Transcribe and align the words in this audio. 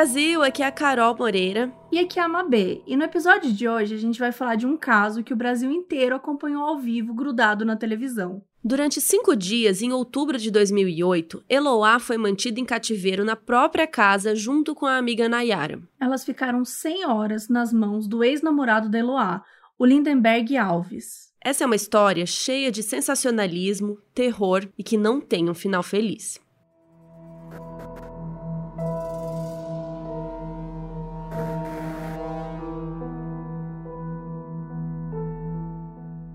Brasil, 0.00 0.42
aqui 0.42 0.62
é 0.62 0.66
a 0.66 0.72
Carol 0.72 1.14
Moreira. 1.14 1.70
E 1.92 1.98
aqui 1.98 2.18
é 2.18 2.22
a 2.22 2.28
Mabê. 2.28 2.82
E 2.86 2.96
no 2.96 3.04
episódio 3.04 3.52
de 3.52 3.68
hoje 3.68 3.94
a 3.94 3.98
gente 3.98 4.18
vai 4.18 4.32
falar 4.32 4.54
de 4.54 4.66
um 4.66 4.74
caso 4.74 5.22
que 5.22 5.34
o 5.34 5.36
Brasil 5.36 5.70
inteiro 5.70 6.16
acompanhou 6.16 6.62
ao 6.62 6.78
vivo, 6.78 7.12
grudado 7.12 7.66
na 7.66 7.76
televisão. 7.76 8.42
Durante 8.64 8.98
cinco 8.98 9.36
dias, 9.36 9.82
em 9.82 9.92
outubro 9.92 10.38
de 10.38 10.50
2008, 10.50 11.44
Eloá 11.46 11.98
foi 11.98 12.16
mantida 12.16 12.58
em 12.58 12.64
cativeiro 12.64 13.26
na 13.26 13.36
própria 13.36 13.86
casa 13.86 14.34
junto 14.34 14.74
com 14.74 14.86
a 14.86 14.96
amiga 14.96 15.28
Nayara. 15.28 15.78
Elas 16.00 16.24
ficaram 16.24 16.64
100 16.64 17.04
horas 17.04 17.50
nas 17.50 17.70
mãos 17.70 18.08
do 18.08 18.24
ex-namorado 18.24 18.88
de 18.88 18.96
Eloá, 18.96 19.44
o 19.78 19.84
Lindenberg 19.84 20.56
Alves. 20.56 21.30
Essa 21.44 21.64
é 21.64 21.66
uma 21.66 21.76
história 21.76 22.24
cheia 22.24 22.72
de 22.72 22.82
sensacionalismo, 22.82 23.98
terror 24.14 24.66
e 24.78 24.82
que 24.82 24.96
não 24.96 25.20
tem 25.20 25.50
um 25.50 25.54
final 25.54 25.82
feliz. 25.82 26.40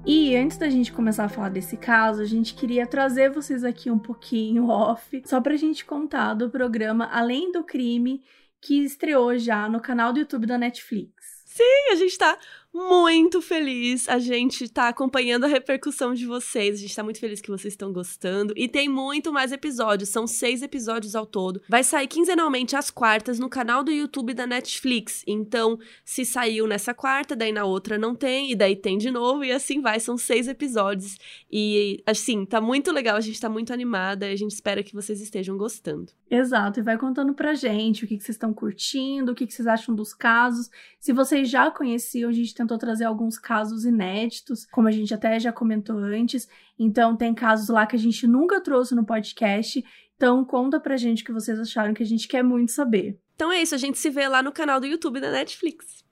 E 0.07 0.35
antes 0.35 0.55
da 0.57 0.69
gente 0.69 0.91
começar 0.91 1.25
a 1.25 1.29
falar 1.29 1.49
desse 1.49 1.75
caso, 1.75 2.21
a 2.21 2.25
gente 2.25 2.53
queria 2.53 2.85
trazer 2.85 3.31
vocês 3.31 3.63
aqui 3.63 3.89
um 3.89 3.97
pouquinho 3.97 4.69
off, 4.69 5.23
só 5.25 5.41
pra 5.41 5.55
gente 5.55 5.83
contar 5.83 6.35
do 6.35 6.47
programa 6.47 7.09
Além 7.11 7.51
do 7.51 7.63
Crime, 7.63 8.21
que 8.61 8.83
estreou 8.83 9.35
já 9.35 9.67
no 9.67 9.81
canal 9.81 10.13
do 10.13 10.19
YouTube 10.19 10.45
da 10.45 10.59
Netflix. 10.59 11.41
Sim, 11.45 11.91
a 11.91 11.95
gente 11.95 12.15
tá 12.19 12.37
muito 12.75 13.41
feliz. 13.41 14.09
A 14.09 14.19
gente 14.19 14.67
tá 14.67 14.89
acompanhando 14.89 15.45
a 15.45 15.47
repercussão 15.47 16.13
de 16.13 16.25
vocês. 16.25 16.75
A 16.75 16.81
gente 16.81 16.93
tá 16.93 17.03
muito 17.03 17.21
feliz 17.21 17.39
que 17.39 17.49
vocês 17.49 17.73
estão 17.73 17.93
gostando. 17.93 18.53
E 18.57 18.67
tem 18.67 18.89
muito 18.89 19.31
mais 19.31 19.53
episódios. 19.53 20.09
São 20.09 20.27
seis 20.27 20.61
episódios 20.61 21.15
ao 21.15 21.25
todo. 21.25 21.61
Vai 21.69 21.85
sair 21.85 22.07
quinzenalmente 22.07 22.75
às 22.75 22.91
quartas 22.91 23.39
no 23.39 23.47
canal 23.47 23.81
do 23.81 23.91
YouTube 23.91 24.33
da 24.33 24.45
Netflix. 24.45 25.23
Então, 25.25 25.79
se 26.03 26.25
saiu 26.25 26.67
nessa 26.67 26.93
quarta, 26.93 27.33
daí 27.33 27.53
na 27.53 27.63
outra 27.63 27.97
não 27.97 28.13
tem, 28.13 28.51
e 28.51 28.55
daí 28.55 28.75
tem 28.75 28.97
de 28.97 29.09
novo, 29.09 29.45
e 29.45 29.53
assim 29.53 29.79
vai. 29.79 29.97
São 30.01 30.17
seis 30.17 30.49
episódios. 30.49 31.17
E, 31.49 32.03
assim, 32.05 32.45
tá 32.45 32.59
muito 32.59 32.91
legal. 32.91 33.15
A 33.15 33.21
gente 33.21 33.39
tá 33.39 33.47
muito 33.47 33.71
animada. 33.71 34.25
A 34.25 34.35
gente 34.35 34.51
espera 34.51 34.83
que 34.83 34.93
vocês 34.93 35.21
estejam 35.21 35.57
gostando. 35.57 36.11
Exato. 36.29 36.81
E 36.81 36.83
vai 36.83 36.97
contando 36.97 37.33
pra 37.33 37.53
gente 37.53 38.03
o 38.03 38.07
que, 38.07 38.17
que 38.17 38.23
vocês 38.23 38.35
estão 38.35 38.53
curtindo, 38.53 39.31
o 39.31 39.35
que, 39.35 39.47
que 39.47 39.53
vocês 39.53 39.67
acham 39.67 39.95
dos 39.95 40.13
casos. 40.13 40.69
Se 40.99 41.13
vocês 41.13 41.49
já 41.49 41.71
conheciam, 41.71 42.29
a 42.29 42.33
gente 42.33 42.53
tentou 42.65 42.77
trazer 42.77 43.05
alguns 43.05 43.37
casos 43.37 43.85
inéditos, 43.85 44.65
como 44.65 44.87
a 44.87 44.91
gente 44.91 45.13
até 45.13 45.39
já 45.39 45.53
comentou 45.53 45.97
antes. 45.97 46.47
Então, 46.77 47.15
tem 47.15 47.33
casos 47.33 47.69
lá 47.69 47.85
que 47.85 47.95
a 47.95 47.99
gente 47.99 48.27
nunca 48.27 48.59
trouxe 48.61 48.93
no 48.93 49.05
podcast. 49.05 49.83
Então, 50.15 50.43
conta 50.43 50.79
pra 50.79 50.97
gente 50.97 51.23
o 51.23 51.25
que 51.25 51.33
vocês 51.33 51.59
acharam, 51.59 51.93
que 51.93 52.03
a 52.03 52.05
gente 52.05 52.27
quer 52.27 52.43
muito 52.43 52.71
saber. 52.71 53.19
Então 53.35 53.51
é 53.51 53.61
isso, 53.61 53.75
a 53.75 53.77
gente 53.77 53.97
se 53.97 54.09
vê 54.09 54.27
lá 54.27 54.41
no 54.41 54.51
canal 54.51 54.79
do 54.79 54.85
YouTube 54.85 55.19
da 55.19 55.29
Netflix. 55.29 56.04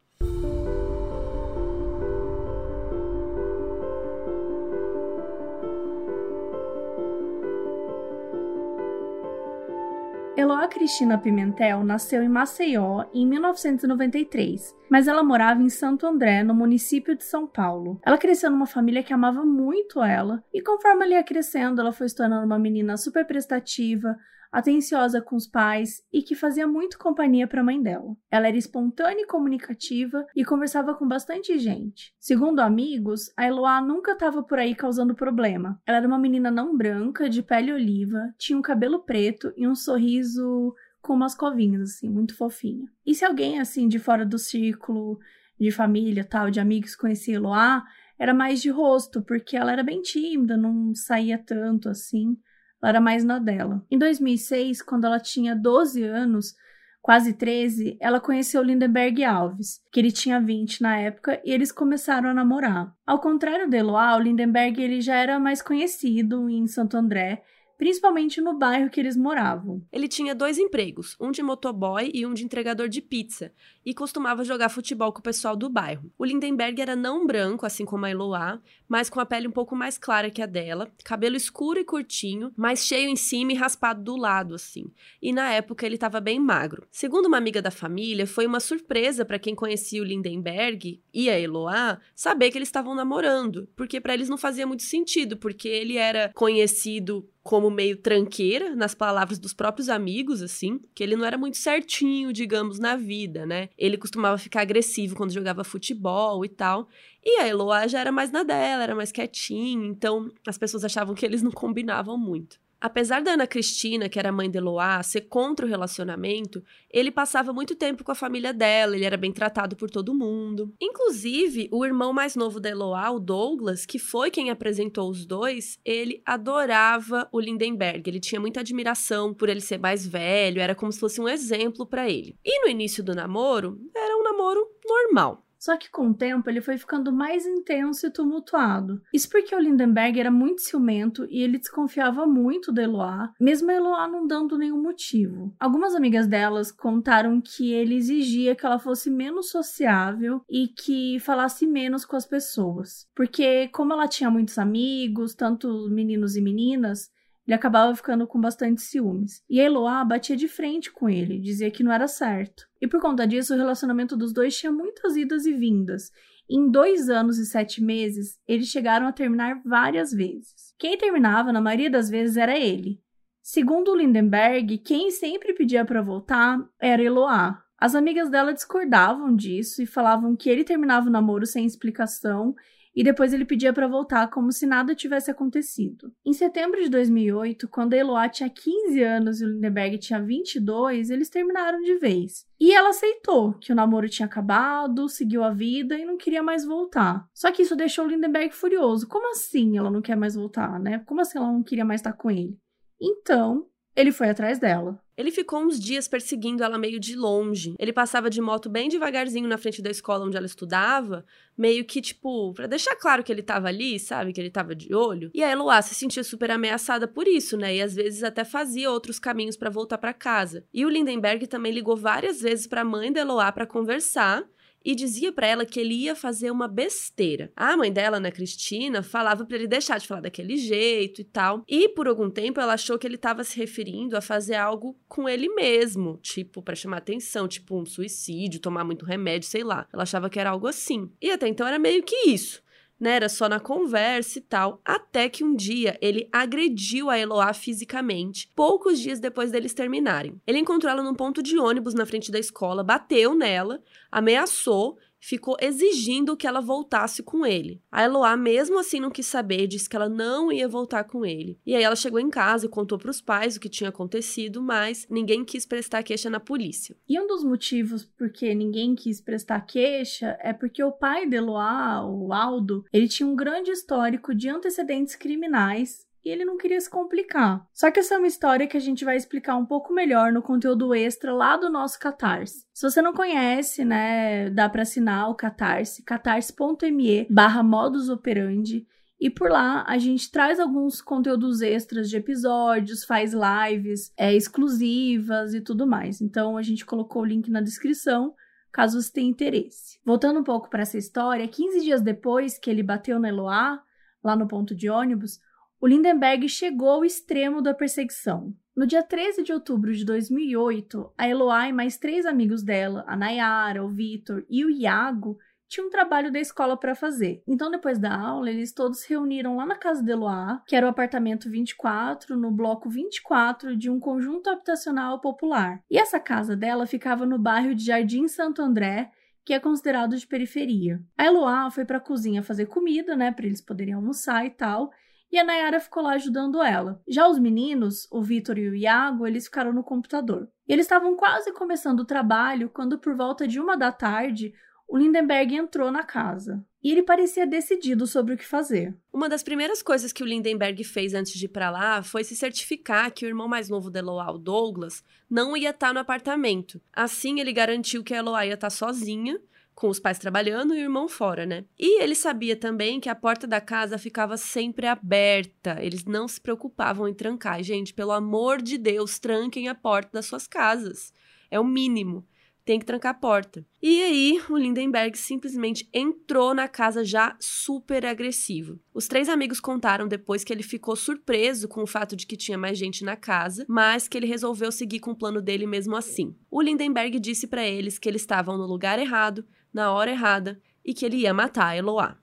Eloá 10.44 10.68
Cristina 10.68 11.18
Pimentel 11.18 11.86
nasceu 11.86 12.22
em 12.22 12.28
Maceió 12.28 13.06
em 13.14 13.26
1993, 13.26 14.76
mas 14.90 15.08
ela 15.08 15.24
morava 15.24 15.62
em 15.62 15.70
Santo 15.70 16.06
André, 16.06 16.44
no 16.44 16.54
município 16.54 17.16
de 17.16 17.24
São 17.24 17.48
Paulo. 17.48 17.98
Ela 18.06 18.18
cresceu 18.18 18.52
numa 18.52 18.66
família 18.66 19.02
que 19.02 19.14
amava 19.14 19.46
muito 19.46 20.04
ela, 20.04 20.44
e 20.54 20.62
conforme 20.62 21.06
ela 21.06 21.14
ia 21.14 21.24
crescendo, 21.24 21.80
ela 21.80 21.94
foi 21.94 22.10
se 22.10 22.18
tornando 22.18 22.46
uma 22.46 22.60
menina 22.60 22.98
super 22.98 23.26
prestativa, 23.26 24.18
atenciosa 24.54 25.20
com 25.20 25.36
os 25.36 25.48
pais 25.48 26.04
e 26.14 26.22
que 26.22 26.36
fazia 26.36 26.68
muito 26.68 27.00
companhia 27.00 27.48
para 27.48 27.62
a 27.62 27.64
mãe 27.64 27.82
dela. 27.82 28.16
Ela 28.30 28.48
era 28.48 28.56
espontânea 28.56 29.24
e 29.24 29.26
comunicativa 29.26 30.24
e 30.36 30.46
conversava 30.46 30.94
com 30.94 31.08
bastante 31.08 31.58
gente. 31.58 32.14
Segundo 32.20 32.60
amigos, 32.60 33.34
a 33.36 33.48
Eloá 33.48 33.82
nunca 33.82 34.12
estava 34.12 34.44
por 34.44 34.60
aí 34.60 34.76
causando 34.76 35.16
problema. 35.16 35.82
Ela 35.88 35.98
era 35.98 36.08
uma 36.08 36.20
menina 36.20 36.52
não 36.52 36.78
branca, 36.78 37.28
de 37.28 37.42
pele 37.42 37.74
oliva, 37.74 38.32
tinha 38.38 38.58
um 38.58 38.62
cabelo 38.62 39.00
preto 39.04 39.52
e 39.58 39.68
um 39.68 39.74
sorriso 39.74 40.76
com 41.02 41.14
umas 41.14 41.34
covinhas 41.34 41.82
assim, 41.82 42.08
muito 42.08 42.38
fofinha. 42.38 42.88
E 43.04 43.16
se 43.16 43.26
alguém 43.26 43.60
assim 43.60 43.88
de 43.88 43.98
fora 43.98 44.24
do 44.24 44.38
círculo 44.38 45.20
de 45.60 45.72
família, 45.72 46.24
tal, 46.24 46.52
de 46.52 46.60
amigos 46.60 46.96
conhecia 46.96 47.36
Eloá, 47.36 47.84
era 48.20 48.34
mais 48.36 48.62
de 48.62 48.70
rosto, 48.70 49.24
porque 49.24 49.58
ela 49.58 49.72
era 49.72 49.84
bem 49.84 50.02
tímida, 50.02 50.56
não 50.56 50.94
saía 50.94 51.40
tanto 51.40 51.90
assim 51.90 52.38
ela 52.84 52.90
era 52.90 53.02
mais 53.02 53.24
na 53.24 53.40
dela. 53.40 53.82
Em 53.90 53.98
2006, 53.98 54.82
quando 54.82 55.06
ela 55.06 55.18
tinha 55.18 55.56
12 55.56 56.04
anos, 56.04 56.54
quase 57.02 57.34
13, 57.34 57.98
ela 58.02 58.20
conheceu 58.20 58.62
Lindenberg 58.62 59.24
Alves, 59.24 59.82
que 59.90 60.02
ele 60.02 60.12
tinha 60.12 60.42
20 60.42 60.82
na 60.82 60.98
época, 60.98 61.42
e 61.46 61.52
eles 61.52 61.72
começaram 61.72 62.30
a 62.30 62.34
namorar. 62.34 62.94
Ao 63.08 63.22
contrário 63.22 63.70
de 63.70 63.78
Eloá, 63.78 64.18
o 64.18 64.20
Lindenberg 64.20 64.82
ele 64.82 65.00
já 65.00 65.16
era 65.16 65.40
mais 65.40 65.62
conhecido 65.62 66.50
em 66.50 66.68
Santo 66.68 66.98
André 66.98 67.42
principalmente 67.84 68.40
no 68.40 68.58
bairro 68.58 68.90
que 68.90 68.98
eles 68.98 69.18
moravam. 69.18 69.82
Ele 69.92 70.08
tinha 70.08 70.34
dois 70.34 70.58
empregos, 70.58 71.18
um 71.20 71.32
de 71.32 71.44
motoboy 71.44 72.10
e 72.14 72.26
um 72.26 72.34
de 72.34 72.46
entregador 72.46 72.88
de 72.88 73.02
pizza, 73.02 73.52
e 73.86 73.94
costumava 73.94 74.46
jogar 74.46 74.70
futebol 74.70 75.12
com 75.12 75.20
o 75.20 75.22
pessoal 75.22 75.54
do 75.54 75.68
bairro. 75.68 76.10
O 76.18 76.24
Lindenberg 76.24 76.82
era 76.82 76.96
não 76.96 77.28
branco, 77.28 77.66
assim 77.66 77.84
como 77.84 78.06
a 78.06 78.10
Eloá, 78.10 78.62
mas 78.88 79.10
com 79.10 79.20
a 79.20 79.26
pele 79.26 79.50
um 79.50 79.52
pouco 79.52 79.76
mais 79.76 79.98
clara 79.98 80.32
que 80.32 80.42
a 80.42 80.46
dela, 80.46 80.90
cabelo 81.04 81.36
escuro 81.36 81.78
e 81.78 81.84
curtinho, 81.84 82.54
mais 82.56 82.86
cheio 82.86 83.10
em 83.10 83.18
cima 83.18 83.52
e 83.52 83.56
raspado 83.56 84.02
do 84.02 84.16
lado, 84.16 84.56
assim. 84.56 84.86
E 85.22 85.34
na 85.34 85.52
época 85.52 85.86
ele 85.86 85.96
estava 85.96 86.22
bem 86.22 86.40
magro. 86.40 86.88
Segundo 86.90 87.26
uma 87.26 87.38
amiga 87.38 87.62
da 87.62 87.70
família, 87.70 88.26
foi 88.26 88.46
uma 88.46 88.62
surpresa 88.62 89.26
para 89.26 89.40
quem 89.40 89.54
conhecia 89.54 90.02
o 90.02 90.06
Lindenberg 90.06 91.02
e 91.14 91.30
a 91.30 91.38
Eloá 91.38 92.00
saber 92.16 92.50
que 92.50 92.58
eles 92.58 92.70
estavam 92.70 92.96
namorando, 92.96 93.68
porque 93.76 94.00
para 94.00 94.14
eles 94.14 94.30
não 94.30 94.38
fazia 94.38 94.66
muito 94.66 94.84
sentido, 94.84 95.36
porque 95.36 95.68
ele 95.68 95.98
era 95.98 96.32
conhecido 96.34 97.28
como 97.44 97.70
meio 97.70 97.98
tranqueira, 97.98 98.74
nas 98.74 98.96
palavras 98.96 99.38
dos 99.38 99.54
próprios 99.54 99.90
amigos, 99.90 100.42
assim, 100.42 100.80
que 100.96 101.04
ele 101.04 101.18
não 101.18 101.26
era 101.26 101.38
muito 101.38 101.58
certinho, 101.58 102.32
digamos, 102.32 102.80
na 102.80 102.96
vida, 102.96 103.46
né? 103.46 103.70
Ele 103.78 103.98
costumava 103.98 104.38
ficar 104.38 104.62
agressivo 104.62 105.16
quando 105.16 105.34
jogava 105.34 105.64
futebol 105.66 106.46
e 106.46 106.50
tal. 106.50 106.88
E 107.22 107.42
a 107.42 107.48
Eloá 107.48 107.86
já 107.86 108.00
era 108.00 108.14
mais 108.14 108.32
na 108.32 108.44
dela, 108.44 108.84
era 108.84 108.96
mais 108.96 109.12
quietinha, 109.12 109.86
então 109.86 110.32
as 110.48 110.58
pessoas 110.58 110.86
achavam 110.86 111.14
que 111.14 111.26
eles 111.26 111.42
não 111.42 111.52
combinavam 111.52 112.18
muito. 112.18 112.62
Apesar 112.84 113.22
da 113.22 113.32
Ana 113.32 113.48
Cristina, 113.48 114.10
que 114.10 114.20
era 114.20 114.30
mãe 114.30 114.52
de 114.52 114.58
Eloá, 114.58 115.02
ser 115.02 115.22
contra 115.22 115.66
o 115.66 115.70
relacionamento, 115.70 116.62
ele 116.92 117.12
passava 117.12 117.54
muito 117.54 117.76
tempo 117.76 118.04
com 118.04 118.12
a 118.12 118.16
família 118.16 118.54
dela, 118.54 118.94
ele 118.94 119.06
era 119.06 119.16
bem 119.16 119.32
tratado 119.32 119.74
por 119.74 119.90
todo 119.90 120.14
mundo. 120.14 120.76
Inclusive, 120.82 121.70
o 121.72 121.86
irmão 121.86 122.12
mais 122.12 122.36
novo 122.36 122.60
da 122.60 122.70
Eloá, 122.70 123.10
o 123.10 123.22
Douglas, 123.22 123.86
que 123.86 123.98
foi 123.98 124.30
quem 124.30 124.50
apresentou 124.50 125.10
os 125.10 125.26
dois, 125.26 125.80
ele 125.86 126.22
adorava 126.26 127.26
o 127.32 127.40
Lindenberg. 127.40 128.06
Ele 128.06 128.20
tinha 128.20 128.42
muita 128.42 128.60
admiração 128.60 129.34
por 129.34 129.48
ele 129.48 129.62
ser 129.62 129.80
mais 129.80 130.06
velho, 130.06 130.60
era 130.60 130.76
como 130.76 130.92
se 130.92 131.00
fosse 131.00 131.22
um 131.22 131.30
exemplo 131.30 131.86
para 131.86 132.10
ele. 132.10 132.36
E 132.44 132.66
no 132.66 132.70
início 132.70 133.02
do 133.02 133.16
namoro, 133.16 133.80
era 133.96 134.18
um 134.18 134.24
namoro 134.24 134.60
normal. 134.86 135.42
Só 135.64 135.78
que 135.78 135.90
com 135.90 136.10
o 136.10 136.14
tempo 136.14 136.50
ele 136.50 136.60
foi 136.60 136.78
ficando 136.78 137.10
mais 137.10 137.46
intenso 137.46 138.06
e 138.06 138.12
tumultuado. 138.12 139.02
Isso 139.14 139.30
porque 139.30 139.56
o 139.56 139.60
Lindenberg 139.60 140.20
era 140.20 140.30
muito 140.30 140.60
ciumento 140.60 141.26
e 141.30 141.42
ele 141.42 141.58
desconfiava 141.58 142.26
muito 142.26 142.70
da 142.70 142.84
Eloá, 142.84 143.32
mesmo 143.40 143.72
a 143.72 143.74
Eloá 143.74 144.06
não 144.06 144.28
dando 144.28 144.58
nenhum 144.58 144.82
motivo. 144.82 145.56
Algumas 145.58 145.96
amigas 145.96 146.28
delas 146.28 146.70
contaram 146.70 147.40
que 147.40 147.72
ele 147.72 147.96
exigia 147.96 148.58
que 148.58 148.66
ela 148.66 148.78
fosse 148.78 149.10
menos 149.10 149.52
sociável 149.52 150.42
e 150.50 150.68
que 150.68 151.18
falasse 151.22 151.66
menos 151.66 152.04
com 152.04 152.18
as 152.18 152.26
pessoas. 152.26 153.08
Porque, 153.16 153.70
como 153.70 153.94
ela 153.94 154.10
tinha 154.10 154.30
muitos 154.30 154.58
amigos, 154.58 155.34
tanto 155.34 155.90
meninos 155.90 156.36
e 156.36 156.42
meninas, 156.42 157.10
ele 157.46 157.56
acabava 157.56 157.96
ficando 157.96 158.26
com 158.26 158.40
bastante 158.40 158.82
ciúmes. 158.82 159.44
E 159.50 159.60
Eloá 159.60 160.04
batia 160.06 160.36
de 160.36 160.48
frente 160.48 160.92
com 160.92 161.10
ele, 161.10 161.40
dizia 161.40 161.70
que 161.70 161.84
não 161.84 161.92
era 161.92 162.08
certo. 162.08 162.66
E 162.82 162.88
por 162.88 163.02
conta 163.02 163.28
disso, 163.28 163.54
o 163.54 163.58
relacionamento 163.58 164.16
dos 164.16 164.34
dois 164.34 164.58
tinha 164.58 164.72
muitas 164.72 165.16
idas 165.16 165.46
e 165.46 165.54
vindas. 165.54 166.12
Em 166.50 166.70
dois 166.70 167.10
anos 167.10 167.38
e 167.38 167.46
sete 167.46 167.82
meses, 167.82 168.38
eles 168.48 168.68
chegaram 168.68 169.08
a 169.08 169.12
terminar 169.12 169.62
várias 169.66 170.12
vezes. 170.12 170.74
Quem 170.78 170.98
terminava, 170.98 171.52
na 171.52 171.62
maioria 171.62 171.90
das 171.90 172.10
vezes, 172.10 172.38
era 172.38 172.58
ele. 172.58 173.02
Segundo 173.42 173.96
Lindenberg, 173.96 174.78
quem 174.78 175.12
sempre 175.12 175.54
pedia 175.54 175.84
para 175.84 176.02
voltar 176.02 176.60
era 176.80 177.04
Eloá. 177.04 177.62
As 177.78 177.96
amigas 177.96 178.30
dela 178.30 178.54
discordavam 178.54 179.36
disso 179.36 179.82
e 179.82 179.86
falavam 179.86 180.36
que 180.36 180.50
ele 180.50 180.64
terminava 180.64 181.10
o 181.10 181.12
namoro 181.12 181.46
sem 181.46 181.66
explicação 181.66 182.56
e 182.96 183.04
depois 183.04 183.34
ele 183.34 183.46
pedia 183.46 183.74
para 183.74 183.88
voltar 183.88 184.30
como 184.30 184.52
se 184.52 184.66
nada 184.66 184.96
tivesse 184.96 185.32
acontecido. 185.32 186.14
Em 186.26 186.34
setembro 186.34 186.82
de 186.82 186.90
2008, 186.90 187.68
quando 187.68 187.94
a 187.94 187.98
Eloá 187.98 188.30
tinha 188.30 188.50
15 188.50 189.02
anos 189.02 189.42
e 189.42 189.46
o 189.46 189.50
Lindenberg 189.50 189.98
tinha 189.98 190.22
22, 190.22 191.10
eles 191.10 191.30
terminaram 191.30 191.82
de 191.82 191.98
vez. 191.98 192.46
E 192.60 192.74
ela 192.74 192.90
aceitou 192.90 193.54
que 193.54 193.72
o 193.72 193.76
namoro 193.76 194.08
tinha 194.08 194.26
acabado, 194.26 195.10
seguiu 195.10 195.44
a 195.44 195.52
vida 195.52 195.98
e 195.98 196.06
não 196.06 196.18
queria 196.18 196.44
mais 196.44 196.64
voltar. 196.64 197.28
Só 197.34 197.52
que 197.52 197.64
isso 197.64 197.76
deixou 197.76 198.06
o 198.06 198.08
Lindenberg 198.08 198.54
furioso. 198.54 199.08
Como 199.08 199.32
assim 199.32 199.78
ela 199.78 199.92
não 199.92 200.02
quer 200.02 200.16
mais 200.16 200.36
voltar, 200.36 200.80
né? 200.80 201.00
Como 201.06 201.22
assim 201.22 201.38
ela 201.38 201.52
não 201.52 201.64
queria 201.64 201.86
mais 201.86 202.00
estar 202.00 202.14
com 202.14 202.30
ele? 202.30 202.58
Então, 203.02 203.68
ele 203.96 204.12
foi 204.12 204.30
atrás 204.30 204.60
dela. 204.60 205.03
Ele 205.18 205.32
ficou 205.32 205.62
uns 205.62 205.80
dias 205.80 206.08
perseguindo 206.08 206.64
ela 206.64 206.78
meio 206.78 207.00
de 207.00 207.16
longe. 207.16 207.76
Ele 207.78 207.94
passava 207.94 208.30
de 208.30 208.42
moto 208.42 208.70
bem 208.70 208.90
devagarzinho 208.90 209.48
na 209.48 209.58
frente 209.58 209.82
da 209.82 209.92
escola 209.92 210.26
onde 210.26 210.36
ela 210.36 210.46
estudava, 210.46 211.24
meio 211.58 211.86
que, 211.86 212.02
tipo, 212.02 212.52
para 212.54 212.68
deixar 212.68 212.96
claro 212.96 213.24
que 213.24 213.32
ele 213.32 213.44
tava 213.44 213.68
ali, 213.68 214.00
sabe? 214.00 214.34
Que 214.34 214.42
ele 214.42 214.50
tava 214.50 214.76
de 214.76 214.94
olho. 214.94 215.30
E 215.34 215.44
a 215.44 215.52
Eloá 215.52 215.82
se 215.82 215.94
sentia 215.94 216.24
super 216.24 216.50
ameaçada 216.50 217.08
por 217.08 217.28
isso, 217.28 217.56
né? 217.56 217.76
E 217.76 217.82
às 217.82 217.94
vezes 217.94 218.24
até 218.24 218.44
fazia 218.44 218.90
outros 218.90 219.20
caminhos 219.20 219.56
para 219.56 219.70
voltar 219.70 219.98
para 219.98 220.14
casa. 220.14 220.66
E 220.74 220.86
o 220.86 220.90
Lindenberg 220.90 221.46
também 221.48 221.72
ligou 221.72 221.96
várias 221.96 222.42
vezes 222.42 222.66
para 222.66 222.82
a 222.82 222.86
mãe 222.86 223.12
da 223.12 223.22
Eloá 223.22 223.52
para 223.52 223.68
conversar 223.68 224.44
e 224.84 224.96
dizia 224.96 225.32
para 225.32 225.48
ela 225.48 225.66
que 225.66 225.80
ele 225.80 225.94
ia 225.94 226.16
fazer 226.16 226.52
uma 226.52 226.68
besteira. 226.68 227.52
A 227.56 227.76
mãe 227.78 227.92
dela, 227.92 228.18
Ana 228.18 228.32
Cristina, 228.32 229.02
falava 229.02 229.46
para 229.46 229.58
ele 229.58 229.68
deixar 229.68 230.00
de 230.00 230.08
falar 230.08 230.22
daquele 230.22 230.58
jeito 230.58 231.22
e 231.22 231.24
tal. 231.24 231.64
E 231.68 231.90
por 231.90 232.08
algum 232.08 232.30
tempo 232.30 232.60
ela 232.60 232.74
achou 232.74 232.98
que 232.98 233.08
ele 233.08 233.16
estava 233.16 233.44
se 233.44 233.58
referindo 233.58 234.18
a 234.18 234.22
fazer 234.22 234.56
algo 234.56 234.98
com 235.08 235.28
ele 235.28 235.48
mesmo, 235.50 236.18
tipo 236.22 236.62
para 236.62 236.76
chamar 236.76 236.98
atenção, 236.98 237.48
tipo 237.48 237.80
um 237.80 237.86
suicídio, 237.86 238.60
tomar 238.60 238.84
muito 238.84 239.06
remédio, 239.06 239.48
sei 239.48 239.64
lá. 239.64 239.88
Ela 239.94 240.04
achava 240.04 240.30
que 240.30 240.40
era 240.40 240.50
algo 240.50 240.68
assim. 240.68 241.12
E 241.22 241.32
até 241.32 241.48
então 241.48 241.68
era 241.68 241.80
meio 241.80 242.04
que 242.04 242.30
isso 242.30 242.64
né? 243.04 243.18
Era 243.18 243.30
só 243.30 243.50
na 243.50 243.60
conversa 243.60 244.40
e 244.40 244.42
tal. 244.42 244.82
Até 244.84 245.28
que 245.28 245.44
um 245.44 245.54
dia 245.54 245.98
ele 246.02 246.28
agrediu 246.32 247.10
a 247.10 247.20
Eloá 247.20 247.54
fisicamente, 247.54 248.50
poucos 248.56 249.00
dias 249.00 249.20
depois 249.20 249.52
deles 249.52 249.74
terminarem. 249.74 250.42
Ele 250.48 250.60
encontrou 250.60 250.90
ela 250.90 251.04
num 251.04 251.14
ponto 251.14 251.44
de 251.44 251.60
ônibus 251.60 251.94
na 251.94 252.06
frente 252.06 252.32
da 252.32 252.40
escola, 252.40 252.84
bateu 252.84 253.36
nela, 253.36 253.84
ameaçou 254.10 254.98
ficou 255.24 255.56
exigindo 255.62 256.36
que 256.36 256.46
ela 256.46 256.60
voltasse 256.60 257.24
com 257.24 257.46
ele. 257.46 257.82
A 257.90 258.04
Eloá, 258.04 258.36
mesmo 258.36 258.78
assim, 258.78 259.00
não 259.00 259.10
quis 259.10 259.26
saber, 259.26 259.68
disse 259.68 259.88
que 259.88 259.96
ela 259.96 260.10
não 260.10 260.52
ia 260.52 260.68
voltar 260.68 261.06
com 261.06 261.26
ele. 261.26 261.58
E 261.66 261.74
aí 261.74 261.82
ela 261.82 261.96
chegou 261.96 262.20
em 262.20 262.30
casa 262.30 262.66
e 262.66 262.70
contou 262.70 262.98
para 262.98 263.10
os 263.10 263.22
pais 263.22 263.56
o 263.56 263.60
que 263.60 263.70
tinha 263.70 263.90
acontecido, 263.90 264.62
mas 264.62 265.08
ninguém 265.10 265.46
quis 265.46 265.66
prestar 265.66 266.04
queixa 266.04 266.30
na 266.30 266.42
polícia. 266.42 266.98
E 267.08 267.18
um 267.18 267.26
dos 267.26 267.42
motivos 267.42 268.04
porque 268.18 268.54
ninguém 268.54 268.96
quis 268.96 269.22
prestar 269.22 269.62
queixa 269.62 270.38
é 270.42 270.52
porque 270.52 270.84
o 270.84 270.92
pai 270.92 271.26
de 271.26 271.38
Eloá, 271.38 272.06
o 272.06 272.34
Aldo, 272.34 272.84
ele 272.92 273.08
tinha 273.08 273.26
um 273.26 273.36
grande 273.36 273.72
histórico 273.72 274.36
de 274.36 274.50
antecedentes 274.50 275.16
criminais 275.16 276.06
e 276.24 276.30
ele 276.30 276.46
não 276.46 276.58
queria 276.58 276.80
se 276.80 276.90
complicar. 276.90 277.68
Só 277.74 277.92
que 277.92 278.00
essa 278.00 278.16
é 278.16 278.18
uma 278.18 278.28
história 278.28 278.68
que 278.68 278.78
a 278.78 278.80
gente 278.80 279.04
vai 279.04 279.18
explicar 279.18 279.56
um 279.56 279.66
pouco 279.66 279.94
melhor 279.94 280.32
no 280.32 280.42
conteúdo 280.42 280.94
extra 280.96 281.34
lá 281.34 281.58
do 281.58 281.70
nosso 281.70 282.00
Catarse. 282.00 282.66
Se 282.74 282.90
você 282.90 283.02
não 283.02 283.14
conhece, 283.14 283.84
né, 283.84 284.50
dá 284.50 284.70
para 284.70 284.84
assinar 284.84 285.30
o 285.30 285.36
Catarse, 285.36 286.04
catarse.me 286.04 287.28
barra 287.30 287.62
modus 287.62 288.10
operandi. 288.10 288.88
E 289.20 289.30
por 289.30 289.50
lá 289.50 289.86
a 289.88 289.98
gente 289.98 290.32
traz 290.32 290.60
alguns 290.60 291.02
conteúdos 291.02 291.62
extras 291.62 292.10
de 292.10 292.18
episódios, 292.18 293.06
faz 293.06 293.34
lives 293.34 294.12
é, 294.18 294.34
exclusivas 294.34 295.54
e 295.54 295.62
tudo 295.62 295.88
mais. 295.88 296.22
Então 296.22 296.58
a 296.58 296.62
gente 296.62 296.86
colocou 296.86 297.22
o 297.22 297.26
link 297.26 297.50
na 297.50 297.62
descrição 297.62 298.34
caso 298.72 299.00
você 299.00 299.12
tenha 299.14 299.30
interesse. 299.30 300.00
Voltando 300.04 300.40
um 300.40 300.44
pouco 300.44 300.68
para 300.68 300.82
essa 300.82 300.98
história, 300.98 301.48
15 301.48 301.82
dias 301.82 302.02
depois 302.02 302.58
que 302.58 302.70
ele 302.70 302.82
bateu 302.82 303.20
na 303.20 303.30
Eloá, 303.30 303.80
lá 304.24 304.36
no 304.36 304.48
ponto 304.48 304.74
de 304.74 304.90
ônibus, 304.90 305.40
o 305.84 305.88
Lindenberg 305.88 306.48
chegou 306.48 306.88
ao 306.88 307.04
extremo 307.04 307.62
da 307.62 307.74
perseguição. 307.74 308.56
No 308.74 308.88
dia 308.88 309.04
13 309.04 309.44
de 309.44 309.52
outubro 309.52 309.94
de 309.94 310.06
2008, 310.06 311.12
a 311.18 311.28
Eloá 311.28 311.68
e 311.68 311.74
mais 311.74 311.98
três 311.98 312.26
amigos 312.26 312.64
dela, 312.64 313.04
a 313.06 313.18
Nayara, 313.18 313.84
o 313.84 313.90
Vitor 313.90 314.46
e 314.50 314.64
o 314.64 314.70
Iago, 314.70 315.38
tinham 315.68 315.88
um 315.88 315.92
trabalho 315.92 316.32
da 316.32 316.40
escola 316.40 316.78
para 316.78 316.96
fazer. 316.96 317.44
Então, 317.46 317.70
depois 317.70 318.00
da 318.00 318.18
aula, 318.18 318.50
eles 318.50 318.72
todos 318.72 319.00
se 319.00 319.10
reuniram 319.10 319.58
lá 319.58 319.66
na 319.66 319.76
casa 319.76 320.02
de 320.02 320.10
Eloá, 320.10 320.64
que 320.66 320.74
era 320.74 320.86
o 320.86 320.90
apartamento 320.90 321.50
24, 321.50 322.38
no 322.38 322.50
bloco 322.50 322.90
24 322.90 323.76
de 323.76 323.90
um 323.90 324.00
conjunto 324.00 324.50
habitacional 324.50 325.20
popular. 325.20 325.82
E 325.92 325.98
essa 325.98 326.18
casa 326.18 326.56
dela 326.56 326.88
ficava 326.88 327.26
no 327.26 327.38
bairro 327.38 327.76
de 327.76 327.84
Jardim 327.84 328.30
Santo 328.30 328.62
André, 328.62 329.12
que 329.46 329.54
é 329.54 329.60
considerado 329.60 330.16
de 330.16 330.26
periferia. 330.26 331.02
A 331.18 331.26
Eloá 331.26 331.70
foi 331.70 331.84
para 331.84 331.98
a 331.98 332.00
cozinha 332.00 332.42
fazer 332.42 332.68
comida, 332.68 333.18
né, 333.18 333.34
para 333.34 333.46
eles 333.46 333.62
poderem 333.62 333.94
almoçar 333.94 334.46
e 334.46 334.50
tal, 334.50 334.90
e 335.34 335.40
a 335.40 335.44
Nayara 335.44 335.80
ficou 335.80 336.04
lá 336.04 336.14
ajudando 336.14 336.62
ela. 336.62 337.02
Já 337.08 337.28
os 337.28 337.40
meninos, 337.40 338.08
o 338.12 338.22
Vitor 338.22 338.56
e 338.60 338.70
o 338.70 338.76
Iago, 338.76 339.26
eles 339.26 339.46
ficaram 339.46 339.74
no 339.74 339.84
computador. 339.84 340.48
E 340.68 340.72
eles 340.72 340.86
estavam 340.86 341.16
quase 341.16 341.52
começando 341.52 342.02
o 342.02 342.06
trabalho 342.06 342.70
quando, 342.70 343.00
por 343.00 343.16
volta 343.16 343.48
de 343.48 343.60
uma 343.60 343.76
da 343.76 343.92
tarde, 343.92 344.54
o 344.88 344.96
Lindenberg 344.96 345.56
entrou 345.56 345.92
na 345.92 346.04
casa. 346.04 346.64
E 346.84 346.92
ele 346.92 347.02
parecia 347.02 347.48
decidido 347.48 348.06
sobre 348.06 348.36
o 348.36 348.38
que 348.38 348.46
fazer. 348.46 348.96
Uma 349.12 349.28
das 349.28 349.42
primeiras 349.42 349.82
coisas 349.82 350.14
que 350.14 350.22
o 350.22 350.26
Lindenberg 350.26 350.84
fez 350.84 351.16
antes 351.16 351.34
de 351.34 351.46
ir 351.46 351.50
para 351.50 351.72
lá 351.72 352.04
foi 352.04 352.24
se 352.24 352.36
certificar 352.36 353.12
que 353.12 353.26
o 353.26 353.28
irmão 353.28 353.48
mais 353.48 353.70
novo 353.70 353.90
da 353.90 354.02
Eloá, 354.02 354.32
o 354.32 354.38
Douglas, 354.38 355.04
não 355.28 355.58
ia 355.58 355.72
estar 355.72 355.88
tá 355.88 355.94
no 355.94 356.00
apartamento. 356.00 356.80
Assim, 356.94 357.40
ele 357.40 357.54
garantiu 357.54 358.04
que 358.04 358.14
a 358.14 358.18
Eloá 358.18 358.46
ia 358.46 358.54
estar 358.54 358.68
tá 358.68 358.70
sozinha 358.70 359.42
com 359.76 359.90
os 359.90 360.00
pais 360.00 360.20
trabalhando 360.20 360.74
e 360.74 360.78
o 360.78 360.82
irmão 360.82 361.08
fora, 361.08 361.46
né? 361.46 361.66
E 361.78 362.02
ele 362.02 362.16
sabia 362.16 362.56
também 362.56 363.00
que 363.00 363.10
a 363.10 363.16
porta 363.16 363.48
da 363.48 363.60
casa 363.60 363.98
ficava 363.98 364.38
sempre 364.38 364.88
aberta. 364.88 365.78
Eles 365.82 366.06
não 366.06 366.28
se 366.28 366.40
preocupavam 366.40 367.08
em 367.08 367.14
trancar. 367.14 367.62
Gente, 367.64 367.94
pelo 367.94 368.12
amor 368.12 368.62
de 368.62 368.78
Deus, 368.78 369.20
tranquem 369.20 369.68
a 369.68 369.76
porta 369.76 370.12
das 370.14 370.26
suas 370.26 370.48
casas. 370.48 371.14
É 371.50 371.60
o 371.60 371.64
mínimo. 371.64 372.26
Tem 372.66 372.80
que 372.80 372.86
trancar 372.86 373.12
a 373.12 373.14
porta. 373.14 373.66
E 373.82 374.02
aí, 374.02 374.42
o 374.50 374.56
Lindenberg 374.56 375.18
simplesmente 375.18 375.90
entrou 375.94 376.54
na 376.54 376.66
casa 376.66 377.04
já 377.04 377.36
super 377.38 378.06
agressivo. 378.06 378.80
Os 378.94 379.06
três 379.06 379.28
amigos 379.28 379.60
contaram 379.60 380.08
depois 380.08 380.46
que 380.46 380.54
ele 380.54 380.64
ficou 380.64 380.96
surpreso 380.96 381.68
com 381.68 381.84
o 381.84 381.88
fato 381.88 382.16
de 382.16 382.26
que 382.26 382.38
tinha 382.38 382.58
mais 382.58 382.78
gente 382.78 383.04
na 383.04 383.18
casa, 383.18 383.66
mas 383.68 384.08
que 384.08 384.18
ele 384.18 384.28
resolveu 384.28 384.72
seguir 384.72 385.02
com 385.02 385.12
o 385.12 385.16
plano 385.16 385.42
dele 385.42 385.68
mesmo 385.68 385.94
assim. 385.94 386.34
O 386.50 386.62
Lindenberg 386.62 387.20
disse 387.20 387.48
para 387.48 387.68
eles 387.68 388.00
que 388.00 388.08
eles 388.08 388.22
estavam 388.22 388.58
no 388.58 388.66
lugar 388.66 388.98
errado, 388.98 389.46
na 389.74 389.92
hora 389.92 390.12
errada 390.12 390.62
e 390.86 390.94
que 390.94 391.06
ele 391.06 391.18
ia 391.18 391.34
matar 391.34 391.76
Eloá. 391.76 392.16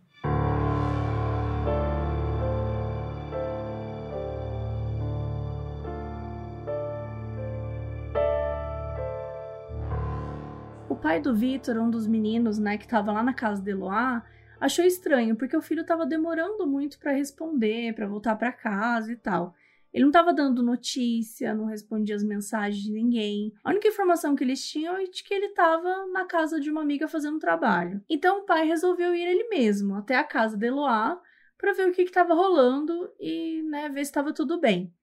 O 10.89 10.95
pai 10.95 11.21
do 11.21 11.35
Vitor, 11.35 11.79
um 11.79 11.91
dos 11.91 12.07
meninos, 12.07 12.59
né, 12.59 12.77
que 12.77 12.85
estava 12.85 13.11
lá 13.11 13.23
na 13.23 13.33
casa 13.33 13.63
de 13.63 13.71
Eloá, 13.71 14.23
achou 14.61 14.85
estranho 14.85 15.35
porque 15.35 15.57
o 15.57 15.63
filho 15.63 15.81
estava 15.81 16.05
demorando 16.05 16.67
muito 16.67 16.99
para 16.99 17.13
responder, 17.13 17.95
para 17.95 18.07
voltar 18.07 18.37
para 18.37 18.53
casa 18.53 19.11
e 19.13 19.17
tal. 19.17 19.55
Ele 19.93 20.05
não 20.05 20.11
estava 20.11 20.33
dando 20.33 20.63
notícia, 20.63 21.55
não 21.55 21.67
respondia 21.67 22.15
as 22.15 22.23
mensagens 22.23 22.83
de 22.83 22.93
ninguém. 22.93 23.53
A 23.65 23.71
única 23.71 23.89
informação 23.89 24.37
que 24.37 24.45
eles 24.45 24.65
tinham 24.65 24.97
é 24.97 25.05
de 25.05 25.23
que 25.23 25.35
ele 25.35 25.47
estava 25.47 26.07
na 26.13 26.25
casa 26.25 26.61
de 26.61 26.71
uma 26.71 26.83
amiga 26.83 27.09
fazendo 27.09 27.39
trabalho. 27.39 28.03
Então 28.09 28.41
o 28.41 28.45
pai 28.45 28.67
resolveu 28.67 29.15
ir 29.15 29.27
ele 29.27 29.49
mesmo 29.49 29.95
até 29.95 30.17
a 30.17 30.25
casa 30.25 30.57
de 30.57 30.67
Eloá 30.67 31.21
para 31.59 31.73
ver 31.73 31.89
o 31.89 31.93
que 31.93 32.03
estava 32.03 32.35
rolando 32.35 33.13
e 33.19 33.63
né, 33.65 33.89
ver 33.89 34.05
se 34.05 34.11
estava 34.11 34.33
tudo 34.33 34.61
bem. 34.61 34.95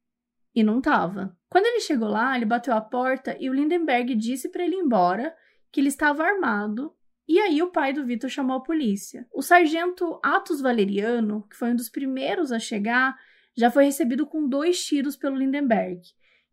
E 0.55 0.63
não 0.63 0.79
estava. 0.79 1.37
Quando 1.49 1.65
ele 1.65 1.81
chegou 1.81 2.07
lá, 2.07 2.35
ele 2.35 2.45
bateu 2.45 2.73
a 2.73 2.81
porta 2.81 3.37
e 3.39 3.49
o 3.49 3.53
Lindenberg 3.53 4.15
disse 4.15 4.49
para 4.49 4.63
ele 4.63 4.75
ir 4.75 4.79
embora 4.79 5.35
que 5.71 5.79
ele 5.79 5.89
estava 5.89 6.23
armado 6.23 6.95
e 7.27 7.39
aí 7.39 7.61
o 7.61 7.71
pai 7.71 7.91
do 7.91 8.05
Vitor 8.05 8.29
chamou 8.29 8.55
a 8.55 8.63
polícia. 8.63 9.27
O 9.33 9.41
sargento 9.41 10.17
Atos 10.23 10.61
Valeriano, 10.61 11.45
que 11.49 11.57
foi 11.57 11.71
um 11.71 11.75
dos 11.75 11.89
primeiros 11.89 12.53
a 12.53 12.59
chegar, 12.59 13.17
já 13.57 13.71
foi 13.71 13.85
recebido 13.85 14.25
com 14.27 14.47
dois 14.47 14.85
tiros 14.85 15.17
pelo 15.17 15.35
Lindenberg, 15.35 16.01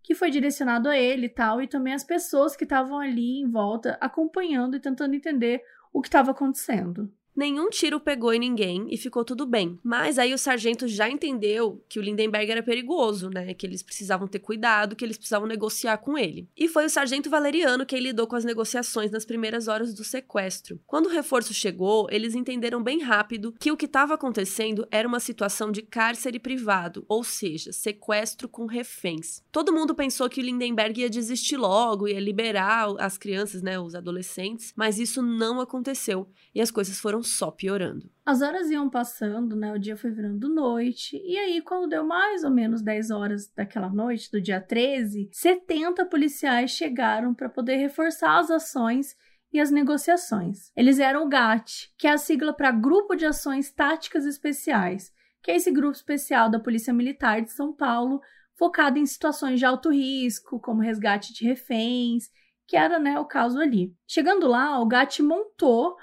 que 0.02 0.14
foi 0.14 0.30
direcionado 0.30 0.88
a 0.88 0.99
ele 0.99 1.26
e 1.26 1.28
tal, 1.28 1.61
e 1.61 1.68
também 1.68 1.92
as 1.92 2.02
pessoas 2.02 2.56
que 2.56 2.64
estavam 2.64 2.99
ali 2.99 3.40
em 3.40 3.50
volta 3.50 3.99
acompanhando 4.00 4.76
e 4.76 4.80
tentando 4.80 5.14
entender 5.14 5.62
o 5.92 6.00
que 6.00 6.08
estava 6.08 6.30
acontecendo. 6.30 7.12
Nenhum 7.37 7.69
tiro 7.69 7.99
pegou 7.99 8.33
em 8.33 8.38
ninguém 8.38 8.87
e 8.91 8.97
ficou 8.97 9.25
tudo 9.25 9.45
bem. 9.45 9.79
Mas 9.83 10.19
aí 10.19 10.33
o 10.33 10.38
sargento 10.38 10.87
já 10.87 11.11
entendeu 11.11 11.85
que 11.88 11.99
o 11.99 12.03
Lindenberg 12.03 12.50
era 12.50 12.62
perigoso, 12.62 13.29
né? 13.29 13.53
Que 13.55 13.67
eles 13.67 13.83
precisavam 13.83 14.29
ter 14.29 14.38
cuidado, 14.38 14.95
que 14.95 15.05
eles 15.05 15.17
precisavam 15.17 15.49
negociar 15.49 15.99
com 15.99 16.17
ele. 16.17 16.49
E 16.57 16.69
foi 16.69 16.85
o 16.85 16.91
sargento 16.91 17.29
Valeriano 17.29 17.85
quem 17.85 18.00
lidou 18.00 18.29
com 18.29 18.37
as 18.37 18.45
negociações 18.45 19.11
nas 19.11 19.25
primeiras 19.25 19.67
horas 19.67 19.93
do 19.93 20.05
sequestro. 20.05 20.81
Quando 20.87 21.07
o 21.07 21.11
reforço 21.11 21.53
chegou, 21.53 22.07
eles 22.11 22.37
entenderam 22.37 22.81
bem 22.81 23.03
rápido 23.03 23.53
que 23.59 23.73
o 23.73 23.76
que 23.76 23.87
estava 23.87 24.14
acontecendo 24.14 24.87
era 24.91 25.09
uma 25.09 25.19
situação 25.19 25.73
de 25.73 25.83
cárcere 25.83 26.38
privado, 26.38 27.05
ou 27.09 27.25
seja, 27.25 27.73
sequestro 27.73 28.49
com 28.49 28.67
reféns. 28.67 29.43
Todo 29.50 29.73
mundo 29.73 29.95
pensou 29.95 30.29
que 30.29 30.41
o 30.41 30.45
Lindenberg 30.45 31.00
ia 31.00 31.11
desistir 31.11 31.57
logo, 31.57 32.07
ia 32.07 32.21
liberar 32.21 32.95
as 32.99 33.19
crianças, 33.19 33.61
né, 33.61 33.79
os 33.79 33.95
adolescentes, 33.95 34.73
mas 34.76 35.00
isso 35.00 35.21
não 35.21 35.61
aconteceu 35.61 36.29
e 36.55 36.61
as 36.61 36.71
coisas 36.71 36.99
foram 37.00 37.24
só 37.25 37.50
piorando. 37.50 38.11
As 38.25 38.43
horas 38.43 38.71
iam 38.71 38.88
passando, 38.88 39.57
né? 39.57 39.73
O 39.73 39.78
dia 39.78 39.97
foi 39.97 40.11
virando 40.11 40.49
noite. 40.49 41.21
E 41.25 41.37
aí, 41.38 41.61
quando 41.61 41.88
deu 41.88 42.04
mais 42.04 42.45
ou 42.45 42.50
menos 42.50 42.83
10 42.83 43.11
horas 43.11 43.50
daquela 43.54 43.88
noite, 43.88 44.31
do 44.31 44.40
dia 44.40 44.61
13, 44.61 45.28
70 45.33 46.07
policiais 46.07 46.71
chegaram 46.71 47.35
para 47.35 47.49
poder 47.49 47.76
reforçar 47.76 48.38
as 48.38 48.50
ações 48.50 49.16
e 49.52 49.61
as 49.61 49.71
negociações. 49.71 50.73
Eles 50.76 50.99
eram 50.99 51.25
o 51.25 51.28
GAT, 51.28 51.93
que 51.97 52.07
é 52.07 52.11
a 52.11 52.19
sigla 52.19 52.52
para 52.52 52.73
Grupo 52.73 53.14
de 53.14 53.25
Ações 53.25 53.71
Táticas 53.71 54.26
Especiais, 54.26 55.12
que 55.43 55.50
é 55.50 55.57
esse 55.57 55.71
grupo 55.71 55.95
especial 55.95 56.50
da 56.50 56.59
Polícia 56.59 56.93
Militar 56.93 57.40
de 57.40 57.52
São 57.52 57.73
Paulo, 57.73 58.21
focado 58.59 58.99
em 58.99 59.07
situações 59.07 59.59
de 59.59 59.66
alto 59.66 59.90
risco, 59.90 60.59
como 60.59 60.81
resgate 60.81 61.33
de 61.33 61.45
reféns, 61.45 62.25
que 62.66 62.76
era 62.76 62.99
né, 62.99 63.19
o 63.19 63.26
caso 63.26 63.61
ali. 63.61 63.95
Chegando 64.09 64.47
lá, 64.47 64.81
o 64.81 64.87
GAT 64.87 65.21
montou 65.23 65.97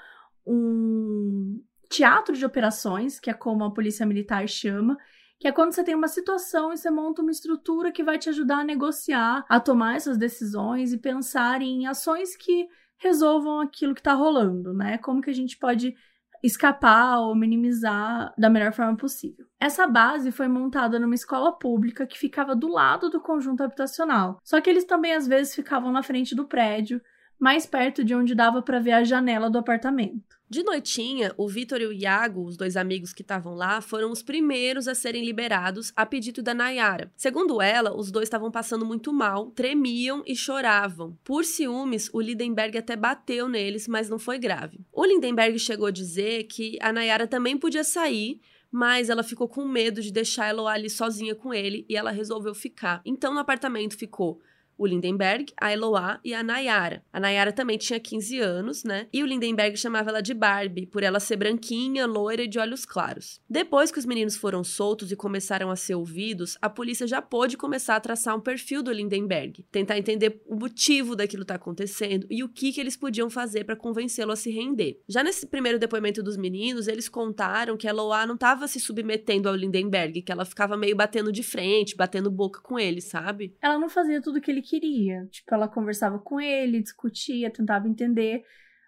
um 0.46 1.62
teatro 1.88 2.34
de 2.34 2.44
operações, 2.44 3.20
que 3.20 3.30
é 3.30 3.34
como 3.34 3.64
a 3.64 3.72
Polícia 3.72 4.06
Militar 4.06 4.48
chama, 4.48 4.96
que 5.38 5.48
é 5.48 5.52
quando 5.52 5.72
você 5.72 5.82
tem 5.82 5.94
uma 5.94 6.08
situação 6.08 6.72
e 6.72 6.76
você 6.76 6.90
monta 6.90 7.20
uma 7.20 7.30
estrutura 7.30 7.90
que 7.90 8.04
vai 8.04 8.18
te 8.18 8.28
ajudar 8.28 8.58
a 8.58 8.64
negociar, 8.64 9.44
a 9.48 9.58
tomar 9.58 9.96
essas 9.96 10.16
decisões 10.16 10.92
e 10.92 10.98
pensar 10.98 11.60
em 11.60 11.86
ações 11.86 12.36
que 12.36 12.68
resolvam 12.98 13.60
aquilo 13.60 13.94
que 13.94 14.00
está 14.00 14.14
rolando, 14.14 14.72
né? 14.72 14.98
Como 14.98 15.20
que 15.20 15.30
a 15.30 15.34
gente 15.34 15.58
pode 15.58 15.94
escapar 16.42 17.20
ou 17.20 17.34
minimizar 17.34 18.34
da 18.36 18.50
melhor 18.50 18.72
forma 18.72 18.96
possível. 18.96 19.46
Essa 19.60 19.86
base 19.86 20.32
foi 20.32 20.48
montada 20.48 20.98
numa 20.98 21.14
escola 21.14 21.52
pública 21.56 22.06
que 22.06 22.18
ficava 22.18 22.56
do 22.56 22.68
lado 22.68 23.10
do 23.10 23.20
conjunto 23.20 23.62
habitacional. 23.62 24.40
Só 24.42 24.60
que 24.60 24.68
eles 24.68 24.84
também 24.84 25.14
às 25.14 25.26
vezes 25.26 25.54
ficavam 25.54 25.92
na 25.92 26.02
frente 26.02 26.34
do 26.34 26.46
prédio, 26.46 27.00
mais 27.42 27.66
perto 27.66 28.04
de 28.04 28.14
onde 28.14 28.36
dava 28.36 28.62
para 28.62 28.78
ver 28.78 28.92
a 28.92 29.02
janela 29.02 29.50
do 29.50 29.58
apartamento. 29.58 30.38
De 30.48 30.62
noitinha, 30.62 31.34
o 31.36 31.48
Vitor 31.48 31.80
e 31.80 31.86
o 31.86 31.92
Iago, 31.92 32.44
os 32.44 32.56
dois 32.56 32.76
amigos 32.76 33.12
que 33.12 33.22
estavam 33.22 33.56
lá, 33.56 33.80
foram 33.80 34.12
os 34.12 34.22
primeiros 34.22 34.86
a 34.86 34.94
serem 34.94 35.24
liberados 35.24 35.92
a 35.96 36.06
pedido 36.06 36.40
da 36.40 36.54
Nayara. 36.54 37.10
Segundo 37.16 37.60
ela, 37.60 37.96
os 37.96 38.12
dois 38.12 38.26
estavam 38.26 38.48
passando 38.48 38.86
muito 38.86 39.12
mal, 39.12 39.50
tremiam 39.50 40.22
e 40.24 40.36
choravam. 40.36 41.18
Por 41.24 41.44
ciúmes, 41.44 42.08
o 42.12 42.20
Lindenberg 42.20 42.78
até 42.78 42.94
bateu 42.94 43.48
neles, 43.48 43.88
mas 43.88 44.08
não 44.08 44.20
foi 44.20 44.38
grave. 44.38 44.78
O 44.92 45.04
Lindenberg 45.04 45.58
chegou 45.58 45.86
a 45.86 45.90
dizer 45.90 46.44
que 46.44 46.78
a 46.80 46.92
Nayara 46.92 47.26
também 47.26 47.58
podia 47.58 47.82
sair, 47.82 48.40
mas 48.70 49.10
ela 49.10 49.24
ficou 49.24 49.48
com 49.48 49.66
medo 49.66 50.00
de 50.00 50.12
deixar 50.12 50.46
ela 50.50 50.70
ali 50.70 50.88
sozinha 50.88 51.34
com 51.34 51.52
ele 51.52 51.84
e 51.88 51.96
ela 51.96 52.12
resolveu 52.12 52.54
ficar. 52.54 53.02
Então 53.04 53.34
no 53.34 53.40
apartamento 53.40 53.98
ficou 53.98 54.40
o 54.82 54.86
Lindenberg, 54.86 55.52
a 55.60 55.72
Eloá 55.72 56.20
e 56.24 56.34
a 56.34 56.42
Nayara. 56.42 57.04
A 57.12 57.20
Nayara 57.20 57.52
também 57.52 57.78
tinha 57.78 58.00
15 58.00 58.38
anos, 58.38 58.84
né? 58.84 59.06
E 59.12 59.22
o 59.22 59.26
Lindenberg 59.26 59.76
chamava 59.76 60.10
ela 60.10 60.20
de 60.20 60.34
Barbie, 60.34 60.86
por 60.86 61.02
ela 61.02 61.20
ser 61.20 61.36
branquinha, 61.36 62.06
loira 62.06 62.42
e 62.42 62.48
de 62.48 62.58
olhos 62.58 62.84
claros. 62.84 63.40
Depois 63.48 63.90
que 63.90 63.98
os 63.98 64.06
meninos 64.06 64.36
foram 64.36 64.64
soltos 64.64 65.12
e 65.12 65.16
começaram 65.16 65.70
a 65.70 65.76
ser 65.76 65.94
ouvidos, 65.94 66.56
a 66.60 66.68
polícia 66.68 67.06
já 67.06 67.22
pôde 67.22 67.56
começar 67.56 67.96
a 67.96 68.00
traçar 68.00 68.36
um 68.36 68.40
perfil 68.40 68.82
do 68.82 68.92
Lindenberg, 68.92 69.64
tentar 69.70 69.98
entender 69.98 70.40
o 70.46 70.56
motivo 70.56 71.14
daquilo 71.14 71.44
tá 71.44 71.54
acontecendo 71.54 72.26
e 72.30 72.42
o 72.42 72.48
que, 72.48 72.72
que 72.72 72.80
eles 72.80 72.96
podiam 72.96 73.30
fazer 73.30 73.64
para 73.64 73.76
convencê-lo 73.76 74.32
a 74.32 74.36
se 74.36 74.50
render. 74.50 75.00
Já 75.08 75.22
nesse 75.22 75.46
primeiro 75.46 75.78
depoimento 75.78 76.22
dos 76.22 76.36
meninos, 76.36 76.88
eles 76.88 77.08
contaram 77.08 77.76
que 77.76 77.86
a 77.86 77.90
Eloá 77.90 78.26
não 78.26 78.34
estava 78.34 78.66
se 78.66 78.80
submetendo 78.80 79.48
ao 79.48 79.54
Lindenberg, 79.54 80.22
que 80.22 80.32
ela 80.32 80.44
ficava 80.44 80.76
meio 80.76 80.96
batendo 80.96 81.30
de 81.30 81.42
frente, 81.42 81.96
batendo 81.96 82.30
boca 82.30 82.60
com 82.60 82.78
ele, 82.78 83.00
sabe? 83.00 83.54
Ela 83.60 83.78
não 83.78 83.88
fazia 83.88 84.20
tudo 84.20 84.40
que 84.40 84.50
ele 84.50 84.62
queria. 84.72 85.26
Tipo, 85.30 85.54
ela 85.54 85.68
conversava 85.68 86.18
com 86.18 86.40
ele, 86.40 86.80
discutia, 86.80 87.52
tentava 87.52 87.86
entender, 87.86 88.42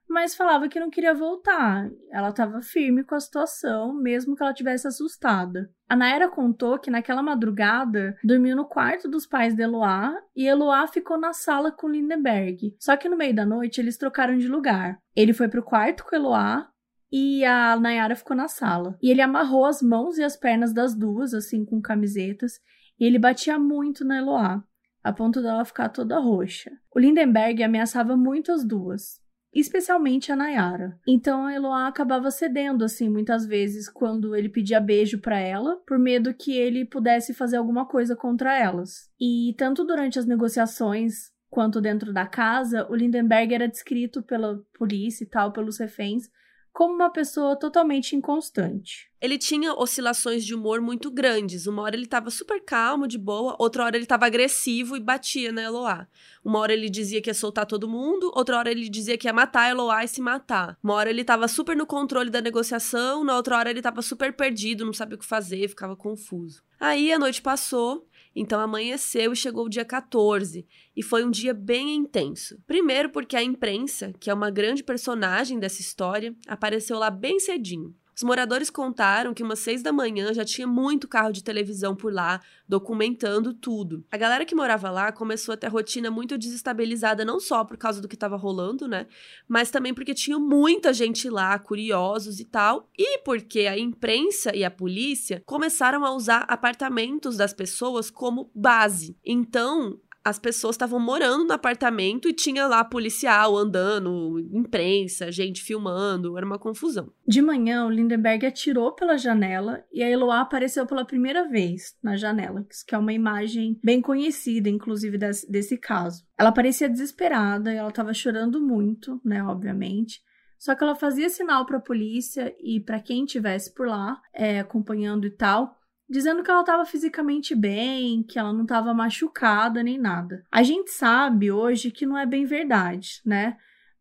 mas 0.08 0.34
falava 0.34 0.68
que 0.68 0.80
não 0.80 0.88
queria 0.88 1.12
voltar. 1.12 1.90
Ela 2.10 2.30
estava 2.30 2.62
firme 2.62 3.04
com 3.04 3.14
a 3.14 3.20
situação, 3.20 3.92
mesmo 3.94 4.34
que 4.34 4.42
ela 4.42 4.54
tivesse 4.54 4.86
assustada. 4.86 5.70
A 5.86 5.94
Naira 5.94 6.28
contou 6.28 6.78
que 6.78 6.90
naquela 6.90 7.22
madrugada 7.22 8.16
dormiu 8.24 8.56
no 8.56 8.66
quarto 8.66 9.08
dos 9.08 9.26
pais 9.26 9.54
de 9.54 9.62
Eloá 9.62 10.14
e 10.34 10.46
Eloá 10.46 10.86
ficou 10.86 11.18
na 11.18 11.32
sala 11.34 11.70
com 11.70 11.88
Lindenberg. 11.88 12.74
Só 12.80 12.96
que 12.96 13.08
no 13.08 13.16
meio 13.16 13.34
da 13.34 13.44
noite 13.44 13.80
eles 13.80 13.98
trocaram 13.98 14.38
de 14.38 14.48
lugar. 14.48 14.98
Ele 15.14 15.34
foi 15.34 15.48
pro 15.48 15.62
quarto 15.62 16.04
com 16.04 16.16
Eloá 16.16 16.66
e 17.12 17.44
a 17.44 17.78
Nayara 17.78 18.16
ficou 18.16 18.36
na 18.36 18.48
sala. 18.48 18.96
E 19.02 19.10
ele 19.10 19.20
amarrou 19.20 19.66
as 19.66 19.82
mãos 19.82 20.16
e 20.16 20.22
as 20.22 20.36
pernas 20.36 20.72
das 20.72 20.94
duas, 20.94 21.32
assim, 21.32 21.64
com 21.64 21.80
camisetas, 21.80 22.54
e 22.98 23.04
ele 23.04 23.18
batia 23.18 23.58
muito 23.58 24.04
na 24.04 24.18
Eloá 24.18 24.64
a 25.04 25.12
ponto 25.12 25.42
dela 25.42 25.66
ficar 25.66 25.90
toda 25.90 26.18
roxa. 26.18 26.72
O 26.94 26.98
Lindenberg 26.98 27.62
ameaçava 27.62 28.16
muito 28.16 28.50
as 28.50 28.64
duas, 28.64 29.20
especialmente 29.52 30.32
a 30.32 30.36
Nayara. 30.36 30.98
Então 31.06 31.44
a 31.44 31.52
Eloá 31.52 31.86
acabava 31.86 32.30
cedendo 32.30 32.82
assim 32.84 33.10
muitas 33.10 33.44
vezes 33.44 33.88
quando 33.88 34.34
ele 34.34 34.48
pedia 34.48 34.80
beijo 34.80 35.20
para 35.20 35.38
ela, 35.38 35.76
por 35.86 35.98
medo 35.98 36.32
que 36.32 36.56
ele 36.56 36.86
pudesse 36.86 37.34
fazer 37.34 37.58
alguma 37.58 37.86
coisa 37.86 38.16
contra 38.16 38.58
elas. 38.58 39.10
E 39.20 39.54
tanto 39.58 39.84
durante 39.84 40.18
as 40.18 40.24
negociações 40.24 41.32
quanto 41.50 41.80
dentro 41.80 42.12
da 42.12 42.26
casa, 42.26 42.86
o 42.90 42.96
Lindenberg 42.96 43.54
era 43.54 43.68
descrito 43.68 44.22
pela 44.22 44.60
polícia 44.76 45.22
e 45.22 45.28
tal, 45.28 45.52
pelos 45.52 45.78
reféns, 45.78 46.28
como 46.74 46.92
uma 46.92 47.08
pessoa 47.08 47.54
totalmente 47.54 48.16
inconstante. 48.16 49.08
Ele 49.20 49.38
tinha 49.38 49.72
oscilações 49.72 50.44
de 50.44 50.56
humor 50.56 50.80
muito 50.80 51.08
grandes. 51.08 51.68
Uma 51.68 51.82
hora 51.82 51.94
ele 51.94 52.02
estava 52.02 52.30
super 52.30 52.60
calmo, 52.60 53.06
de 53.06 53.16
boa, 53.16 53.54
outra 53.60 53.84
hora 53.84 53.96
ele 53.96 54.04
estava 54.04 54.26
agressivo 54.26 54.96
e 54.96 55.00
batia 55.00 55.52
na 55.52 55.62
Eloá. 55.62 56.08
Uma 56.44 56.58
hora 56.58 56.72
ele 56.72 56.90
dizia 56.90 57.22
que 57.22 57.30
ia 57.30 57.34
soltar 57.34 57.64
todo 57.64 57.88
mundo, 57.88 58.32
outra 58.34 58.58
hora 58.58 58.72
ele 58.72 58.88
dizia 58.88 59.16
que 59.16 59.28
ia 59.28 59.32
matar 59.32 59.62
a 59.62 59.70
Eloá 59.70 60.02
e 60.02 60.08
se 60.08 60.20
matar. 60.20 60.76
Uma 60.82 60.94
hora 60.94 61.08
ele 61.10 61.20
estava 61.20 61.46
super 61.46 61.76
no 61.76 61.86
controle 61.86 62.28
da 62.28 62.40
negociação, 62.40 63.22
na 63.22 63.36
outra 63.36 63.56
hora 63.56 63.70
ele 63.70 63.78
estava 63.78 64.02
super 64.02 64.32
perdido, 64.32 64.84
não 64.84 64.92
sabia 64.92 65.14
o 65.14 65.18
que 65.18 65.24
fazer, 65.24 65.68
ficava 65.68 65.94
confuso. 65.94 66.60
Aí 66.80 67.12
a 67.12 67.18
noite 67.20 67.40
passou 67.40 68.04
então 68.34 68.60
amanheceu 68.60 69.32
e 69.32 69.36
chegou 69.36 69.66
o 69.66 69.68
dia 69.68 69.84
14, 69.84 70.66
e 70.96 71.02
foi 71.02 71.24
um 71.24 71.30
dia 71.30 71.54
bem 71.54 71.94
intenso. 71.94 72.58
Primeiro, 72.66 73.10
porque 73.10 73.36
a 73.36 73.42
imprensa, 73.42 74.12
que 74.18 74.30
é 74.30 74.34
uma 74.34 74.50
grande 74.50 74.82
personagem 74.82 75.58
dessa 75.58 75.80
história, 75.80 76.34
apareceu 76.46 76.98
lá 76.98 77.10
bem 77.10 77.38
cedinho. 77.38 77.94
Os 78.16 78.22
moradores 78.22 78.70
contaram 78.70 79.34
que 79.34 79.42
umas 79.42 79.58
seis 79.58 79.82
da 79.82 79.92
manhã 79.92 80.32
já 80.32 80.44
tinha 80.44 80.66
muito 80.66 81.08
carro 81.08 81.32
de 81.32 81.42
televisão 81.42 81.96
por 81.96 82.12
lá, 82.12 82.40
documentando 82.68 83.52
tudo. 83.52 84.04
A 84.10 84.16
galera 84.16 84.44
que 84.44 84.54
morava 84.54 84.90
lá 84.90 85.10
começou 85.10 85.52
a 85.52 85.56
ter 85.56 85.66
a 85.66 85.70
rotina 85.70 86.10
muito 86.10 86.38
desestabilizada, 86.38 87.24
não 87.24 87.40
só 87.40 87.64
por 87.64 87.76
causa 87.76 88.00
do 88.00 88.06
que 88.06 88.14
estava 88.14 88.36
rolando, 88.36 88.86
né? 88.86 89.06
Mas 89.48 89.70
também 89.70 89.92
porque 89.92 90.14
tinha 90.14 90.38
muita 90.38 90.92
gente 90.92 91.28
lá, 91.28 91.58
curiosos 91.58 92.38
e 92.38 92.44
tal, 92.44 92.88
e 92.96 93.18
porque 93.18 93.60
a 93.60 93.76
imprensa 93.78 94.54
e 94.54 94.64
a 94.64 94.70
polícia 94.70 95.42
começaram 95.44 96.04
a 96.04 96.14
usar 96.14 96.44
apartamentos 96.48 97.36
das 97.36 97.52
pessoas 97.52 98.10
como 98.10 98.50
base. 98.54 99.16
Então, 99.24 99.98
as 100.24 100.38
pessoas 100.38 100.74
estavam 100.74 100.98
morando 100.98 101.44
no 101.44 101.52
apartamento 101.52 102.28
e 102.28 102.32
tinha 102.32 102.66
lá 102.66 102.82
policial 102.82 103.56
andando, 103.56 104.40
imprensa, 104.52 105.30
gente 105.30 105.62
filmando, 105.62 106.36
era 106.36 106.46
uma 106.46 106.58
confusão. 106.58 107.12
De 107.28 107.42
manhã, 107.42 107.84
o 107.84 107.90
Lindenberg 107.90 108.46
atirou 108.46 108.92
pela 108.92 109.18
janela 109.18 109.84
e 109.92 110.02
a 110.02 110.08
Eloá 110.08 110.40
apareceu 110.40 110.86
pela 110.86 111.04
primeira 111.04 111.46
vez 111.46 111.94
na 112.02 112.16
janela, 112.16 112.66
que 112.86 112.94
é 112.94 112.98
uma 112.98 113.12
imagem 113.12 113.78
bem 113.84 114.00
conhecida, 114.00 114.68
inclusive, 114.70 115.18
desse, 115.18 115.50
desse 115.50 115.76
caso. 115.76 116.24
Ela 116.38 116.52
parecia 116.52 116.88
desesperada 116.88 117.72
e 117.72 117.76
ela 117.76 117.90
estava 117.90 118.14
chorando 118.14 118.60
muito, 118.60 119.20
né, 119.22 119.44
obviamente. 119.44 120.22
Só 120.58 120.74
que 120.74 120.82
ela 120.82 120.94
fazia 120.94 121.28
sinal 121.28 121.66
para 121.66 121.76
a 121.76 121.82
polícia 121.82 122.54
e 122.58 122.80
para 122.80 122.98
quem 122.98 123.24
estivesse 123.24 123.74
por 123.74 123.86
lá, 123.86 124.18
é, 124.32 124.60
acompanhando 124.60 125.26
e 125.26 125.30
tal, 125.30 125.78
dizendo 126.14 126.44
que 126.44 126.50
ela 126.50 126.60
estava 126.60 126.84
fisicamente 126.84 127.56
bem, 127.56 128.22
que 128.22 128.38
ela 128.38 128.52
não 128.52 128.62
estava 128.62 128.94
machucada 128.94 129.82
nem 129.82 129.98
nada. 129.98 130.44
A 130.50 130.62
gente 130.62 130.92
sabe 130.92 131.50
hoje 131.50 131.90
que 131.90 132.06
não 132.06 132.16
é 132.16 132.24
bem 132.24 132.44
verdade, 132.44 133.20
né? 133.26 133.56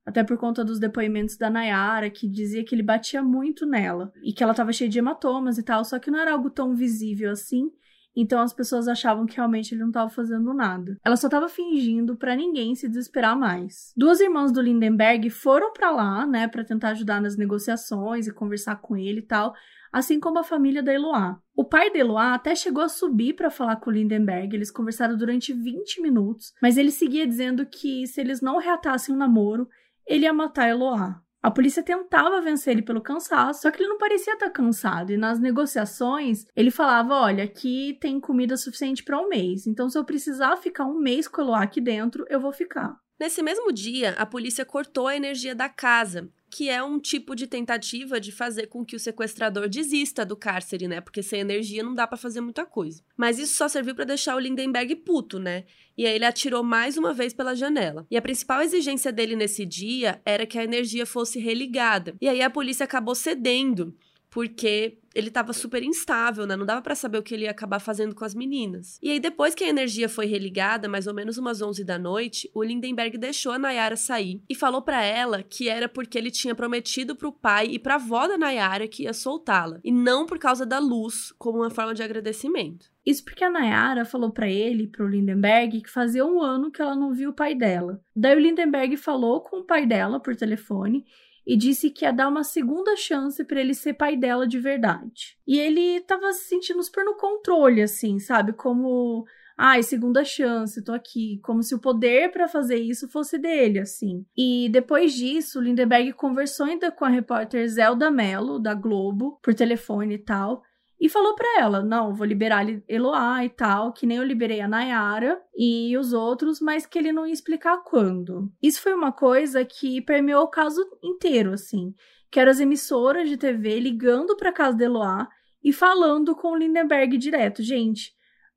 Até 0.05 0.24
por 0.24 0.38
conta 0.38 0.63
dos 0.63 0.77
depoimentos 0.77 1.38
da 1.38 1.50
Nayara, 1.50 2.12
que 2.12 2.27
dizia 2.27 2.63
que 2.63 2.75
ele 2.75 2.84
batia 2.84 3.24
muito 3.24 3.65
nela 3.65 4.13
e 4.24 4.32
que 4.32 4.43
ela 4.43 4.51
estava 4.51 4.72
cheia 4.72 4.88
de 4.88 5.00
hematomas 5.00 5.58
e 5.58 5.63
tal, 5.63 5.84
só 5.84 5.98
que 5.98 6.12
não 6.12 6.20
era 6.20 6.34
algo 6.34 6.51
tão 6.51 6.75
visível 6.75 7.32
assim. 7.32 7.72
Então 8.15 8.39
as 8.39 8.53
pessoas 8.53 8.88
achavam 8.88 9.25
que 9.25 9.38
realmente 9.38 9.74
ele 9.74 9.82
não 9.82 9.88
estava 9.88 10.08
fazendo 10.08 10.53
nada. 10.53 10.96
Ela 11.03 11.17
só 11.17 11.25
estava 11.25 11.50
fingindo 11.50 12.15
para 12.15 12.36
ninguém 12.36 12.75
se 12.75 12.88
desesperar 12.88 13.36
mais. 13.36 13.91
Duas 13.98 14.20
irmãs 14.20 14.51
do 14.51 14.62
Lindenberg 14.62 15.32
foram 15.32 15.74
para 15.74 15.89
lá, 15.89 16.27
né, 16.27 16.48
para 16.48 16.63
tentar 16.63 16.89
ajudar 16.89 17.20
nas 17.20 17.36
negociações 17.36 18.27
e 18.27 18.34
conversar 18.34 18.75
com 18.75 18.96
ele 18.96 19.22
e 19.22 19.25
tal, 19.25 19.55
assim 19.94 20.20
como 20.20 20.40
a 20.40 20.44
família 20.44 20.82
da 20.82 20.92
Eloá. 20.92 21.40
O 21.56 21.64
pai 21.64 21.92
da 21.92 22.00
Eloá 22.00 22.34
até 22.34 22.56
chegou 22.56 22.84
a 22.84 22.90
subir 22.90 23.34
para 23.34 23.52
falar 23.52 23.76
com 23.76 23.92
o 23.92 23.94
Lindenberg, 23.94 24.56
eles 24.56 24.72
conversaram 24.72 25.16
durante 25.16 25.54
20 25.54 26.02
minutos, 26.02 26.52
mas 26.60 26.78
ele 26.78 26.90
seguia 26.90 27.28
dizendo 27.28 27.64
que 27.68 28.08
se 28.08 28.20
eles 28.20 28.42
não 28.42 28.58
reatassem 28.58 29.14
o 29.14 29.18
namoro, 29.18 29.70
ele 30.08 30.26
ia 30.26 30.34
matar 30.34 30.68
Eloá. 30.68 31.22
A 31.44 31.52
polícia 31.52 31.84
tentava 31.84 32.42
vencer 32.42 32.72
ele 32.72 32.82
pelo 32.82 33.02
cansaço, 33.02 33.62
só 33.62 33.70
que 33.70 33.84
ele 33.84 33.90
não 33.90 33.98
parecia 33.98 34.34
estar 34.34 34.50
cansado. 34.50 35.12
E 35.12 35.18
nas 35.18 35.40
negociações, 35.40 36.46
ele 36.56 36.72
falava: 36.72 37.16
Olha, 37.16 37.44
aqui 37.44 37.98
tem 38.00 38.18
comida 38.18 38.56
suficiente 38.56 39.04
para 39.04 39.20
um 39.20 39.28
mês, 39.28 39.68
então 39.68 39.90
se 39.90 39.98
eu 39.98 40.06
precisar 40.06 40.56
ficar 40.56 40.86
um 40.86 40.98
mês 40.98 41.28
com 41.28 41.42
a 41.42 41.44
Eloá 41.44 41.64
aqui 41.64 41.82
dentro, 41.82 42.26
eu 42.30 42.40
vou 42.40 42.54
ficar. 42.54 42.96
Nesse 43.20 43.44
mesmo 43.44 43.72
dia, 43.72 44.12
a 44.18 44.26
polícia 44.26 44.66
cortou 44.66 45.08
a 45.08 45.16
energia 45.16 45.54
da 45.54 45.70
casa 45.70 46.30
que 46.53 46.69
é 46.69 46.83
um 46.83 47.00
tipo 47.00 47.36
de 47.36 47.48
tentativa 47.48 48.19
de 48.19 48.31
fazer 48.31 48.67
com 48.67 48.86
que 48.86 48.95
o 48.95 49.00
sequestrador 49.00 49.67
desista 49.67 50.24
do 50.24 50.36
cárcere, 50.36 50.88
né? 50.88 51.01
Porque 51.01 51.24
sem 51.24 51.39
energia 51.39 51.81
não 51.81 51.95
dá 51.95 52.05
para 52.05 52.15
fazer 52.15 52.41
muita 52.41 52.63
coisa. 52.63 53.01
Mas 53.17 53.39
isso 53.39 53.55
só 53.55 53.67
serviu 53.67 53.95
para 53.95 54.05
deixar 54.05 54.36
o 54.36 54.39
Lindenberg 54.39 54.98
puto, 54.98 55.39
né? 55.39 55.63
E 55.98 56.05
aí 56.05 56.13
ele 56.13 56.25
atirou 56.25 56.63
mais 56.63 56.95
uma 56.95 57.12
vez 57.12 57.33
pela 57.33 57.55
janela. 57.55 58.05
E 58.10 58.15
a 58.15 58.22
principal 58.22 58.62
exigência 58.62 59.12
dele 59.12 59.36
nesse 59.36 59.65
dia 59.65 60.22
era 60.24 60.45
que 60.45 60.60
a 60.60 60.63
energia 60.63 61.07
fosse 61.07 61.39
religada. 61.39 62.15
E 62.22 62.29
aí 62.29 62.39
a 62.43 62.51
polícia 62.51 62.83
acabou 62.83 63.15
cedendo 63.15 63.98
porque 64.29 65.00
ele 65.13 65.27
estava 65.27 65.53
super 65.53 65.84
instável, 65.84 66.46
né? 66.46 66.55
Não 66.55 66.65
dava 66.65 66.82
para 66.82 66.96
saber 66.96 67.17
o 67.17 67.24
que 67.24 67.34
ele 67.34 67.43
ia 67.43 67.51
acabar 67.51 67.79
fazendo 67.79 68.15
com 68.15 68.25
as 68.25 68.34
meninas. 68.34 68.98
E 69.01 69.12
aí, 69.12 69.20
depois 69.20 69.53
que 69.53 69.63
a 69.63 69.70
energia 69.70 70.10
foi 70.10 70.25
religada, 70.25 70.89
mais 70.89 71.08
ou 71.08 71.13
menos 71.13 71.38
umas 71.38 71.62
11 71.62 71.84
da 71.84 72.00
noite, 72.00 72.50
o 72.53 72.63
Lindenberg 72.63 73.17
deixou 73.17 73.51
a 73.51 73.60
Nayara 73.60 73.96
sair 73.96 74.41
e 74.50 74.55
falou 74.55 74.82
para 74.82 75.03
ela 75.03 75.43
que 75.43 75.70
era 75.70 75.88
porque 75.88 76.17
ele 76.17 76.32
tinha 76.32 76.55
prometido 76.55 77.15
pro 77.15 77.32
pai 77.32 77.67
e 77.67 77.79
pra 77.79 77.96
avó 77.96 78.27
da 78.27 78.38
Nayara 78.38 78.88
que 78.88 79.03
ia 79.03 79.13
soltá-la, 79.13 79.79
e 79.84 79.91
não 79.91 80.25
por 80.25 80.39
causa 80.39 80.65
da 80.65 80.79
luz, 80.79 81.32
como 81.38 81.60
uma 81.60 81.70
forma 81.70 81.93
de 81.93 82.03
agradecimento. 82.03 82.91
Isso 83.05 83.24
porque 83.24 83.43
a 83.43 83.50
Nayara 83.50 84.05
falou 84.05 84.32
para 84.32 84.50
ele, 84.50 84.88
pro 84.88 85.08
Lindenberg, 85.08 85.82
que 85.82 85.89
fazia 85.89 86.25
um 86.25 86.41
ano 86.41 86.72
que 86.72 86.82
ela 86.82 86.96
não 86.96 87.13
viu 87.13 87.32
o 87.32 87.36
pai 87.36 87.53
dela. 87.53 88.01
Daí 88.15 88.36
o 88.36 88.39
Lindenberg 88.39 88.96
falou 88.96 89.41
com 89.41 89.58
o 89.58 89.65
pai 89.65 89.86
dela 89.86 90.22
por 90.22 90.36
telefone 90.36 91.05
e 91.46 91.58
disse 91.58 91.90
que 91.90 92.06
ia 92.06 92.12
dar 92.12 92.28
uma 92.28 92.44
segunda 92.44 92.96
chance 92.96 93.44
para 93.44 93.60
ele 93.60 93.74
ser 93.74 93.94
pai 93.94 94.16
dela 94.16 94.48
de 94.48 94.60
verdade. 94.60 95.38
E 95.46 95.60
ele 95.60 96.02
tava 96.02 96.32
se 96.34 96.46
sentindo 96.46 96.82
super 96.82 97.04
no 97.04 97.16
controle, 97.16 97.82
assim, 97.82 98.20
sabe? 98.20 98.54
Como, 98.54 99.26
ai, 99.58 99.84
segunda 99.84 100.24
chance, 100.24 100.84
tô 100.84 100.94
aqui. 100.94 101.40
Como 101.44 101.62
se 101.62 101.76
o 101.76 101.80
poder 101.80 102.32
para 102.32 102.48
fazer 102.48 102.78
isso 102.78 103.10
fosse 103.10 103.38
dele, 103.38 103.80
assim. 103.80 104.26
E 104.38 104.70
depois 104.70 105.14
disso, 105.14 105.60
Lindenberg 105.60 106.14
conversou 106.14 106.66
ainda 106.66 106.92
com 106.92 107.06
a 107.06 107.10
repórter 107.10 107.68
Zelda 107.68 108.10
Mello, 108.10 108.60
da 108.60 108.74
Globo, 108.74 109.40
por 109.42 109.54
telefone 109.54 110.16
e 110.16 110.20
tal 110.20 110.64
e 111.03 111.10
falou 111.10 111.36
para 111.36 111.60
ela: 111.60 111.83
não, 111.83 112.15
vou 112.15 112.25
liberar 112.25 112.65
Eloá 112.88 113.43
e 113.43 113.50
tal, 113.50 113.91
que 113.91 114.05
nem 114.05 114.19
eu 114.19 114.24
liberei 114.24 114.62
a 114.62 114.69
Nayara 114.69 115.43
e 115.53 115.98
os 115.98 116.13
outros, 116.13 116.62
mas 116.62 116.86
que 116.86 116.98
ele 116.98 117.12
não 117.12 117.27
ia 117.27 117.33
explicar 117.33 117.83
quando. 117.83 118.50
Isso 118.62 118.81
foi 118.81 118.93
uma 118.93 119.12
coisa 119.12 119.65
que 119.65 120.00
permeou 120.01 120.43
o 120.43 120.50
caso 120.50 120.81
inteiro, 121.03 121.51
assim. 121.51 121.93
Que 122.31 122.39
eram 122.39 122.51
as 122.51 122.62
emissoras 122.62 123.27
de 123.27 123.36
TV 123.36 123.81
ligando 123.81 124.38
pra 124.38 124.53
casa 124.53 124.77
de 124.77 124.86
Eloá 124.86 125.27
e 125.62 125.74
falando 125.74 126.33
com 126.38 126.53
o 126.53 126.55
Lindenberg 126.55 127.17
direto. 127.17 127.62
Gente, 127.62 128.13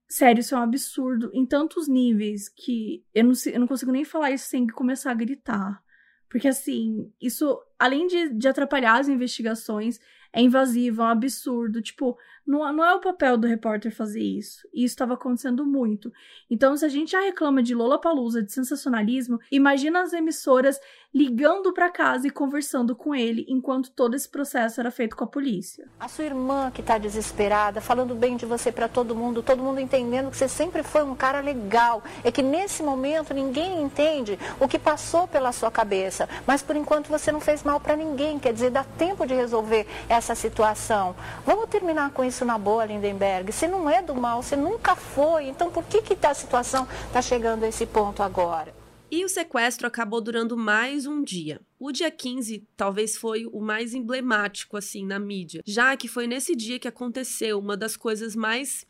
sério, 0.08 0.38
isso 0.38 0.54
é 0.54 0.58
um 0.58 0.62
absurdo 0.62 1.32
em 1.34 1.44
tantos 1.44 1.88
níveis 1.88 2.48
que 2.48 3.04
eu 3.12 3.24
não, 3.24 3.32
eu 3.52 3.58
não 3.58 3.66
consigo 3.66 3.90
nem 3.90 4.04
falar 4.04 4.30
isso 4.30 4.48
sem 4.48 4.68
começar 4.68 5.10
a 5.10 5.14
gritar. 5.14 5.82
Porque, 6.30 6.46
assim, 6.46 7.12
isso, 7.20 7.60
além 7.76 8.06
de, 8.06 8.34
de 8.34 8.46
atrapalhar 8.46 9.00
as 9.00 9.08
investigações, 9.08 9.98
é 10.36 10.42
invasivo, 10.42 11.00
é 11.00 11.04
um 11.06 11.08
absurdo. 11.08 11.80
Tipo, 11.80 12.18
não, 12.46 12.70
não 12.70 12.84
é 12.84 12.94
o 12.94 13.00
papel 13.00 13.38
do 13.38 13.46
repórter 13.46 13.90
fazer 13.90 14.22
isso. 14.22 14.68
E 14.72 14.84
isso 14.84 14.92
estava 14.92 15.14
acontecendo 15.14 15.64
muito. 15.64 16.12
Então, 16.50 16.76
se 16.76 16.84
a 16.84 16.88
gente 16.90 17.12
já 17.12 17.20
reclama 17.22 17.62
de 17.62 17.74
Lola 17.74 17.98
Palusa, 17.98 18.42
de 18.42 18.52
sensacionalismo, 18.52 19.40
imagina 19.50 20.02
as 20.02 20.12
emissoras 20.12 20.78
ligando 21.16 21.72
para 21.72 21.88
casa 21.88 22.26
e 22.26 22.30
conversando 22.30 22.94
com 22.94 23.14
ele 23.14 23.46
enquanto 23.48 23.90
todo 23.90 24.14
esse 24.14 24.28
processo 24.28 24.78
era 24.80 24.90
feito 24.90 25.16
com 25.16 25.24
a 25.24 25.26
polícia. 25.26 25.88
A 25.98 26.08
sua 26.08 26.26
irmã 26.26 26.70
que 26.70 26.82
está 26.82 26.98
desesperada, 26.98 27.80
falando 27.80 28.14
bem 28.14 28.36
de 28.36 28.44
você 28.44 28.70
para 28.70 28.86
todo 28.86 29.16
mundo, 29.16 29.42
todo 29.42 29.62
mundo 29.62 29.80
entendendo 29.80 30.30
que 30.30 30.36
você 30.36 30.46
sempre 30.46 30.82
foi 30.82 31.02
um 31.02 31.14
cara 31.14 31.40
legal. 31.40 32.04
É 32.22 32.30
que 32.30 32.42
nesse 32.42 32.82
momento 32.82 33.32
ninguém 33.32 33.80
entende 33.80 34.38
o 34.60 34.68
que 34.68 34.78
passou 34.78 35.26
pela 35.26 35.52
sua 35.52 35.70
cabeça, 35.70 36.28
mas 36.46 36.60
por 36.60 36.76
enquanto 36.76 37.08
você 37.08 37.32
não 37.32 37.40
fez 37.40 37.62
mal 37.62 37.80
para 37.80 37.96
ninguém, 37.96 38.38
quer 38.38 38.52
dizer, 38.52 38.68
dá 38.68 38.84
tempo 38.84 39.26
de 39.26 39.32
resolver 39.32 39.86
essa 40.10 40.34
situação. 40.34 41.16
Vamos 41.46 41.70
terminar 41.70 42.10
com 42.10 42.22
isso 42.22 42.44
na 42.44 42.58
boa, 42.58 42.84
Lindenberg. 42.84 43.52
Se 43.52 43.66
não 43.66 43.88
é 43.88 44.02
do 44.02 44.14
mal, 44.14 44.42
você 44.42 44.54
nunca 44.54 44.94
foi, 44.94 45.48
então 45.48 45.70
por 45.70 45.84
que, 45.84 46.02
que 46.02 46.14
tá, 46.14 46.28
a 46.28 46.34
situação 46.34 46.86
está 47.06 47.22
chegando 47.22 47.64
a 47.64 47.68
esse 47.68 47.86
ponto 47.86 48.22
agora? 48.22 48.85
E 49.16 49.24
o 49.24 49.30
sequestro 49.30 49.86
acabou 49.86 50.20
durando 50.20 50.58
mais 50.58 51.06
um 51.06 51.24
dia. 51.24 51.58
O 51.78 51.90
dia 51.90 52.10
15 52.10 52.68
talvez 52.76 53.16
foi 53.16 53.46
o 53.46 53.62
mais 53.62 53.94
emblemático 53.94 54.76
assim 54.76 55.06
na 55.06 55.18
mídia, 55.18 55.62
já 55.64 55.96
que 55.96 56.06
foi 56.06 56.26
nesse 56.26 56.54
dia 56.54 56.78
que 56.78 56.86
aconteceu 56.86 57.58
uma 57.58 57.78
das 57.78 57.96
coisas 57.96 58.36
mais 58.36 58.84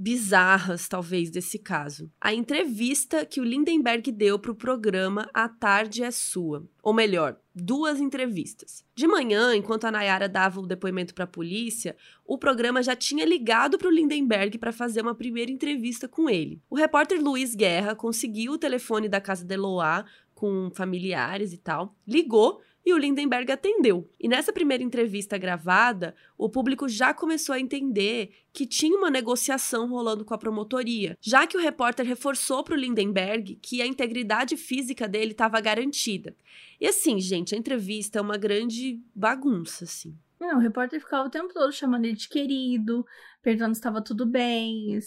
bizarras, 0.00 0.88
talvez, 0.88 1.30
desse 1.30 1.58
caso. 1.58 2.10
A 2.18 2.32
entrevista 2.32 3.26
que 3.26 3.38
o 3.38 3.44
Lindenberg 3.44 4.10
deu 4.10 4.38
para 4.38 4.50
o 4.50 4.54
programa 4.54 5.28
A 5.34 5.46
Tarde 5.46 6.02
é 6.02 6.10
Sua. 6.10 6.66
Ou 6.82 6.94
melhor, 6.94 7.36
duas 7.54 8.00
entrevistas. 8.00 8.82
De 8.94 9.06
manhã, 9.06 9.54
enquanto 9.54 9.84
a 9.84 9.90
Nayara 9.90 10.26
dava 10.26 10.58
o 10.58 10.66
depoimento 10.66 11.14
para 11.14 11.24
a 11.24 11.26
polícia, 11.26 11.94
o 12.24 12.38
programa 12.38 12.82
já 12.82 12.96
tinha 12.96 13.26
ligado 13.26 13.76
para 13.76 13.88
o 13.88 13.92
Lindenberg 13.92 14.56
para 14.56 14.72
fazer 14.72 15.02
uma 15.02 15.14
primeira 15.14 15.52
entrevista 15.52 16.08
com 16.08 16.30
ele. 16.30 16.62
O 16.70 16.76
repórter 16.76 17.22
Luiz 17.22 17.54
Guerra 17.54 17.94
conseguiu 17.94 18.52
o 18.52 18.58
telefone 18.58 19.06
da 19.06 19.20
casa 19.20 19.44
de 19.44 19.52
Eloá 19.52 20.06
com 20.34 20.70
familiares 20.72 21.52
e 21.52 21.58
tal, 21.58 21.94
ligou 22.08 22.62
e 22.84 22.92
o 22.92 22.98
Lindenberg 22.98 23.50
atendeu. 23.52 24.08
E 24.18 24.28
nessa 24.28 24.52
primeira 24.52 24.82
entrevista 24.82 25.36
gravada, 25.36 26.14
o 26.36 26.48
público 26.48 26.88
já 26.88 27.12
começou 27.12 27.54
a 27.54 27.60
entender 27.60 28.30
que 28.52 28.66
tinha 28.66 28.96
uma 28.96 29.10
negociação 29.10 29.88
rolando 29.88 30.24
com 30.24 30.34
a 30.34 30.38
promotoria, 30.38 31.16
já 31.20 31.46
que 31.46 31.56
o 31.56 31.60
repórter 31.60 32.06
reforçou 32.06 32.64
para 32.64 32.74
o 32.74 32.78
Lindenberg 32.78 33.58
que 33.62 33.82
a 33.82 33.86
integridade 33.86 34.56
física 34.56 35.06
dele 35.06 35.32
estava 35.32 35.60
garantida. 35.60 36.34
E 36.80 36.86
assim, 36.86 37.20
gente, 37.20 37.54
a 37.54 37.58
entrevista 37.58 38.18
é 38.18 38.22
uma 38.22 38.36
grande 38.36 39.00
bagunça, 39.14 39.84
assim. 39.84 40.16
Não, 40.40 40.56
o 40.56 40.60
repórter 40.60 40.98
ficava 41.00 41.28
o 41.28 41.30
tempo 41.30 41.52
todo 41.52 41.70
chamando 41.70 42.06
ele 42.06 42.16
de 42.16 42.26
querido, 42.26 43.04
perguntando 43.42 43.74
se 43.74 43.80
estava 43.80 44.02
tudo 44.02 44.24
bem. 44.24 44.98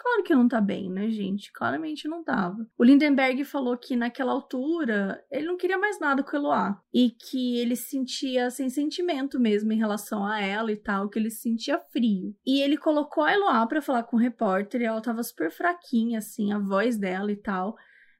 Claro 0.00 0.22
que 0.22 0.32
não 0.32 0.46
tá 0.46 0.60
bem, 0.60 0.88
né, 0.88 1.10
gente? 1.10 1.52
Claramente 1.52 2.06
não 2.06 2.22
tava. 2.22 2.64
O 2.78 2.84
Lindenberg 2.84 3.44
falou 3.44 3.76
que 3.76 3.96
naquela 3.96 4.30
altura 4.30 5.20
ele 5.28 5.46
não 5.46 5.56
queria 5.56 5.76
mais 5.76 5.98
nada 5.98 6.22
com 6.22 6.36
Eloá. 6.36 6.80
E 6.94 7.10
que 7.10 7.58
ele 7.58 7.74
se 7.74 7.90
sentia 7.90 8.48
sem 8.48 8.70
sentimento 8.70 9.40
mesmo 9.40 9.72
em 9.72 9.78
relação 9.78 10.24
a 10.24 10.40
ela 10.40 10.70
e 10.70 10.76
tal, 10.76 11.08
que 11.08 11.18
ele 11.18 11.30
se 11.30 11.40
sentia 11.40 11.80
frio. 11.92 12.32
E 12.46 12.60
ele 12.62 12.76
colocou 12.76 13.24
a 13.24 13.32
Eloá 13.32 13.66
pra 13.66 13.82
falar 13.82 14.04
com 14.04 14.16
o 14.16 14.20
repórter 14.20 14.80
e 14.80 14.84
ela 14.84 15.02
tava 15.02 15.20
super 15.24 15.50
fraquinha, 15.50 16.18
assim, 16.18 16.52
a 16.52 16.60
voz 16.60 16.96
dela 16.96 17.32
e 17.32 17.36
tal 17.36 17.76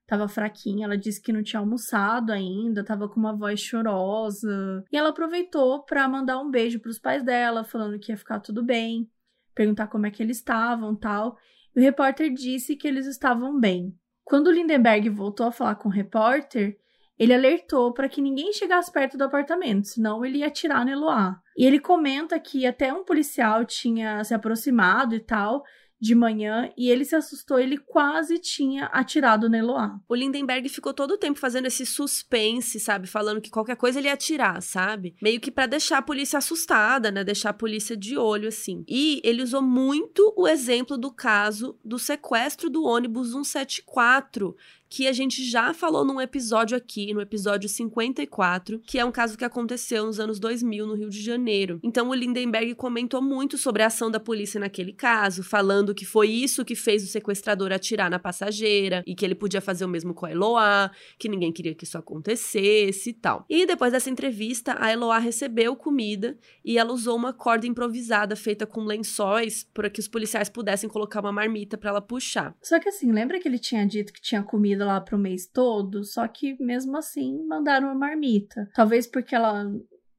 tava 0.09 0.27
fraquinha, 0.27 0.87
ela 0.87 0.97
disse 0.97 1.21
que 1.21 1.35
não 1.35 1.43
tinha 1.43 1.61
almoçado 1.61 2.33
ainda, 2.33 2.83
tava 2.83 3.11
com 3.11 3.21
uma 3.21 3.37
voz 3.37 3.61
chorosa. 3.61 4.83
E 4.91 4.97
ela 4.97 5.11
aproveitou 5.11 5.85
para 5.85 6.09
mandar 6.09 6.41
um 6.41 6.51
beijo 6.51 6.81
para 6.81 6.91
os 6.91 6.99
pais 6.99 7.23
dela, 7.23 7.63
falando 7.63 7.99
que 7.99 8.11
ia 8.11 8.17
ficar 8.17 8.41
tudo 8.41 8.65
bem, 8.65 9.07
perguntar 9.55 9.87
como 9.89 10.07
é 10.07 10.11
que 10.11 10.23
eles 10.23 10.39
estavam, 10.39 10.97
tal. 10.97 11.37
E 11.75 11.81
o 11.81 11.83
repórter 11.83 12.33
disse 12.33 12.77
que 12.77 12.87
eles 12.87 13.07
estavam 13.07 13.59
bem. 13.59 13.95
Quando 14.25 14.51
Lindenberg 14.51 15.09
voltou 15.09 15.47
a 15.47 15.53
falar 15.53 15.77
com 15.77 15.89
o 15.89 15.93
repórter, 15.93 16.77
ele 17.19 17.35
alertou 17.35 17.93
para 17.93 18.09
que 18.09 18.23
ninguém 18.23 18.53
chegasse 18.53 18.93
perto 18.93 19.19
do 19.19 19.25
apartamento, 19.25 19.89
senão 19.89 20.25
ele 20.25 20.39
ia 20.39 20.47
atirar 20.47 20.85
no 20.85 20.93
Eloá. 20.93 21.41
E 21.57 21.67
ele 21.67 21.81
comenta 21.81 22.39
que 22.39 22.65
até 22.65 22.93
um 22.93 23.05
policial 23.05 23.65
tinha 23.65 24.23
se 24.23 24.33
aproximado 24.33 25.15
e 25.15 25.21
tal, 25.21 25.65
de 26.01 26.15
manhã 26.15 26.73
e 26.77 26.89
ele 26.91 27.05
se 27.05 27.17
assustou, 27.17 27.59
ele 27.59 27.77
quase 27.77 28.39
tinha 28.39 28.87
atirado 28.87 29.49
na 29.49 29.59
Eloá. 29.59 29.99
O 30.09 30.15
Lindenberg 30.15 30.69
ficou 30.69 30.95
todo 30.95 31.13
o 31.13 31.19
tempo 31.19 31.39
fazendo 31.39 31.67
esse 31.67 31.85
suspense, 31.85 32.79
sabe? 32.79 33.07
Falando 33.07 33.41
que 33.41 33.51
qualquer 33.51 33.77
coisa 33.77 33.99
ele 33.99 34.09
ia 34.09 34.15
atirar, 34.15 34.63
sabe? 34.63 35.17
Meio 35.21 35.41
que 35.41 35.51
para 35.51 35.67
deixar 35.67 35.99
a 35.99 36.03
polícia 36.03 36.39
assustada, 36.39 37.11
né? 37.11 37.25
Deixar 37.25 37.51
a 37.51 37.55
polícia 37.55 37.97
de 37.97 38.17
olho, 38.17 38.49
assim. 38.49 38.85
E 38.87 39.21
ele 39.25 39.43
usou 39.43 39.63
muito 39.63 40.33
o 40.37 40.47
exemplo 40.47 40.97
do 40.97 41.11
caso 41.11 41.79
do 41.85 41.99
sequestro 41.99 42.71
do 42.71 42.85
ônibus 42.85 43.33
174, 43.33 44.57
que 44.89 45.07
a 45.07 45.13
gente 45.13 45.45
já 45.45 45.75
falou 45.75 46.05
num 46.05 46.21
episódio 46.21 46.77
aqui, 46.77 47.13
no 47.13 47.21
episódio 47.21 47.69
54, 47.69 48.81
que 48.81 48.99
é 48.99 49.05
um 49.05 49.13
caso 49.13 49.37
que 49.37 49.45
aconteceu 49.45 50.07
nos 50.07 50.19
anos 50.19 50.41
2000 50.41 50.87
no 50.87 50.95
Rio 50.95 51.11
de 51.11 51.21
Janeiro. 51.21 51.79
Então 51.83 52.09
o 52.09 52.15
Lindenberg 52.15 52.75
comentou 52.75 53.21
muito 53.21 53.59
sobre 53.59 53.83
a 53.83 53.87
ação 53.87 54.11
da 54.11 54.19
polícia 54.19 54.59
naquele 54.59 54.93
caso, 54.93 55.43
falando 55.43 55.95
que 55.95 56.05
foi 56.05 56.29
isso 56.29 56.65
que 56.65 56.75
fez 56.75 57.05
o 57.05 57.07
sequestrador 57.07 57.73
atirar 57.73 58.11
na 58.11 58.19
passageira 58.19 59.03
e 59.07 59.15
que 59.15 59.25
ele 59.25 59.35
podia 59.35 59.61
fazer 59.61 59.85
o 59.85 59.89
mesmo 59.89 60.15
com 60.15 60.27
a 60.27 60.31
Eloá, 60.31 60.91
que 61.19 61.29
ninguém 61.29 61.53
queria 61.53 61.75
que 61.75 61.85
isso 61.85 61.99
acontecesse 61.99 63.11
e 63.11 63.13
tal. 63.13 63.45
E 63.49 63.67
depois 63.67 63.93
dessa 63.93 64.11
entrevista, 64.11 64.77
a 64.79 64.93
Eloá 64.93 65.19
recebeu 65.19 65.77
comida 65.77 66.39
e 66.65 66.79
ela 66.79 66.93
usou 66.93 67.17
uma 67.17 67.33
corda 67.33 67.67
improvisada 67.67 68.35
feita 68.37 68.67
com 68.67 68.83
lençóis 68.83 69.65
para 69.75 69.91
que 69.91 70.01
os 70.01 70.09
policiais 70.09 70.49
pudessem 70.49 70.89
colocar 70.89 71.21
uma 71.21 71.33
marmita 71.33 71.77
para 71.77 71.91
ela 71.91 72.01
puxar. 72.01 72.57
Só 72.63 72.79
que 72.81 72.89
assim, 72.89 73.13
lembra 73.13 73.39
que 73.39 73.47
ele 73.47 73.59
tinha 73.59 73.87
dito 73.87 74.13
que 74.13 74.21
tinha 74.21 74.43
comida 74.43 74.78
comida 74.79 74.87
lá 74.87 75.01
pro 75.01 75.19
mês 75.19 75.47
todo, 75.47 76.05
só 76.05 76.27
que 76.29 76.57
mesmo 76.63 76.97
assim 76.97 77.45
mandaram 77.47 77.89
uma 77.89 77.95
marmita. 77.95 78.69
Talvez 78.75 79.07
porque 79.07 79.35
ela 79.35 79.65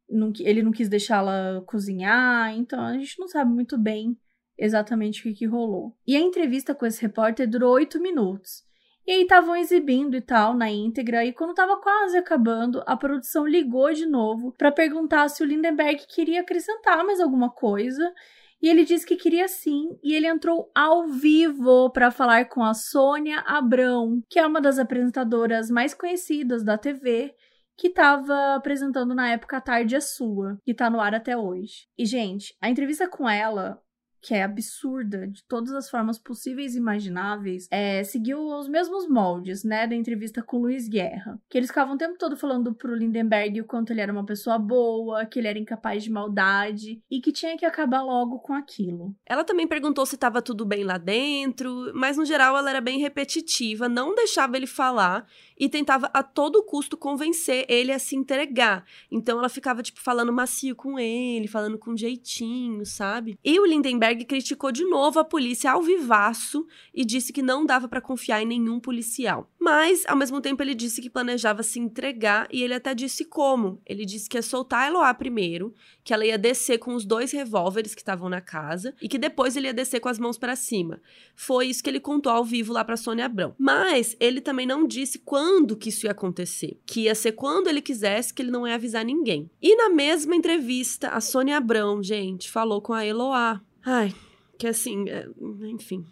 não, 0.10 0.34
ele 0.40 0.62
não 0.62 0.72
quis 0.72 0.90
deixar 0.90 1.18
ela 1.18 1.64
cozinhar, 1.66 2.54
então 2.56 2.82
a 2.82 2.94
gente 2.94 3.18
não 3.20 3.28
sabe 3.28 3.52
muito 3.52 3.78
bem 3.78 4.18
exatamente 4.58 5.22
o 5.22 5.24
que, 5.24 5.34
que 5.34 5.46
rolou. 5.46 5.96
E 6.06 6.16
a 6.16 6.20
entrevista 6.20 6.76
com 6.76 6.86
esse 6.86 7.02
repórter 7.02 7.50
durou 7.50 7.74
oito 7.74 8.02
minutos. 8.02 8.68
E 9.08 9.12
aí 9.12 9.22
estavam 9.22 9.56
exibindo 9.56 10.16
e 10.16 10.22
tal 10.22 10.54
na 10.54 10.70
íntegra 10.70 11.26
e 11.26 11.34
quando 11.34 11.56
tava 11.56 11.78
quase 11.82 12.18
acabando, 12.18 12.84
a 12.86 12.96
produção 12.96 13.48
ligou 13.48 13.92
de 13.92 14.06
novo 14.06 14.52
para 14.52 14.72
perguntar 14.72 15.30
se 15.30 15.42
o 15.42 15.46
Lindenberg 15.46 16.06
queria 16.08 16.42
acrescentar 16.42 17.04
mais 17.04 17.20
alguma 17.20 17.50
coisa. 17.50 18.14
E 18.62 18.68
ele 18.68 18.84
disse 18.84 19.06
que 19.06 19.16
queria 19.16 19.48
sim, 19.48 19.98
e 20.04 20.14
ele 20.14 20.28
entrou 20.28 20.70
ao 20.76 21.08
vivo 21.08 21.90
para 21.92 22.12
falar 22.12 22.46
com 22.46 22.64
a 22.64 22.74
Sônia 22.74 23.40
Abrão, 23.48 24.22
que 24.30 24.38
é 24.38 24.46
uma 24.46 24.60
das 24.60 24.78
apresentadoras 24.78 25.70
mais 25.70 25.94
conhecidas 25.94 26.64
da 26.64 26.78
TV, 26.78 27.34
que 27.78 27.88
estava 27.88 28.56
apresentando 28.56 29.16
na 29.16 29.30
época 29.30 29.58
A 29.58 29.62
Tarde 29.62 29.96
é 29.96 30.02
Sua, 30.02 30.60
que 30.66 30.74
tá 30.74 30.90
no 30.90 31.00
ar 31.00 31.16
até 31.16 31.38
hoje. 31.38 31.88
E, 31.98 32.06
gente, 32.06 32.54
a 32.60 32.70
entrevista 32.70 33.08
com 33.08 33.30
ela 33.30 33.82
que 34.22 34.34
é 34.34 34.44
absurda 34.44 35.28
de 35.28 35.44
todas 35.44 35.72
as 35.74 35.90
formas 35.90 36.18
possíveis 36.18 36.76
e 36.76 36.78
imagináveis, 36.78 37.68
é, 37.72 38.04
seguiu 38.04 38.40
os 38.40 38.68
mesmos 38.68 39.08
moldes, 39.08 39.64
né, 39.64 39.88
da 39.88 39.96
entrevista 39.96 40.42
com 40.42 40.60
Luiz 40.60 40.88
Guerra. 40.88 41.40
Que 41.50 41.58
eles 41.58 41.70
ficavam 41.70 41.96
o 41.96 41.98
tempo 41.98 42.18
todo 42.18 42.38
falando 42.38 42.74
pro 42.74 42.96
Lindenberg 42.96 43.62
o 43.62 43.66
quanto 43.66 43.92
ele 43.92 44.02
era 44.02 44.12
uma 44.12 44.26
pessoa 44.26 44.58
boa, 44.58 45.26
que 45.26 45.40
ele 45.40 45.48
era 45.48 45.60
incapaz 45.60 46.04
de 46.04 46.12
maldade 46.12 47.02
e 47.10 47.22
que 47.22 47.32
tinha 47.32 47.58
que 47.58 47.66
acabar 47.66 48.02
logo 48.02 48.40
com 48.40 48.54
aquilo. 48.54 49.16
Ela 49.26 49.44
também 49.44 49.68
perguntou 49.68 50.06
se 50.06 50.16
estava 50.16 50.42
tudo 50.42 50.66
bem 50.66 50.84
lá 50.84 50.98
dentro, 50.98 51.92
mas 51.94 52.18
no 52.18 52.26
geral 52.26 52.58
ela 52.58 52.70
era 52.70 52.82
bem 52.82 53.00
repetitiva, 53.00 53.88
não 53.88 54.16
deixava 54.16 54.58
ele 54.58 54.68
falar 54.68 55.26
e 55.58 55.70
tentava 55.70 56.10
a 56.14 56.24
todo 56.24 56.64
custo 56.64 56.98
convencer 56.98 57.66
ele 57.68 57.92
a 57.92 58.00
se 58.00 58.16
entregar. 58.16 58.86
Então 59.12 59.40
ela 59.40 59.50
ficava, 59.50 59.84
tipo, 59.84 60.02
falando 60.02 60.32
macio 60.32 60.76
com 60.76 60.98
ele, 60.98 61.48
falando 61.48 61.78
com 61.78 61.96
jeitinho, 61.96 62.86
sabe? 62.86 63.38
E 63.44 63.60
o 63.60 63.66
Lindenberg 63.66 64.09
criticou 64.16 64.72
de 64.72 64.84
novo 64.86 65.20
a 65.20 65.24
polícia 65.24 65.72
ao 65.72 65.82
vivaço 65.82 66.66
e 66.94 67.06
disse 67.06 67.34
que 67.34 67.42
não 67.42 67.66
dava 67.66 67.88
para 67.88 68.02
confiar 68.02 68.42
em 68.42 68.46
nenhum 68.46 68.80
policial. 68.80 69.50
Mas, 69.60 70.04
ao 70.08 70.16
mesmo 70.16 70.42
tempo, 70.42 70.64
ele 70.64 70.74
disse 70.74 71.02
que 71.02 71.10
planejava 71.10 71.64
se 71.64 71.80
entregar 71.80 72.48
e 72.52 72.64
ele 72.64 72.74
até 72.74 72.96
disse 72.96 73.26
como. 73.26 73.82
Ele 73.86 74.06
disse 74.06 74.30
que 74.30 74.38
ia 74.38 74.42
soltar 74.42 74.84
a 74.84 74.88
Eloá 74.88 75.14
primeiro, 75.14 75.74
que 76.04 76.14
ela 76.14 76.26
ia 76.26 76.38
descer 76.38 76.80
com 76.80 76.96
os 76.96 77.06
dois 77.06 77.32
revólveres 77.32 77.94
que 77.94 78.02
estavam 78.02 78.30
na 78.30 78.42
casa 78.42 78.96
e 79.02 79.08
que 79.08 79.18
depois 79.18 79.56
ele 79.56 79.68
ia 79.68 79.74
descer 79.74 80.00
com 80.00 80.10
as 80.10 80.18
mãos 80.18 80.38
para 80.38 80.56
cima. 80.56 81.02
Foi 81.36 81.68
isso 81.68 81.84
que 81.84 81.90
ele 81.90 82.00
contou 82.00 82.32
ao 82.32 82.44
vivo 82.44 82.74
lá 82.74 82.84
para 82.84 82.98
Sônia 82.98 83.26
Abrão. 83.26 83.54
Mas 83.58 84.16
ele 84.20 84.42
também 84.42 84.66
não 84.66 84.88
disse 84.88 85.20
quando 85.20 85.76
que 85.76 85.90
isso 85.90 86.06
ia 86.06 86.12
acontecer. 86.12 86.80
Que 86.86 87.02
ia 87.02 87.16
ser 87.16 87.34
quando 87.34 87.68
ele 87.68 87.82
quisesse, 87.82 88.34
que 88.34 88.42
ele 88.42 88.52
não 88.52 88.68
ia 88.68 88.76
avisar 88.76 89.06
ninguém. 89.06 89.50
E 89.62 89.76
na 89.76 89.90
mesma 89.90 90.36
entrevista, 90.36 91.10
a 91.10 91.22
Sônia 91.22 91.58
Abrão, 91.58 92.02
gente, 92.02 92.50
falou 92.50 92.82
com 92.82 92.94
a 92.94 93.06
Eloá. 93.06 93.62
Ai, 93.86 94.14
que 94.58 94.68
assim, 94.68 95.10
é, 95.10 95.26
enfim. 95.68 96.06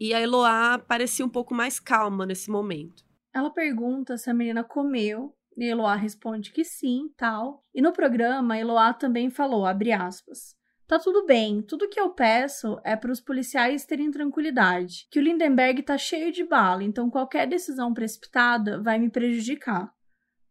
E 0.00 0.12
a 0.12 0.20
Eloá 0.20 0.78
parecia 0.78 1.24
um 1.24 1.28
pouco 1.28 1.54
mais 1.54 1.78
calma 1.78 2.26
nesse 2.26 2.50
momento. 2.50 3.04
Ela 3.32 3.50
pergunta 3.50 4.16
se 4.16 4.28
a 4.28 4.34
menina 4.34 4.64
comeu 4.64 5.34
e 5.56 5.64
Eloá 5.64 5.94
responde 5.94 6.52
que 6.52 6.64
sim, 6.64 7.12
tal. 7.16 7.64
E 7.74 7.80
no 7.80 7.92
programa, 7.92 8.58
Eloá 8.58 8.92
também 8.92 9.30
falou, 9.30 9.64
abre 9.64 9.92
aspas, 9.92 10.56
Tá 10.92 10.98
tudo 10.98 11.24
bem, 11.24 11.62
tudo 11.62 11.88
que 11.88 11.98
eu 11.98 12.10
peço 12.10 12.78
é 12.84 12.94
para 12.94 13.10
os 13.10 13.18
policiais 13.18 13.86
terem 13.86 14.10
tranquilidade, 14.10 15.06
que 15.10 15.18
o 15.18 15.22
Lindenberg 15.22 15.82
tá 15.82 15.96
cheio 15.96 16.30
de 16.30 16.44
bala, 16.44 16.84
então 16.84 17.08
qualquer 17.08 17.46
decisão 17.46 17.94
precipitada 17.94 18.78
vai 18.78 18.98
me 18.98 19.08
prejudicar. 19.08 19.90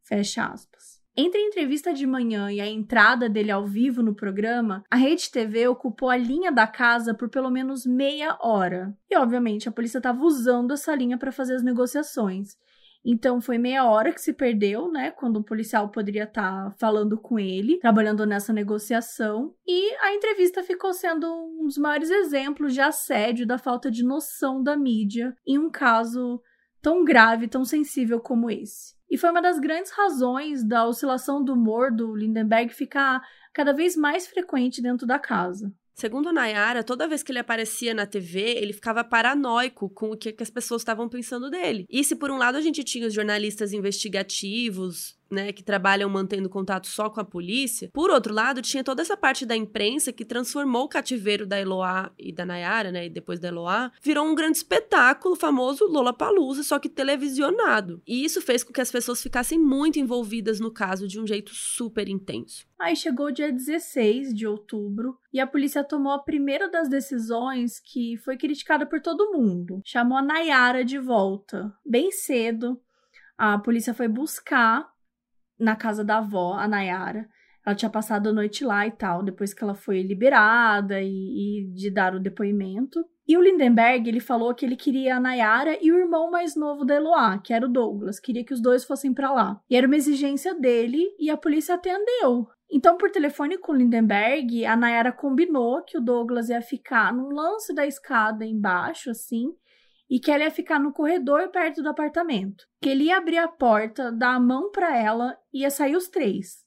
Fecha 0.04 0.48
aspas. 0.48 0.91
Entre 1.16 1.40
a 1.40 1.46
entrevista 1.46 1.94
de 1.94 2.08
manhã 2.08 2.50
e 2.52 2.62
a 2.62 2.68
entrada 2.68 3.28
dele 3.28 3.52
ao 3.52 3.66
vivo 3.66 4.02
no 4.02 4.16
programa, 4.16 4.84
a 4.90 4.96
Rede 4.96 5.30
TV 5.30 5.68
ocupou 5.68 6.10
a 6.10 6.16
linha 6.16 6.52
da 6.52 6.66
casa 6.66 7.14
por 7.14 7.30
pelo 7.30 7.50
menos 7.50 7.86
meia 7.86 8.38
hora. 8.40 8.96
E, 9.10 9.18
obviamente, 9.18 9.68
a 9.68 9.72
polícia 9.72 9.98
estava 9.98 10.24
usando 10.24 10.72
essa 10.72 10.96
linha 10.96 11.18
para 11.18 11.32
fazer 11.32 11.56
as 11.56 11.64
negociações. 11.64 12.56
Então 13.04 13.42
foi 13.42 13.58
meia 13.58 13.84
hora 13.86 14.14
que 14.14 14.22
se 14.22 14.32
perdeu, 14.32 14.90
né? 14.90 15.12
Quando 15.12 15.38
o 15.38 15.44
policial 15.44 15.90
poderia 15.90 16.24
estar 16.24 16.70
tá 16.70 16.76
falando 16.78 17.20
com 17.20 17.40
ele, 17.40 17.80
trabalhando 17.80 18.26
nessa 18.26 18.54
negociação. 18.54 19.54
E 19.68 19.96
a 19.96 20.14
entrevista 20.14 20.64
ficou 20.64 20.94
sendo 20.94 21.28
um 21.28 21.66
dos 21.66 21.78
maiores 21.78 22.10
exemplos 22.10 22.74
de 22.74 22.82
assédio, 22.82 23.48
da 23.48 23.58
falta 23.58 23.90
de 23.90 24.04
noção 24.04 24.62
da 24.62 24.78
mídia 24.78 25.36
em 25.46 25.58
um 25.58 25.70
caso 25.70 26.40
tão 26.82 27.04
grave, 27.04 27.48
tão 27.48 27.66
sensível 27.66 28.20
como 28.20 28.50
esse. 28.50 28.96
E 29.12 29.18
foi 29.18 29.30
uma 29.30 29.42
das 29.42 29.60
grandes 29.60 29.92
razões 29.92 30.64
da 30.64 30.88
oscilação 30.88 31.44
do 31.44 31.52
humor 31.52 31.92
do 31.92 32.16
Lindenberg 32.16 32.74
ficar 32.74 33.22
cada 33.54 33.74
vez 33.74 33.98
mais 33.98 34.26
frequente 34.26 34.82
dentro 34.82 35.06
da 35.06 35.20
casa. 35.20 35.70
Segundo 35.94 36.32
Nayara, 36.32 36.82
toda 36.82 37.10
vez 37.10 37.22
que 37.22 37.34
ele 37.34 37.40
aparecia 37.40 37.94
na 37.94 38.06
TV, 38.06 38.40
ele 38.40 38.72
ficava 38.72 39.04
paranoico 39.04 39.90
com 39.90 40.12
o 40.12 40.18
que, 40.18 40.32
que 40.32 40.42
as 40.42 40.50
pessoas 40.50 40.82
estavam 40.82 41.10
pensando 41.10 41.50
dele. 41.50 41.86
E 41.90 42.06
se 42.06 42.16
por 42.16 42.32
um 42.32 42.38
lado 42.38 42.56
a 42.56 42.62
gente 42.62 42.86
tinha 42.86 43.06
os 43.06 43.14
jornalistas 43.14 43.74
investigativos, 43.74 45.20
né, 45.32 45.52
que 45.52 45.64
trabalham 45.64 46.10
mantendo 46.10 46.50
contato 46.50 46.88
só 46.88 47.10
com 47.10 47.20
a 47.20 47.26
polícia. 47.26 47.90
Por 47.94 48.10
outro 48.10 48.34
lado, 48.34 48.62
tinha 48.62 48.84
toda 48.84 49.02
essa 49.02 49.16
parte 49.16 49.46
da 49.46 49.56
imprensa 49.56 50.12
que 50.12 50.26
transformou 50.26 50.84
o 50.84 50.90
cativeiro 50.90 51.48
da 51.48 51.60
Eloá 51.60 52.12
e 52.20 52.32
da 52.32 52.46
Nayara, 52.46 52.92
né, 52.92 53.06
e 53.06 53.10
depois 53.10 53.40
da 53.40 53.48
Eloá, 53.48 53.92
virou 54.02 54.26
um 54.26 54.36
grande 54.36 54.58
espetáculo, 54.58 55.36
famoso 55.36 55.86
Lollapalooza, 55.86 56.64
só 56.64 56.78
que 56.78 56.90
televisionado. 56.90 58.02
E 58.06 58.24
isso 58.24 58.42
fez 58.42 58.64
com 58.64 58.74
que 58.74 58.82
as 58.82 58.92
pessoas 58.92 59.22
ficassem 59.22 59.58
muito 59.58 60.00
envolvidas 60.00 60.60
no 60.60 60.72
caso 60.72 61.08
de 61.08 61.20
um 61.20 61.26
jeito 61.26 61.52
super 61.54 62.08
intenso. 62.10 62.66
Aí 62.80 62.96
chegou 62.96 63.28
o 63.28 63.32
dia 63.32 63.52
16 63.52 64.34
de 64.34 64.48
outubro 64.48 65.16
e 65.32 65.40
a 65.40 65.46
polícia 65.46 65.84
tomou 65.84 66.12
a 66.12 66.24
primeira 66.24 66.68
das 66.68 66.90
decisões 66.90 67.80
que 67.80 68.18
foi 68.18 68.38
criticada 68.38 68.88
por 68.88 69.00
todo 69.00 69.32
mundo. 69.32 69.82
Chamou 69.86 70.18
a 70.18 70.22
Nayara 70.22 70.84
de 70.84 70.98
volta. 70.98 71.72
Bem 71.86 72.12
cedo, 72.12 72.82
a 73.38 73.60
polícia 73.60 73.94
foi 73.94 74.08
buscar 74.08 74.92
na 75.62 75.76
casa 75.76 76.04
da 76.04 76.18
avó, 76.18 76.54
a 76.54 76.68
Nayara. 76.68 77.28
Ela 77.66 77.76
tinha 77.76 77.92
passado 77.92 78.30
a 78.30 78.34
noite 78.34 78.66
lá 78.66 78.88
e 78.88 78.92
tal, 78.92 79.22
depois 79.22 79.54
que 79.54 79.64
ela 79.64 79.76
foi 79.76 80.02
liberada 80.02 81.00
e, 81.02 81.08
e 81.08 81.74
de 81.74 81.92
dar 81.92 82.16
o 82.16 82.20
depoimento. 82.20 83.00
E 83.28 83.38
o 83.38 83.42
Lindenberg, 83.42 84.10
ele 84.10 84.20
falou 84.20 84.54
que 84.54 84.66
ele 84.66 84.76
queria 84.76 85.16
a 85.16 85.20
Nayara 85.20 85.78
e 85.82 85.92
o 85.92 85.98
irmão 85.98 86.32
mais 86.32 86.56
novo 86.56 86.84
da 86.84 86.96
Eloá, 86.96 87.38
que 87.38 87.54
era 87.54 87.66
o 87.66 87.72
Douglas, 87.72 88.20
queria 88.20 88.44
que 88.44 88.54
os 88.54 88.62
dois 88.62 88.84
fossem 88.84 89.14
para 89.14 89.32
lá. 89.32 89.62
E 89.70 89.76
era 89.76 89.86
uma 89.86 89.96
exigência 89.96 90.56
dele 90.56 91.06
e 91.20 91.30
a 91.30 91.38
polícia 91.38 91.76
atendeu. 91.76 92.48
Então, 92.70 92.98
por 92.98 93.12
telefone 93.12 93.58
com 93.58 93.74
o 93.74 93.76
Lindenberg, 93.76 94.66
a 94.66 94.76
Nayara 94.76 95.12
combinou 95.12 95.84
que 95.84 95.98
o 95.98 96.02
Douglas 96.02 96.50
ia 96.50 96.62
ficar 96.62 97.14
no 97.14 97.30
lance 97.30 97.76
da 97.76 97.86
escada 97.86 98.46
embaixo, 98.46 99.12
assim, 99.12 99.54
e 100.12 100.20
que 100.20 100.30
ela 100.30 100.44
ia 100.44 100.52
ficar 100.52 100.78
no 100.78 100.92
corredor 100.92 101.48
perto 101.52 101.82
do 101.82 101.88
apartamento. 101.88 102.66
Que 102.82 102.90
ele 102.90 103.06
ia 103.06 103.18
abrir 103.18 103.38
a 103.38 103.48
porta, 103.48 104.12
dar 104.12 104.36
a 104.36 104.40
mão 104.42 104.70
para 104.70 104.98
ela 104.98 105.38
e 105.54 105.62
ia 105.62 105.72
sair 105.72 105.96
os 105.96 106.10
três. 106.10 106.66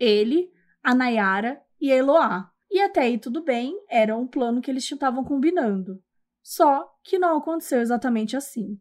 Ele, 0.00 0.50
a 0.82 0.94
Nayara 0.94 1.60
e 1.78 1.92
a 1.92 1.96
Eloá. 1.96 2.50
E 2.70 2.80
até 2.80 3.02
aí 3.02 3.18
tudo 3.18 3.44
bem, 3.44 3.78
era 3.90 4.16
um 4.16 4.26
plano 4.26 4.62
que 4.62 4.70
eles 4.70 4.90
estavam 4.90 5.22
combinando. 5.22 6.02
Só 6.42 6.90
que 7.04 7.18
não 7.18 7.36
aconteceu 7.36 7.82
exatamente 7.82 8.34
assim. 8.34 8.80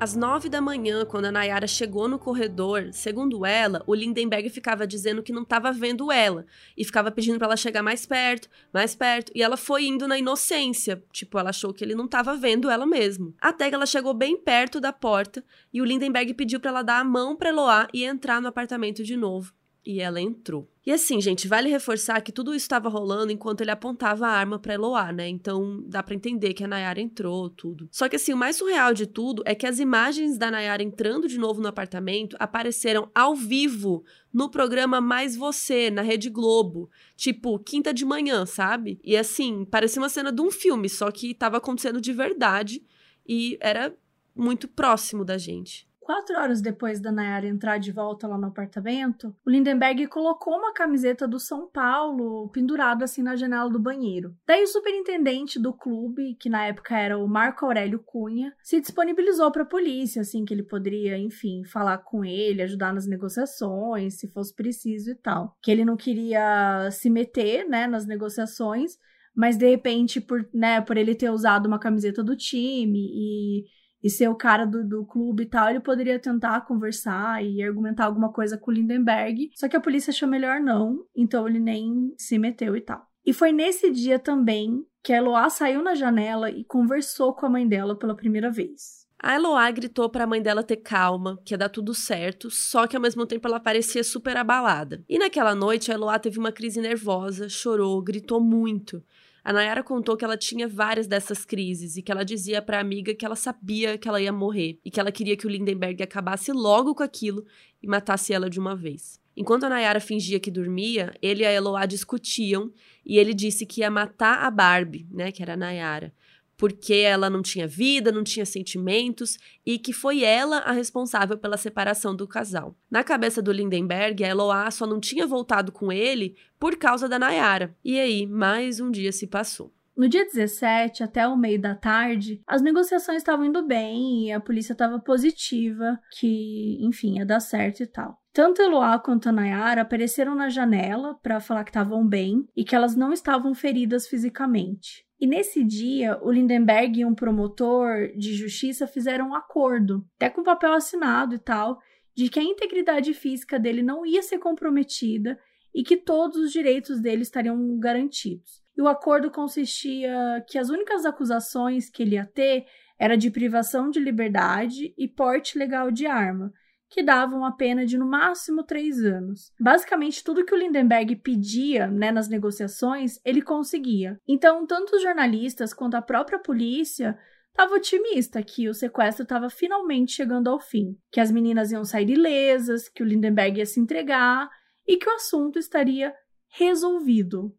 Às 0.00 0.16
nove 0.16 0.48
da 0.48 0.62
manhã, 0.62 1.04
quando 1.04 1.26
a 1.26 1.30
Nayara 1.30 1.66
chegou 1.66 2.08
no 2.08 2.18
corredor, 2.18 2.88
segundo 2.90 3.44
ela, 3.44 3.82
o 3.86 3.94
Lindenberg 3.94 4.48
ficava 4.48 4.86
dizendo 4.86 5.22
que 5.22 5.30
não 5.30 5.42
estava 5.42 5.70
vendo 5.72 6.10
ela 6.10 6.46
e 6.74 6.86
ficava 6.86 7.10
pedindo 7.10 7.36
para 7.36 7.48
ela 7.48 7.56
chegar 7.56 7.82
mais 7.82 8.06
perto, 8.06 8.48
mais 8.72 8.94
perto, 8.94 9.30
e 9.34 9.42
ela 9.42 9.58
foi 9.58 9.84
indo 9.84 10.08
na 10.08 10.18
inocência, 10.18 11.04
tipo, 11.12 11.38
ela 11.38 11.50
achou 11.50 11.74
que 11.74 11.84
ele 11.84 11.94
não 11.94 12.06
estava 12.06 12.34
vendo 12.34 12.70
ela 12.70 12.86
mesmo. 12.86 13.34
Até 13.38 13.68
que 13.68 13.74
ela 13.74 13.84
chegou 13.84 14.14
bem 14.14 14.38
perto 14.38 14.80
da 14.80 14.90
porta 14.90 15.44
e 15.70 15.82
o 15.82 15.84
Lindenberg 15.84 16.32
pediu 16.32 16.60
para 16.60 16.70
ela 16.70 16.82
dar 16.82 17.00
a 17.00 17.04
mão 17.04 17.36
para 17.36 17.50
Eloá 17.50 17.86
e 17.92 18.02
entrar 18.02 18.40
no 18.40 18.48
apartamento 18.48 19.04
de 19.04 19.18
novo. 19.18 19.52
E 19.84 20.00
ela 20.00 20.20
entrou. 20.20 20.68
E 20.84 20.92
assim, 20.92 21.20
gente, 21.20 21.48
vale 21.48 21.68
reforçar 21.68 22.20
que 22.20 22.32
tudo 22.32 22.54
isso 22.54 22.64
estava 22.64 22.88
rolando 22.88 23.32
enquanto 23.32 23.60
ele 23.60 23.70
apontava 23.70 24.26
a 24.26 24.30
arma 24.30 24.58
para 24.58 24.74
Eloá, 24.74 25.12
né? 25.12 25.28
Então 25.28 25.82
dá 25.86 26.02
para 26.02 26.14
entender 26.14 26.52
que 26.52 26.64
a 26.64 26.68
Nayara 26.68 27.00
entrou, 27.00 27.48
tudo. 27.48 27.88
Só 27.90 28.08
que 28.08 28.16
assim, 28.16 28.32
o 28.32 28.36
mais 28.36 28.56
surreal 28.56 28.92
de 28.92 29.06
tudo 29.06 29.42
é 29.46 29.54
que 29.54 29.66
as 29.66 29.78
imagens 29.78 30.36
da 30.36 30.50
Nayara 30.50 30.82
entrando 30.82 31.28
de 31.28 31.38
novo 31.38 31.60
no 31.60 31.68
apartamento 31.68 32.36
apareceram 32.38 33.10
ao 33.14 33.34
vivo 33.34 34.04
no 34.32 34.50
programa 34.50 35.00
Mais 35.00 35.36
Você, 35.36 35.90
na 35.90 36.02
Rede 36.02 36.30
Globo. 36.30 36.90
Tipo, 37.16 37.58
quinta 37.58 37.92
de 37.92 38.04
manhã, 38.04 38.44
sabe? 38.46 38.98
E 39.02 39.16
assim, 39.16 39.64
parecia 39.64 40.00
uma 40.00 40.08
cena 40.08 40.32
de 40.32 40.40
um 40.42 40.50
filme, 40.50 40.88
só 40.88 41.10
que 41.10 41.32
estava 41.32 41.56
acontecendo 41.58 42.00
de 42.00 42.12
verdade 42.12 42.82
e 43.26 43.58
era 43.60 43.94
muito 44.34 44.66
próximo 44.68 45.24
da 45.24 45.36
gente. 45.36 45.89
Quatro 46.10 46.36
horas 46.36 46.60
depois 46.60 47.00
da 47.00 47.12
Nayara 47.12 47.46
entrar 47.46 47.78
de 47.78 47.92
volta 47.92 48.26
lá 48.26 48.36
no 48.36 48.48
apartamento, 48.48 49.32
o 49.46 49.48
Lindenberg 49.48 50.08
colocou 50.08 50.54
uma 50.56 50.74
camiseta 50.74 51.28
do 51.28 51.38
São 51.38 51.68
Paulo 51.68 52.48
pendurada 52.48 53.04
assim 53.04 53.22
na 53.22 53.36
janela 53.36 53.70
do 53.70 53.78
banheiro. 53.78 54.34
Daí 54.44 54.64
o 54.64 54.66
superintendente 54.66 55.56
do 55.56 55.72
clube, 55.72 56.34
que 56.34 56.48
na 56.48 56.66
época 56.66 56.98
era 56.98 57.16
o 57.16 57.28
Marco 57.28 57.64
Aurélio 57.64 58.00
Cunha, 58.00 58.52
se 58.60 58.80
disponibilizou 58.80 59.52
para 59.52 59.62
a 59.62 59.66
polícia, 59.66 60.22
assim 60.22 60.44
que 60.44 60.52
ele 60.52 60.64
poderia, 60.64 61.16
enfim, 61.16 61.62
falar 61.64 61.98
com 61.98 62.24
ele, 62.24 62.62
ajudar 62.62 62.92
nas 62.92 63.06
negociações, 63.06 64.18
se 64.18 64.26
fosse 64.26 64.52
preciso 64.52 65.12
e 65.12 65.14
tal. 65.14 65.56
Que 65.62 65.70
ele 65.70 65.84
não 65.84 65.96
queria 65.96 66.90
se 66.90 67.08
meter, 67.08 67.68
né, 67.68 67.86
nas 67.86 68.04
negociações, 68.04 68.98
mas 69.32 69.56
de 69.56 69.70
repente 69.70 70.20
por, 70.20 70.44
né, 70.52 70.80
por 70.80 70.96
ele 70.96 71.14
ter 71.14 71.30
usado 71.30 71.66
uma 71.66 71.78
camiseta 71.78 72.20
do 72.20 72.34
time 72.34 72.98
e 72.98 73.64
e 74.02 74.08
ser 74.08 74.28
o 74.28 74.34
cara 74.34 74.64
do, 74.64 74.86
do 74.86 75.04
clube 75.04 75.42
e 75.42 75.46
tal, 75.46 75.68
ele 75.68 75.80
poderia 75.80 76.18
tentar 76.18 76.62
conversar 76.62 77.44
e 77.44 77.62
argumentar 77.62 78.06
alguma 78.06 78.32
coisa 78.32 78.56
com 78.56 78.70
o 78.70 78.74
Lindenberg. 78.74 79.50
Só 79.54 79.68
que 79.68 79.76
a 79.76 79.80
polícia 79.80 80.10
achou 80.10 80.28
melhor 80.28 80.60
não, 80.60 81.04
então 81.14 81.46
ele 81.46 81.58
nem 81.58 82.14
se 82.16 82.38
meteu 82.38 82.76
e 82.76 82.80
tal. 82.80 83.06
E 83.24 83.32
foi 83.32 83.52
nesse 83.52 83.90
dia 83.90 84.18
também 84.18 84.84
que 85.02 85.12
a 85.12 85.16
Eloá 85.16 85.48
saiu 85.48 85.82
na 85.82 85.94
janela 85.94 86.50
e 86.50 86.64
conversou 86.64 87.34
com 87.34 87.46
a 87.46 87.50
mãe 87.50 87.66
dela 87.66 87.96
pela 87.96 88.14
primeira 88.14 88.50
vez. 88.50 89.00
A 89.22 89.34
Eloá 89.34 89.70
gritou 89.70 90.08
para 90.08 90.24
a 90.24 90.26
mãe 90.26 90.40
dela 90.40 90.62
ter 90.62 90.78
calma, 90.78 91.38
que 91.44 91.52
ia 91.52 91.58
dar 91.58 91.68
tudo 91.68 91.94
certo, 91.94 92.50
só 92.50 92.86
que 92.86 92.96
ao 92.96 93.02
mesmo 93.02 93.26
tempo 93.26 93.46
ela 93.46 93.60
parecia 93.60 94.02
super 94.02 94.34
abalada. 94.34 95.04
E 95.06 95.18
naquela 95.18 95.54
noite 95.54 95.90
a 95.90 95.94
Eloá 95.94 96.18
teve 96.18 96.38
uma 96.38 96.50
crise 96.50 96.80
nervosa, 96.80 97.46
chorou, 97.46 98.00
gritou 98.02 98.40
muito. 98.40 99.02
A 99.42 99.52
Nayara 99.52 99.82
contou 99.82 100.16
que 100.16 100.24
ela 100.24 100.36
tinha 100.36 100.68
várias 100.68 101.06
dessas 101.06 101.44
crises 101.44 101.96
e 101.96 102.02
que 102.02 102.12
ela 102.12 102.24
dizia 102.24 102.60
para 102.60 102.78
a 102.78 102.80
amiga 102.80 103.14
que 103.14 103.24
ela 103.24 103.36
sabia 103.36 103.96
que 103.96 104.08
ela 104.08 104.20
ia 104.20 104.32
morrer 104.32 104.78
e 104.84 104.90
que 104.90 105.00
ela 105.00 105.10
queria 105.10 105.36
que 105.36 105.46
o 105.46 105.50
Lindenberg 105.50 106.02
acabasse 106.02 106.52
logo 106.52 106.94
com 106.94 107.02
aquilo 107.02 107.44
e 107.82 107.86
matasse 107.86 108.32
ela 108.32 108.50
de 108.50 108.58
uma 108.58 108.76
vez. 108.76 109.20
Enquanto 109.36 109.64
a 109.64 109.68
Nayara 109.68 110.00
fingia 110.00 110.38
que 110.38 110.50
dormia, 110.50 111.14
ele 111.22 111.42
e 111.42 111.46
a 111.46 111.52
Eloá 111.52 111.86
discutiam 111.86 112.70
e 113.06 113.16
ele 113.16 113.32
disse 113.32 113.64
que 113.64 113.80
ia 113.80 113.90
matar 113.90 114.44
a 114.44 114.50
Barbie, 114.50 115.06
né, 115.10 115.32
que 115.32 115.42
era 115.42 115.54
a 115.54 115.56
Nayara, 115.56 116.12
porque 116.60 116.92
ela 116.92 117.30
não 117.30 117.40
tinha 117.40 117.66
vida, 117.66 118.12
não 118.12 118.22
tinha 118.22 118.44
sentimentos 118.44 119.38
e 119.64 119.78
que 119.78 119.94
foi 119.94 120.22
ela 120.22 120.58
a 120.58 120.72
responsável 120.72 121.38
pela 121.38 121.56
separação 121.56 122.14
do 122.14 122.28
casal. 122.28 122.76
Na 122.90 123.02
cabeça 123.02 123.40
do 123.40 123.50
Lindenberg, 123.50 124.22
a 124.22 124.28
Eloá 124.28 124.70
só 124.70 124.86
não 124.86 125.00
tinha 125.00 125.26
voltado 125.26 125.72
com 125.72 125.90
ele 125.90 126.36
por 126.58 126.76
causa 126.76 127.08
da 127.08 127.18
Nayara. 127.18 127.74
E 127.82 127.98
aí, 127.98 128.26
mais 128.26 128.78
um 128.78 128.90
dia 128.90 129.10
se 129.10 129.26
passou. 129.26 129.72
No 129.96 130.06
dia 130.06 130.26
17, 130.26 131.02
até 131.02 131.26
o 131.26 131.34
meio 131.34 131.58
da 131.58 131.74
tarde, 131.74 132.42
as 132.46 132.60
negociações 132.60 133.18
estavam 133.18 133.46
indo 133.46 133.66
bem 133.66 134.26
e 134.26 134.32
a 134.32 134.38
polícia 134.38 134.74
estava 134.74 134.98
positiva 134.98 135.98
que, 136.18 136.76
enfim, 136.82 137.16
ia 137.16 137.24
dar 137.24 137.40
certo 137.40 137.82
e 137.82 137.86
tal. 137.86 138.18
Tanto 138.34 138.60
Eloá 138.60 138.98
quanto 138.98 139.30
a 139.30 139.32
Nayara 139.32 139.80
apareceram 139.80 140.34
na 140.34 140.50
janela 140.50 141.14
para 141.22 141.40
falar 141.40 141.64
que 141.64 141.70
estavam 141.70 142.06
bem 142.06 142.46
e 142.54 142.64
que 142.64 142.76
elas 142.76 142.94
não 142.94 143.14
estavam 143.14 143.54
feridas 143.54 144.06
fisicamente. 144.06 145.08
E 145.20 145.26
nesse 145.26 145.62
dia, 145.62 146.18
o 146.22 146.30
Lindenberg 146.32 147.00
e 147.00 147.04
um 147.04 147.14
promotor 147.14 148.10
de 148.16 148.34
justiça 148.34 148.86
fizeram 148.86 149.28
um 149.28 149.34
acordo, 149.34 150.02
até 150.16 150.30
com 150.30 150.42
papel 150.42 150.72
assinado 150.72 151.34
e 151.34 151.38
tal, 151.38 151.78
de 152.14 152.30
que 152.30 152.40
a 152.40 152.42
integridade 152.42 153.12
física 153.12 153.58
dele 153.58 153.82
não 153.82 154.06
ia 154.06 154.22
ser 154.22 154.38
comprometida 154.38 155.38
e 155.74 155.82
que 155.82 155.96
todos 155.96 156.38
os 156.38 156.50
direitos 156.50 157.00
dele 157.00 157.22
estariam 157.22 157.78
garantidos. 157.78 158.62
E 158.76 158.80
o 158.80 158.88
acordo 158.88 159.30
consistia 159.30 160.42
que 160.48 160.56
as 160.56 160.70
únicas 160.70 161.04
acusações 161.04 161.90
que 161.90 162.02
ele 162.02 162.14
ia 162.14 162.24
ter 162.24 162.64
era 162.98 163.16
de 163.16 163.30
privação 163.30 163.90
de 163.90 164.00
liberdade 164.00 164.94
e 164.96 165.06
porte 165.06 165.58
legal 165.58 165.90
de 165.90 166.06
arma, 166.06 166.50
que 166.90 167.04
davam 167.04 167.44
a 167.44 167.52
pena 167.52 167.86
de 167.86 167.96
no 167.96 168.04
máximo 168.04 168.64
três 168.64 168.98
anos. 168.98 169.52
Basicamente, 169.60 170.24
tudo 170.24 170.44
que 170.44 170.52
o 170.52 170.58
Lindenberg 170.58 171.14
pedia 171.16 171.86
né, 171.86 172.10
nas 172.10 172.28
negociações, 172.28 173.20
ele 173.24 173.40
conseguia. 173.40 174.20
Então, 174.26 174.66
tanto 174.66 174.96
os 174.96 175.02
jornalistas 175.02 175.72
quanto 175.72 175.94
a 175.94 176.02
própria 176.02 176.40
polícia 176.40 177.16
estava 177.50 177.76
otimista 177.76 178.42
que 178.42 178.68
o 178.68 178.74
sequestro 178.74 179.22
estava 179.22 179.48
finalmente 179.48 180.12
chegando 180.12 180.50
ao 180.50 180.58
fim, 180.58 180.96
que 181.12 181.20
as 181.20 181.30
meninas 181.30 181.70
iam 181.70 181.84
sair 181.84 182.10
ilesas, 182.10 182.88
que 182.88 183.02
o 183.02 183.06
Lindenberg 183.06 183.58
ia 183.58 183.66
se 183.66 183.78
entregar 183.78 184.50
e 184.86 184.96
que 184.96 185.08
o 185.08 185.14
assunto 185.14 185.58
estaria 185.60 186.12
resolvido. 186.48 187.54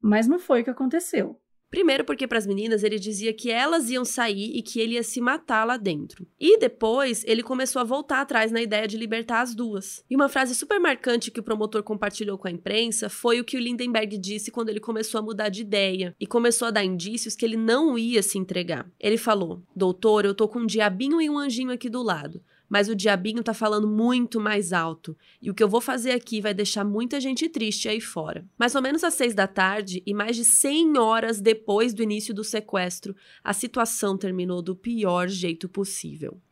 Mas 0.00 0.26
não 0.26 0.38
foi 0.38 0.60
o 0.60 0.64
que 0.64 0.70
aconteceu. 0.70 1.40
Primeiro, 1.74 2.04
porque 2.04 2.28
para 2.28 2.38
as 2.38 2.46
meninas 2.46 2.84
ele 2.84 3.00
dizia 3.00 3.32
que 3.32 3.50
elas 3.50 3.90
iam 3.90 4.04
sair 4.04 4.56
e 4.56 4.62
que 4.62 4.78
ele 4.78 4.94
ia 4.94 5.02
se 5.02 5.20
matar 5.20 5.64
lá 5.64 5.76
dentro. 5.76 6.24
E 6.38 6.56
depois 6.56 7.24
ele 7.26 7.42
começou 7.42 7.80
a 7.80 7.84
voltar 7.84 8.20
atrás 8.20 8.52
na 8.52 8.62
ideia 8.62 8.86
de 8.86 8.96
libertar 8.96 9.40
as 9.40 9.56
duas. 9.56 10.04
E 10.08 10.14
uma 10.14 10.28
frase 10.28 10.54
super 10.54 10.78
marcante 10.78 11.32
que 11.32 11.40
o 11.40 11.42
promotor 11.42 11.82
compartilhou 11.82 12.38
com 12.38 12.46
a 12.46 12.50
imprensa 12.52 13.08
foi 13.08 13.40
o 13.40 13.44
que 13.44 13.56
o 13.56 13.60
Lindenberg 13.60 14.16
disse 14.18 14.52
quando 14.52 14.68
ele 14.68 14.78
começou 14.78 15.18
a 15.18 15.22
mudar 15.22 15.48
de 15.48 15.62
ideia 15.62 16.14
e 16.20 16.28
começou 16.28 16.68
a 16.68 16.70
dar 16.70 16.84
indícios 16.84 17.34
que 17.34 17.44
ele 17.44 17.56
não 17.56 17.98
ia 17.98 18.22
se 18.22 18.38
entregar. 18.38 18.88
Ele 19.00 19.18
falou: 19.18 19.60
Doutor, 19.74 20.24
eu 20.24 20.32
tô 20.32 20.46
com 20.46 20.60
um 20.60 20.66
diabinho 20.66 21.20
e 21.20 21.28
um 21.28 21.36
anjinho 21.36 21.72
aqui 21.72 21.90
do 21.90 22.04
lado 22.04 22.40
mas 22.74 22.88
o 22.88 22.96
diabinho 22.96 23.40
tá 23.40 23.54
falando 23.54 23.86
muito 23.86 24.40
mais 24.40 24.72
alto. 24.72 25.16
E 25.40 25.48
o 25.48 25.54
que 25.54 25.62
eu 25.62 25.68
vou 25.68 25.80
fazer 25.80 26.10
aqui 26.10 26.40
vai 26.40 26.52
deixar 26.52 26.82
muita 26.82 27.20
gente 27.20 27.48
triste 27.48 27.88
aí 27.88 28.00
fora. 28.00 28.44
Mais 28.58 28.74
ou 28.74 28.82
menos 28.82 29.04
às 29.04 29.14
seis 29.14 29.32
da 29.32 29.46
tarde, 29.46 30.02
e 30.04 30.12
mais 30.12 30.34
de 30.34 30.44
100 30.44 30.98
horas 30.98 31.40
depois 31.40 31.94
do 31.94 32.02
início 32.02 32.34
do 32.34 32.42
sequestro, 32.42 33.14
a 33.44 33.52
situação 33.52 34.18
terminou 34.18 34.60
do 34.60 34.74
pior 34.74 35.28
jeito 35.28 35.68
possível. 35.68 36.42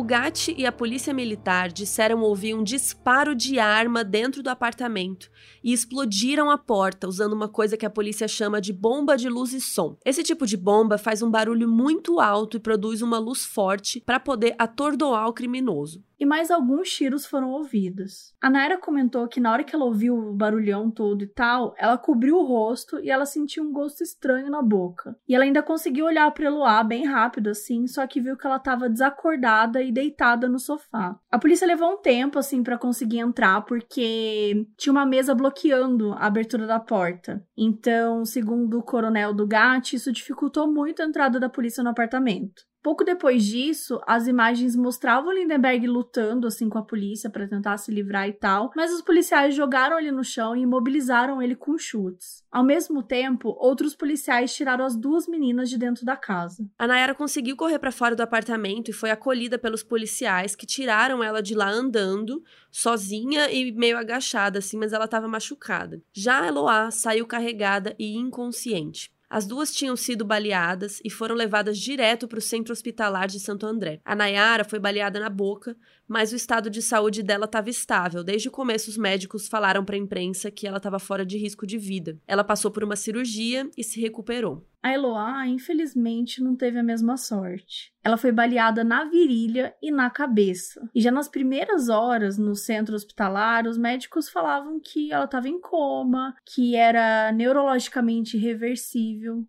O 0.00 0.02
GAT 0.02 0.54
e 0.56 0.64
a 0.64 0.72
polícia 0.72 1.12
militar 1.12 1.70
disseram 1.70 2.22
ouvir 2.22 2.54
um 2.54 2.64
disparo 2.64 3.34
de 3.34 3.58
arma 3.58 4.02
dentro 4.02 4.42
do 4.42 4.48
apartamento 4.48 5.30
e 5.62 5.74
explodiram 5.74 6.50
a 6.50 6.56
porta 6.56 7.06
usando 7.06 7.34
uma 7.34 7.50
coisa 7.50 7.76
que 7.76 7.84
a 7.84 7.90
polícia 7.90 8.26
chama 8.26 8.62
de 8.62 8.72
bomba 8.72 9.14
de 9.14 9.28
luz 9.28 9.52
e 9.52 9.60
som. 9.60 9.98
Esse 10.02 10.22
tipo 10.22 10.46
de 10.46 10.56
bomba 10.56 10.96
faz 10.96 11.20
um 11.20 11.30
barulho 11.30 11.68
muito 11.68 12.18
alto 12.18 12.56
e 12.56 12.60
produz 12.60 13.02
uma 13.02 13.18
luz 13.18 13.44
forte 13.44 14.00
para 14.00 14.18
poder 14.18 14.54
atordoar 14.58 15.28
o 15.28 15.34
criminoso 15.34 16.02
e 16.20 16.26
mais 16.26 16.50
alguns 16.50 16.90
tiros 16.90 17.24
foram 17.24 17.50
ouvidos. 17.50 18.34
A 18.42 18.50
Naira 18.50 18.76
comentou 18.76 19.26
que 19.26 19.40
na 19.40 19.50
hora 19.50 19.64
que 19.64 19.74
ela 19.74 19.86
ouviu 19.86 20.14
o 20.14 20.34
barulhão 20.34 20.90
todo 20.90 21.24
e 21.24 21.26
tal, 21.26 21.74
ela 21.78 21.96
cobriu 21.96 22.36
o 22.36 22.44
rosto 22.44 23.00
e 23.00 23.10
ela 23.10 23.24
sentiu 23.24 23.64
um 23.64 23.72
gosto 23.72 24.02
estranho 24.02 24.50
na 24.50 24.60
boca. 24.60 25.16
E 25.26 25.34
ela 25.34 25.44
ainda 25.44 25.62
conseguiu 25.62 26.04
olhar 26.04 26.30
para 26.32 26.44
Eloá 26.44 26.84
bem 26.84 27.06
rápido 27.06 27.48
assim, 27.48 27.86
só 27.86 28.06
que 28.06 28.20
viu 28.20 28.36
que 28.36 28.46
ela 28.46 28.56
estava 28.56 28.90
desacordada 28.90 29.82
e 29.82 29.90
deitada 29.90 30.46
no 30.46 30.58
sofá. 30.58 31.18
A 31.30 31.38
polícia 31.38 31.66
levou 31.66 31.94
um 31.94 32.02
tempo 32.02 32.38
assim 32.38 32.62
para 32.62 32.76
conseguir 32.76 33.20
entrar 33.20 33.62
porque 33.62 34.66
tinha 34.76 34.92
uma 34.92 35.06
mesa 35.06 35.34
bloqueando 35.34 36.12
a 36.12 36.26
abertura 36.26 36.66
da 36.66 36.78
porta. 36.78 37.42
Então, 37.56 38.26
segundo 38.26 38.78
o 38.78 38.82
coronel 38.82 39.32
do 39.32 39.46
GAT, 39.46 39.94
isso 39.94 40.12
dificultou 40.12 40.70
muito 40.70 41.00
a 41.00 41.06
entrada 41.06 41.40
da 41.40 41.48
polícia 41.48 41.82
no 41.82 41.88
apartamento. 41.88 42.68
Pouco 42.82 43.04
depois 43.04 43.44
disso, 43.44 44.00
as 44.06 44.26
imagens 44.26 44.74
mostravam 44.74 45.32
Lindenberg 45.32 45.86
lutando 45.86 46.46
assim 46.46 46.68
com 46.68 46.78
a 46.78 46.82
polícia 46.82 47.28
para 47.28 47.46
tentar 47.46 47.76
se 47.76 47.92
livrar 47.92 48.26
e 48.26 48.32
tal, 48.32 48.70
mas 48.74 48.90
os 48.90 49.02
policiais 49.02 49.54
jogaram 49.54 49.98
ele 49.98 50.10
no 50.10 50.24
chão 50.24 50.56
e 50.56 50.62
imobilizaram 50.62 51.42
ele 51.42 51.54
com 51.54 51.76
chutes. 51.76 52.42
Ao 52.50 52.64
mesmo 52.64 53.02
tempo, 53.02 53.54
outros 53.60 53.94
policiais 53.94 54.54
tiraram 54.54 54.84
as 54.84 54.96
duas 54.96 55.28
meninas 55.28 55.68
de 55.68 55.76
dentro 55.76 56.06
da 56.06 56.16
casa. 56.16 56.66
A 56.78 56.86
Nayara 56.86 57.14
conseguiu 57.14 57.54
correr 57.54 57.78
para 57.78 57.92
fora 57.92 58.16
do 58.16 58.22
apartamento 58.22 58.88
e 58.90 58.94
foi 58.94 59.10
acolhida 59.10 59.58
pelos 59.58 59.82
policiais 59.82 60.56
que 60.56 60.64
tiraram 60.64 61.22
ela 61.22 61.42
de 61.42 61.54
lá 61.54 61.70
andando, 61.70 62.42
sozinha 62.70 63.50
e 63.50 63.72
meio 63.72 63.98
agachada 63.98 64.58
assim, 64.58 64.78
mas 64.78 64.94
ela 64.94 65.04
estava 65.04 65.28
machucada. 65.28 66.00
Já 66.14 66.40
a 66.40 66.46
Eloá 66.46 66.90
saiu 66.90 67.26
carregada 67.26 67.94
e 67.98 68.16
inconsciente. 68.16 69.12
As 69.30 69.46
duas 69.46 69.72
tinham 69.72 69.94
sido 69.94 70.24
baleadas 70.24 71.00
e 71.04 71.08
foram 71.08 71.36
levadas 71.36 71.78
direto 71.78 72.26
para 72.26 72.40
o 72.40 72.42
centro 72.42 72.72
hospitalar 72.72 73.28
de 73.28 73.38
Santo 73.38 73.64
André. 73.64 74.00
A 74.04 74.16
Nayara 74.16 74.64
foi 74.64 74.80
baleada 74.80 75.20
na 75.20 75.30
boca, 75.30 75.76
mas 76.10 76.32
o 76.32 76.36
estado 76.36 76.68
de 76.68 76.82
saúde 76.82 77.22
dela 77.22 77.44
estava 77.44 77.70
estável. 77.70 78.24
Desde 78.24 78.48
o 78.48 78.50
começo, 78.50 78.90
os 78.90 78.96
médicos 78.96 79.46
falaram 79.46 79.84
para 79.84 79.94
a 79.94 79.98
imprensa 79.98 80.50
que 80.50 80.66
ela 80.66 80.78
estava 80.78 80.98
fora 80.98 81.24
de 81.24 81.38
risco 81.38 81.64
de 81.64 81.78
vida. 81.78 82.18
Ela 82.26 82.42
passou 82.42 82.68
por 82.68 82.82
uma 82.82 82.96
cirurgia 82.96 83.70
e 83.78 83.84
se 83.84 84.00
recuperou. 84.00 84.66
A 84.82 84.92
Eloá, 84.92 85.46
infelizmente, 85.46 86.42
não 86.42 86.56
teve 86.56 86.80
a 86.80 86.82
mesma 86.82 87.16
sorte. 87.16 87.92
Ela 88.02 88.16
foi 88.16 88.32
baleada 88.32 88.82
na 88.82 89.04
virilha 89.04 89.72
e 89.80 89.92
na 89.92 90.10
cabeça. 90.10 90.80
E 90.92 91.00
já 91.00 91.12
nas 91.12 91.28
primeiras 91.28 91.88
horas 91.88 92.36
no 92.36 92.56
centro 92.56 92.96
hospitalar, 92.96 93.68
os 93.68 93.78
médicos 93.78 94.28
falavam 94.28 94.80
que 94.80 95.12
ela 95.12 95.26
estava 95.26 95.48
em 95.48 95.60
coma, 95.60 96.34
que 96.44 96.74
era 96.74 97.30
neurologicamente 97.30 98.36
irreversível. 98.36 99.46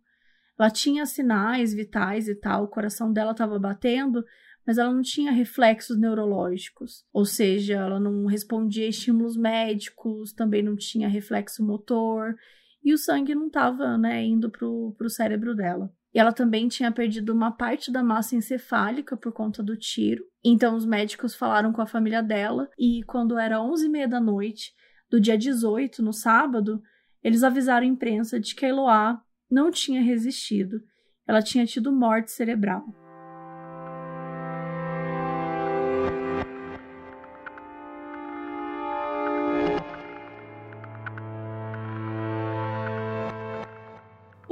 Ela 0.59 0.69
tinha 0.69 1.07
sinais 1.07 1.73
vitais 1.73 2.27
e 2.27 2.35
tal, 2.35 2.65
o 2.65 2.67
coração 2.67 3.11
dela 3.11 3.31
estava 3.31 3.57
batendo, 3.57 4.23
mas 4.65 4.77
ela 4.77 4.93
não 4.93 5.01
tinha 5.01 5.31
reflexos 5.31 5.97
neurológicos, 5.97 7.03
ou 7.11 7.25
seja, 7.25 7.75
ela 7.75 7.99
não 7.99 8.25
respondia 8.25 8.85
a 8.85 8.89
estímulos 8.89 9.35
médicos, 9.35 10.33
também 10.33 10.61
não 10.61 10.75
tinha 10.75 11.07
reflexo 11.07 11.65
motor, 11.65 12.35
e 12.83 12.93
o 12.93 12.97
sangue 12.97 13.35
não 13.35 13.47
estava 13.47 13.97
né, 13.97 14.23
indo 14.23 14.49
para 14.49 14.65
o 14.67 15.09
cérebro 15.09 15.55
dela. 15.55 15.91
E 16.13 16.19
ela 16.19 16.33
também 16.33 16.67
tinha 16.67 16.91
perdido 16.91 17.31
uma 17.31 17.51
parte 17.51 17.91
da 17.91 18.03
massa 18.03 18.35
encefálica 18.35 19.15
por 19.15 19.31
conta 19.31 19.63
do 19.63 19.77
tiro. 19.77 20.23
Então 20.43 20.75
os 20.75 20.85
médicos 20.85 21.35
falaram 21.35 21.71
com 21.71 21.81
a 21.81 21.87
família 21.87 22.21
dela 22.21 22.69
e 22.77 23.01
quando 23.03 23.39
era 23.39 23.59
11h30 23.59 24.07
da 24.07 24.19
noite 24.19 24.73
do 25.09 25.21
dia 25.21 25.37
18, 25.37 26.01
no 26.01 26.11
sábado, 26.11 26.81
eles 27.23 27.43
avisaram 27.43 27.85
a 27.85 27.89
imprensa 27.89 28.39
de 28.39 28.55
que 28.55 28.65
a 28.65 28.69
Eloá 28.69 29.21
não 29.49 29.71
tinha 29.71 30.01
resistido. 30.01 30.81
Ela 31.27 31.41
tinha 31.41 31.65
tido 31.65 31.91
morte 31.91 32.31
cerebral. 32.31 32.83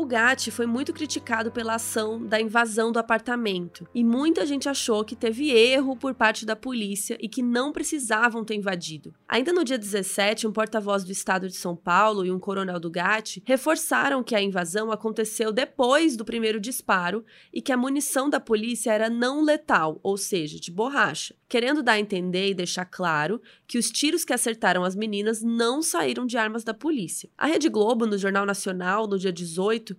Gatti 0.09 0.49
foi 0.49 0.65
muito 0.65 0.91
criticado 0.91 1.51
pela 1.51 1.75
ação 1.75 2.25
da 2.25 2.41
invasão 2.41 2.91
do 2.91 2.97
apartamento, 2.97 3.87
e 3.93 4.03
muita 4.03 4.43
gente 4.43 4.67
achou 4.67 5.05
que 5.05 5.15
teve 5.15 5.51
erro 5.51 5.95
por 5.95 6.15
parte 6.15 6.47
da 6.47 6.55
polícia 6.55 7.15
e 7.21 7.29
que 7.29 7.43
não 7.43 7.71
precisavam 7.71 8.43
ter 8.43 8.55
invadido. 8.55 9.13
Ainda 9.27 9.53
no 9.53 9.63
dia 9.63 9.77
17, 9.77 10.47
um 10.47 10.51
porta-voz 10.51 11.03
do 11.03 11.11
estado 11.11 11.47
de 11.47 11.55
São 11.55 11.75
Paulo 11.75 12.25
e 12.25 12.31
um 12.31 12.39
coronel 12.39 12.79
do 12.79 12.89
Gatti 12.89 13.43
reforçaram 13.45 14.23
que 14.23 14.33
a 14.33 14.41
invasão 14.41 14.91
aconteceu 14.91 15.51
depois 15.51 16.17
do 16.17 16.25
primeiro 16.25 16.59
disparo 16.59 17.23
e 17.53 17.61
que 17.61 17.71
a 17.71 17.77
munição 17.77 18.31
da 18.31 18.39
polícia 18.39 18.91
era 18.91 19.11
não 19.11 19.43
letal, 19.43 19.99
ou 20.01 20.17
seja, 20.17 20.59
de 20.59 20.71
borracha, 20.71 21.35
querendo 21.47 21.83
dar 21.83 21.93
a 21.93 21.99
entender 21.99 22.49
e 22.49 22.55
deixar 22.55 22.85
claro 22.85 23.39
que 23.67 23.77
os 23.77 23.91
tiros 23.91 24.25
que 24.25 24.33
acertaram 24.33 24.83
as 24.83 24.95
meninas 24.95 25.43
não 25.43 25.83
saíram 25.83 26.25
de 26.25 26.35
armas 26.35 26.63
da 26.63 26.73
polícia. 26.73 27.29
A 27.37 27.45
Rede 27.45 27.69
Globo, 27.69 28.07
no 28.07 28.17
Jornal 28.17 28.47
Nacional, 28.47 29.05
no 29.05 29.19
dia 29.19 29.31
18, 29.31 29.98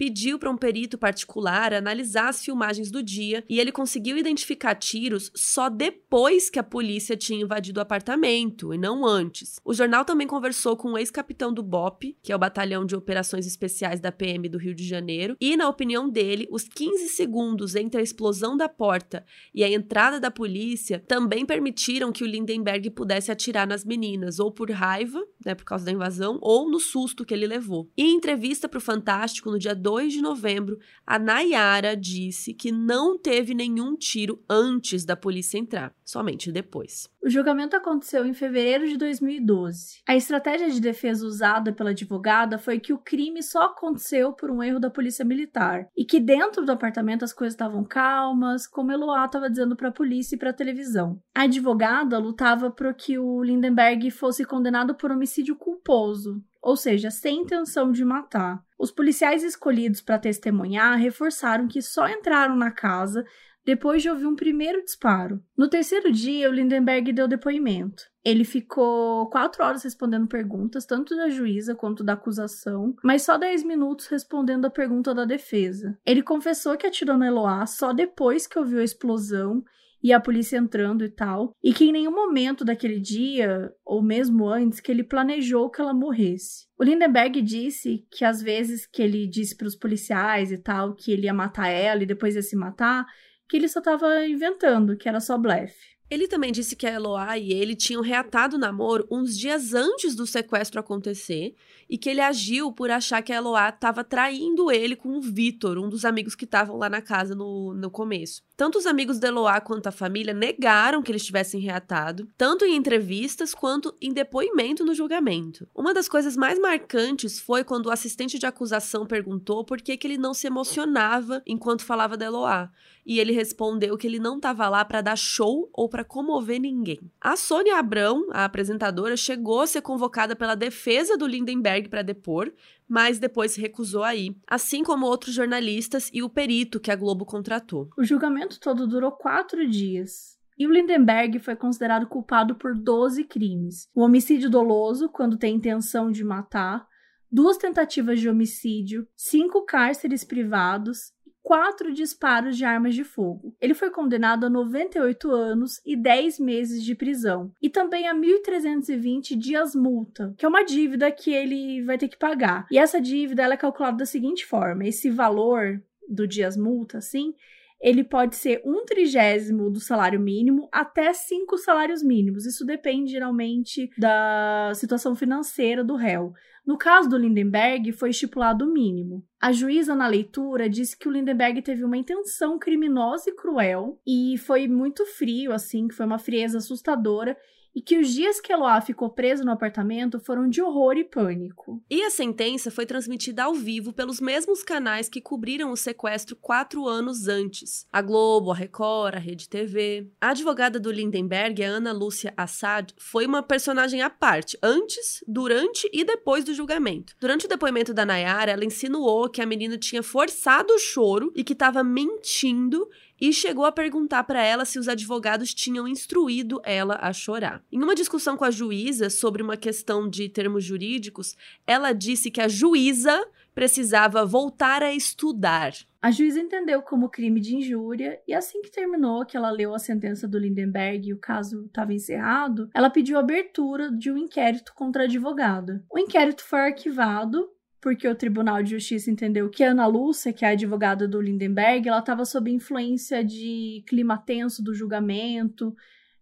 pediu 0.00 0.38
para 0.38 0.50
um 0.50 0.56
perito 0.56 0.96
particular 0.96 1.74
analisar 1.74 2.30
as 2.30 2.42
filmagens 2.42 2.90
do 2.90 3.02
dia 3.02 3.44
e 3.46 3.60
ele 3.60 3.70
conseguiu 3.70 4.16
identificar 4.16 4.74
tiros 4.74 5.30
só 5.36 5.68
depois 5.68 6.48
que 6.48 6.58
a 6.58 6.62
polícia 6.62 7.14
tinha 7.14 7.42
invadido 7.42 7.80
o 7.80 7.82
apartamento 7.82 8.72
e 8.72 8.78
não 8.78 9.04
antes. 9.04 9.60
O 9.62 9.74
jornal 9.74 10.02
também 10.02 10.26
conversou 10.26 10.74
com 10.74 10.92
o 10.92 10.98
ex-capitão 10.98 11.52
do 11.52 11.62
BOP, 11.62 12.16
que 12.22 12.32
é 12.32 12.34
o 12.34 12.38
Batalhão 12.38 12.86
de 12.86 12.96
Operações 12.96 13.46
Especiais 13.46 14.00
da 14.00 14.10
PM 14.10 14.48
do 14.48 14.56
Rio 14.56 14.74
de 14.74 14.88
Janeiro, 14.88 15.36
e 15.38 15.54
na 15.54 15.68
opinião 15.68 16.08
dele, 16.08 16.48
os 16.50 16.66
15 16.66 17.10
segundos 17.10 17.76
entre 17.76 18.00
a 18.00 18.02
explosão 18.02 18.56
da 18.56 18.70
porta 18.70 19.22
e 19.54 19.62
a 19.62 19.70
entrada 19.70 20.18
da 20.18 20.30
polícia 20.30 21.04
também 21.06 21.44
permitiram 21.44 22.10
que 22.10 22.24
o 22.24 22.26
Lindenberg 22.26 22.88
pudesse 22.88 23.30
atirar 23.30 23.66
nas 23.66 23.84
meninas, 23.84 24.40
ou 24.40 24.50
por 24.50 24.70
raiva, 24.70 25.22
né, 25.44 25.54
por 25.54 25.66
causa 25.66 25.84
da 25.84 25.92
invasão, 25.92 26.38
ou 26.40 26.70
no 26.70 26.80
susto 26.80 27.22
que 27.22 27.34
ele 27.34 27.46
levou. 27.46 27.90
Em 27.98 28.16
entrevista 28.16 28.66
para 28.66 28.78
o 28.78 28.80
Fantástico 28.80 29.50
no 29.50 29.58
dia 29.58 29.74
2 29.90 30.12
de 30.12 30.22
novembro, 30.22 30.78
a 31.04 31.18
Nayara 31.18 31.96
disse 31.96 32.54
que 32.54 32.70
não 32.70 33.18
teve 33.18 33.54
nenhum 33.54 33.96
tiro 33.96 34.40
antes 34.48 35.04
da 35.04 35.16
polícia 35.16 35.58
entrar, 35.58 35.92
somente 36.10 36.50
depois. 36.50 37.08
O 37.22 37.28
julgamento 37.28 37.76
aconteceu 37.76 38.26
em 38.26 38.34
fevereiro 38.34 38.88
de 38.88 38.96
2012. 38.96 40.02
A 40.06 40.16
estratégia 40.16 40.70
de 40.70 40.80
defesa 40.80 41.24
usada 41.26 41.72
pela 41.72 41.90
advogada 41.90 42.58
foi 42.58 42.80
que 42.80 42.92
o 42.92 42.98
crime 42.98 43.42
só 43.42 43.64
aconteceu 43.64 44.32
por 44.32 44.50
um 44.50 44.62
erro 44.62 44.80
da 44.80 44.90
polícia 44.90 45.24
militar 45.24 45.88
e 45.96 46.04
que 46.04 46.18
dentro 46.18 46.64
do 46.64 46.72
apartamento 46.72 47.24
as 47.24 47.32
coisas 47.32 47.54
estavam 47.54 47.84
calmas, 47.84 48.66
como 48.66 48.90
Eloá 48.90 49.26
estava 49.26 49.48
dizendo 49.48 49.76
para 49.76 49.88
a 49.88 49.92
polícia 49.92 50.34
e 50.34 50.38
para 50.38 50.50
a 50.50 50.54
televisão. 50.54 51.20
A 51.34 51.42
advogada 51.42 52.18
lutava 52.18 52.70
para 52.70 52.92
que 52.92 53.18
o 53.18 53.42
Lindenberg 53.42 54.10
fosse 54.10 54.44
condenado 54.44 54.94
por 54.94 55.10
homicídio 55.10 55.56
culposo, 55.56 56.42
ou 56.62 56.76
seja, 56.76 57.10
sem 57.10 57.42
intenção 57.42 57.90
de 57.90 58.04
matar. 58.04 58.62
Os 58.78 58.90
policiais 58.90 59.42
escolhidos 59.42 60.00
para 60.00 60.18
testemunhar 60.18 60.98
reforçaram 60.98 61.68
que 61.68 61.82
só 61.82 62.08
entraram 62.08 62.56
na 62.56 62.70
casa 62.70 63.24
depois 63.64 64.02
de 64.02 64.10
ouvir 64.10 64.26
um 64.26 64.34
primeiro 64.34 64.82
disparo. 64.82 65.42
No 65.56 65.68
terceiro 65.68 66.10
dia, 66.12 66.48
o 66.48 66.52
Lindenberg 66.52 67.12
deu 67.12 67.28
depoimento. 67.28 68.02
Ele 68.24 68.44
ficou 68.44 69.28
quatro 69.30 69.64
horas 69.64 69.82
respondendo 69.82 70.26
perguntas, 70.26 70.84
tanto 70.84 71.16
da 71.16 71.30
juíza 71.30 71.74
quanto 71.74 72.04
da 72.04 72.12
acusação, 72.12 72.94
mas 73.02 73.22
só 73.22 73.38
dez 73.38 73.62
minutos 73.62 74.06
respondendo 74.08 74.66
a 74.66 74.70
pergunta 74.70 75.14
da 75.14 75.24
defesa. 75.24 75.98
Ele 76.04 76.22
confessou 76.22 76.76
que 76.76 76.86
atirou 76.86 77.16
no 77.16 77.24
Eloá 77.24 77.64
só 77.66 77.92
depois 77.92 78.46
que 78.46 78.58
ouviu 78.58 78.80
a 78.80 78.84
explosão 78.84 79.62
e 80.02 80.12
a 80.12 80.20
polícia 80.20 80.56
entrando 80.56 81.04
e 81.04 81.10
tal, 81.10 81.54
e 81.62 81.72
que 81.72 81.84
em 81.84 81.92
nenhum 81.92 82.10
momento 82.10 82.64
daquele 82.64 82.98
dia, 82.98 83.70
ou 83.84 84.02
mesmo 84.02 84.48
antes, 84.48 84.80
que 84.80 84.90
ele 84.90 85.04
planejou 85.04 85.70
que 85.70 85.80
ela 85.80 85.92
morresse. 85.92 86.66
O 86.78 86.84
Lindenberg 86.84 87.42
disse 87.42 88.06
que 88.10 88.24
às 88.24 88.40
vezes 88.40 88.86
que 88.86 89.02
ele 89.02 89.26
disse 89.26 89.54
para 89.56 89.66
os 89.66 89.76
policiais 89.76 90.50
e 90.50 90.58
tal 90.58 90.94
que 90.94 91.12
ele 91.12 91.26
ia 91.26 91.34
matar 91.34 91.68
ela 91.68 92.02
e 92.02 92.06
depois 92.06 92.34
ia 92.34 92.42
se 92.42 92.56
matar, 92.56 93.06
que 93.50 93.56
ele 93.56 93.68
só 93.68 93.80
estava 93.80 94.24
inventando, 94.26 94.96
que 94.96 95.08
era 95.08 95.18
só 95.18 95.36
blefe. 95.36 95.90
Ele 96.08 96.26
também 96.26 96.50
disse 96.50 96.74
que 96.74 96.88
a 96.88 96.92
Eloá 96.92 97.38
e 97.38 97.52
ele 97.52 97.76
tinham 97.76 98.02
reatado 98.02 98.56
o 98.56 98.58
namoro 98.58 99.06
uns 99.08 99.38
dias 99.38 99.74
antes 99.74 100.16
do 100.16 100.26
sequestro 100.26 100.80
acontecer 100.80 101.54
e 101.88 101.96
que 101.96 102.10
ele 102.10 102.20
agiu 102.20 102.72
por 102.72 102.90
achar 102.90 103.22
que 103.22 103.32
a 103.32 103.36
Eloá 103.36 103.68
estava 103.68 104.02
traindo 104.02 104.72
ele 104.72 104.96
com 104.96 105.16
o 105.16 105.20
Vitor, 105.20 105.78
um 105.78 105.88
dos 105.88 106.04
amigos 106.04 106.34
que 106.34 106.44
estavam 106.44 106.76
lá 106.76 106.90
na 106.90 107.00
casa 107.00 107.34
no, 107.34 107.74
no 107.74 107.90
começo. 107.92 108.42
Tanto 108.56 108.76
os 108.76 108.86
amigos 108.86 109.18
de 109.18 109.28
Eloá 109.28 109.60
quanto 109.60 109.86
a 109.86 109.92
família 109.92 110.34
negaram 110.34 111.00
que 111.00 111.12
eles 111.12 111.24
tivessem 111.24 111.60
reatado, 111.60 112.28
tanto 112.36 112.64
em 112.64 112.74
entrevistas 112.74 113.54
quanto 113.54 113.94
em 114.00 114.12
depoimento 114.12 114.84
no 114.84 114.94
julgamento. 114.94 115.68
Uma 115.72 115.94
das 115.94 116.08
coisas 116.08 116.36
mais 116.36 116.58
marcantes 116.58 117.38
foi 117.38 117.62
quando 117.62 117.86
o 117.86 117.90
assistente 117.90 118.36
de 118.36 118.46
acusação 118.46 119.06
perguntou 119.06 119.64
por 119.64 119.80
que, 119.80 119.96
que 119.96 120.08
ele 120.08 120.18
não 120.18 120.34
se 120.34 120.48
emocionava 120.48 121.40
enquanto 121.46 121.84
falava 121.84 122.16
da 122.16 122.26
Eloá 122.26 122.70
e 123.10 123.18
ele 123.18 123.32
respondeu 123.32 123.98
que 123.98 124.06
ele 124.06 124.20
não 124.20 124.36
estava 124.36 124.68
lá 124.68 124.84
para 124.84 125.00
dar 125.00 125.16
show 125.16 125.68
ou 125.72 125.88
para 125.88 126.04
comover 126.04 126.60
ninguém. 126.60 127.00
A 127.20 127.34
Sônia 127.34 127.76
Abrão, 127.76 128.28
a 128.30 128.44
apresentadora, 128.44 129.16
chegou 129.16 129.62
a 129.62 129.66
ser 129.66 129.82
convocada 129.82 130.36
pela 130.36 130.54
defesa 130.54 131.18
do 131.18 131.26
Lindenberg 131.26 131.88
para 131.88 132.02
depor, 132.02 132.52
mas 132.88 133.18
depois 133.18 133.56
recusou 133.56 134.04
a 134.04 134.14
ir, 134.14 134.36
assim 134.46 134.84
como 134.84 135.06
outros 135.06 135.34
jornalistas 135.34 136.08
e 136.14 136.22
o 136.22 136.30
perito 136.30 136.78
que 136.78 136.92
a 136.92 136.94
Globo 136.94 137.26
contratou. 137.26 137.90
O 137.98 138.04
julgamento 138.04 138.60
todo 138.60 138.86
durou 138.86 139.10
quatro 139.10 139.68
dias. 139.68 140.38
E 140.56 140.64
o 140.64 140.72
Lindenberg 140.72 141.40
foi 141.40 141.56
considerado 141.56 142.06
culpado 142.06 142.54
por 142.54 142.78
12 142.78 143.24
crimes: 143.24 143.88
o 143.92 144.02
homicídio 144.02 144.48
doloso, 144.48 145.08
quando 145.08 145.36
tem 145.36 145.56
intenção 145.56 146.12
de 146.12 146.22
matar, 146.22 146.86
duas 147.30 147.56
tentativas 147.56 148.20
de 148.20 148.28
homicídio, 148.28 149.06
cinco 149.16 149.64
cárceres 149.64 150.22
privados 150.22 151.12
quatro 151.42 151.92
disparos 151.92 152.56
de 152.56 152.64
armas 152.64 152.94
de 152.94 153.04
fogo. 153.04 153.54
Ele 153.60 153.74
foi 153.74 153.90
condenado 153.90 154.46
a 154.46 154.50
98 154.50 155.30
anos 155.30 155.80
e 155.84 155.96
10 155.96 156.38
meses 156.38 156.84
de 156.84 156.94
prisão 156.94 157.52
e 157.60 157.68
também 157.68 158.08
a 158.08 158.14
1.320 158.14 159.36
dias 159.36 159.74
multa, 159.74 160.34
que 160.36 160.44
é 160.44 160.48
uma 160.48 160.64
dívida 160.64 161.10
que 161.10 161.32
ele 161.32 161.82
vai 161.82 161.98
ter 161.98 162.08
que 162.08 162.18
pagar. 162.18 162.66
E 162.70 162.78
essa 162.78 163.00
dívida 163.00 163.42
ela 163.42 163.54
é 163.54 163.58
calculada 163.58 163.98
da 163.98 164.06
seguinte 164.06 164.44
forma: 164.46 164.86
esse 164.86 165.10
valor 165.10 165.82
do 166.08 166.26
dias 166.26 166.56
multa, 166.56 166.98
assim, 166.98 167.34
ele 167.80 168.04
pode 168.04 168.36
ser 168.36 168.60
um 168.64 168.84
trigésimo 168.84 169.70
do 169.70 169.80
salário 169.80 170.20
mínimo 170.20 170.68
até 170.70 171.12
cinco 171.14 171.56
salários 171.56 172.02
mínimos. 172.02 172.44
Isso 172.44 172.64
depende 172.64 173.12
geralmente 173.12 173.90
da 173.96 174.72
situação 174.74 175.16
financeira 175.16 175.82
do 175.82 175.96
réu. 175.96 176.34
No 176.70 176.78
caso 176.78 177.08
do 177.08 177.18
Lindenberg, 177.18 177.90
foi 177.90 178.10
estipulado 178.10 178.64
o 178.64 178.72
mínimo. 178.72 179.26
A 179.42 179.50
juíza, 179.50 179.92
na 179.92 180.06
leitura, 180.06 180.70
disse 180.70 180.96
que 180.96 181.08
o 181.08 181.10
Lindenberg 181.10 181.60
teve 181.62 181.82
uma 181.82 181.96
intenção 181.96 182.60
criminosa 182.60 183.28
e 183.28 183.34
cruel 183.34 184.00
e 184.06 184.38
foi 184.38 184.68
muito 184.68 185.04
frio, 185.04 185.52
assim, 185.52 185.88
que 185.88 185.96
foi 185.96 186.06
uma 186.06 186.16
frieza 186.16 186.58
assustadora 186.58 187.36
e 187.74 187.80
que 187.80 187.98
os 187.98 188.12
dias 188.12 188.40
que 188.40 188.52
Eloá 188.52 188.80
ficou 188.80 189.10
preso 189.10 189.44
no 189.44 189.52
apartamento 189.52 190.18
foram 190.20 190.48
de 190.48 190.60
horror 190.60 190.96
e 190.96 191.04
pânico. 191.04 191.82
E 191.88 192.02
a 192.02 192.10
sentença 192.10 192.70
foi 192.70 192.86
transmitida 192.86 193.44
ao 193.44 193.54
vivo 193.54 193.92
pelos 193.92 194.20
mesmos 194.20 194.62
canais 194.62 195.08
que 195.08 195.20
cobriram 195.20 195.70
o 195.70 195.76
sequestro 195.76 196.36
quatro 196.36 196.88
anos 196.88 197.28
antes: 197.28 197.86
a 197.92 198.02
Globo, 198.02 198.50
a 198.50 198.54
Record, 198.54 199.14
a 199.14 199.18
Rede 199.18 199.48
TV. 199.48 200.10
A 200.20 200.30
advogada 200.30 200.80
do 200.80 200.90
Lindenberg, 200.90 201.62
a 201.62 201.68
Ana 201.68 201.92
Lúcia 201.92 202.34
Assad, 202.36 202.92
foi 202.98 203.26
uma 203.26 203.42
personagem 203.42 204.02
à 204.02 204.10
parte, 204.10 204.58
antes, 204.62 205.22
durante 205.26 205.88
e 205.92 206.04
depois 206.04 206.44
do 206.44 206.54
julgamento. 206.54 207.14
Durante 207.20 207.46
o 207.46 207.48
depoimento 207.48 207.94
da 207.94 208.04
Nayara, 208.04 208.52
ela 208.52 208.64
insinuou 208.64 209.28
que 209.28 209.40
a 209.40 209.46
menina 209.46 209.78
tinha 209.78 210.02
forçado 210.02 210.72
o 210.72 210.78
choro 210.78 211.32
e 211.34 211.44
que 211.44 211.52
estava 211.52 211.82
mentindo 211.82 212.88
e 213.20 213.32
chegou 213.32 213.64
a 213.64 213.72
perguntar 213.72 214.24
para 214.24 214.42
ela 214.42 214.64
se 214.64 214.78
os 214.78 214.88
advogados 214.88 215.52
tinham 215.52 215.86
instruído 215.86 216.60
ela 216.64 216.98
a 217.00 217.12
chorar. 217.12 217.62
Em 217.70 217.82
uma 217.82 217.94
discussão 217.94 218.36
com 218.36 218.44
a 218.44 218.50
juíza 218.50 219.10
sobre 219.10 219.42
uma 219.42 219.56
questão 219.56 220.08
de 220.08 220.28
termos 220.28 220.64
jurídicos, 220.64 221.36
ela 221.66 221.92
disse 221.92 222.30
que 222.30 222.40
a 222.40 222.48
juíza 222.48 223.22
precisava 223.54 224.24
voltar 224.24 224.82
a 224.82 224.94
estudar. 224.94 225.72
A 226.00 226.10
juíza 226.10 226.40
entendeu 226.40 226.80
como 226.80 227.10
crime 227.10 227.40
de 227.40 227.56
injúria 227.56 228.18
e 228.26 228.32
assim 228.32 228.62
que 228.62 228.70
terminou, 228.70 229.26
que 229.26 229.36
ela 229.36 229.50
leu 229.50 229.74
a 229.74 229.78
sentença 229.78 230.26
do 230.26 230.38
Lindenberg 230.38 231.08
e 231.08 231.12
o 231.12 231.18
caso 231.18 231.66
estava 231.66 231.92
encerrado, 231.92 232.70
ela 232.74 232.88
pediu 232.88 233.18
abertura 233.18 233.90
de 233.90 234.10
um 234.10 234.16
inquérito 234.16 234.72
contra 234.74 235.02
a 235.02 235.04
advogada. 235.04 235.84
O 235.90 235.98
inquérito 235.98 236.42
foi 236.42 236.60
arquivado 236.60 237.50
porque 237.80 238.06
o 238.06 238.14
Tribunal 238.14 238.62
de 238.62 238.70
Justiça 238.70 239.10
entendeu 239.10 239.48
que 239.48 239.64
Ana 239.64 239.86
Lúcia, 239.86 240.32
que 240.32 240.44
é 240.44 240.48
a 240.48 240.52
advogada 240.52 241.08
do 241.08 241.20
Lindenberg, 241.20 241.88
ela 241.88 242.00
estava 242.00 242.24
sob 242.24 242.50
influência 242.50 243.24
de 243.24 243.82
clima 243.86 244.18
tenso 244.18 244.62
do 244.62 244.74
julgamento, 244.74 245.74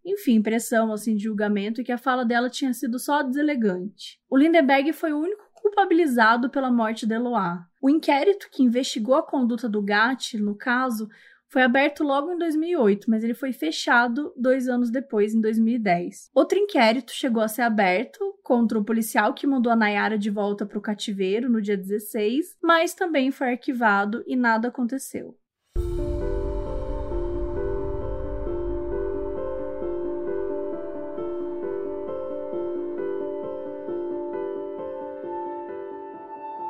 enfim, 0.04 0.40
pressão 0.40 0.92
assim 0.92 1.16
de 1.16 1.24
julgamento 1.24 1.80
e 1.80 1.84
que 1.84 1.92
a 1.92 1.98
fala 1.98 2.24
dela 2.24 2.48
tinha 2.48 2.72
sido 2.72 2.98
só 2.98 3.22
deselegante. 3.22 4.20
O 4.30 4.36
Lindenberg 4.36 4.92
foi 4.92 5.12
o 5.12 5.18
único 5.18 5.48
culpabilizado 5.52 6.48
pela 6.48 6.70
morte 6.70 7.06
de 7.06 7.14
Eloá. 7.14 7.66
O 7.82 7.90
inquérito 7.90 8.48
que 8.50 8.62
investigou 8.62 9.16
a 9.16 9.22
conduta 9.22 9.68
do 9.68 9.82
Gatti, 9.82 10.38
no 10.38 10.54
caso, 10.54 11.08
foi 11.50 11.62
aberto 11.62 12.04
logo 12.04 12.30
em 12.30 12.38
2008, 12.38 13.08
mas 13.08 13.24
ele 13.24 13.32
foi 13.32 13.52
fechado 13.52 14.32
dois 14.36 14.68
anos 14.68 14.90
depois, 14.90 15.34
em 15.34 15.40
2010. 15.40 16.30
Outro 16.34 16.58
inquérito 16.58 17.12
chegou 17.12 17.42
a 17.42 17.48
ser 17.48 17.62
aberto 17.62 18.34
contra 18.42 18.78
o 18.78 18.84
policial 18.84 19.32
que 19.32 19.46
mandou 19.46 19.72
a 19.72 19.76
Nayara 19.76 20.18
de 20.18 20.28
volta 20.28 20.66
para 20.66 20.78
o 20.78 20.82
cativeiro 20.82 21.48
no 21.48 21.62
dia 21.62 21.76
16, 21.76 22.58
mas 22.62 22.92
também 22.92 23.30
foi 23.30 23.50
arquivado 23.50 24.22
e 24.26 24.36
nada 24.36 24.68
aconteceu. 24.68 25.36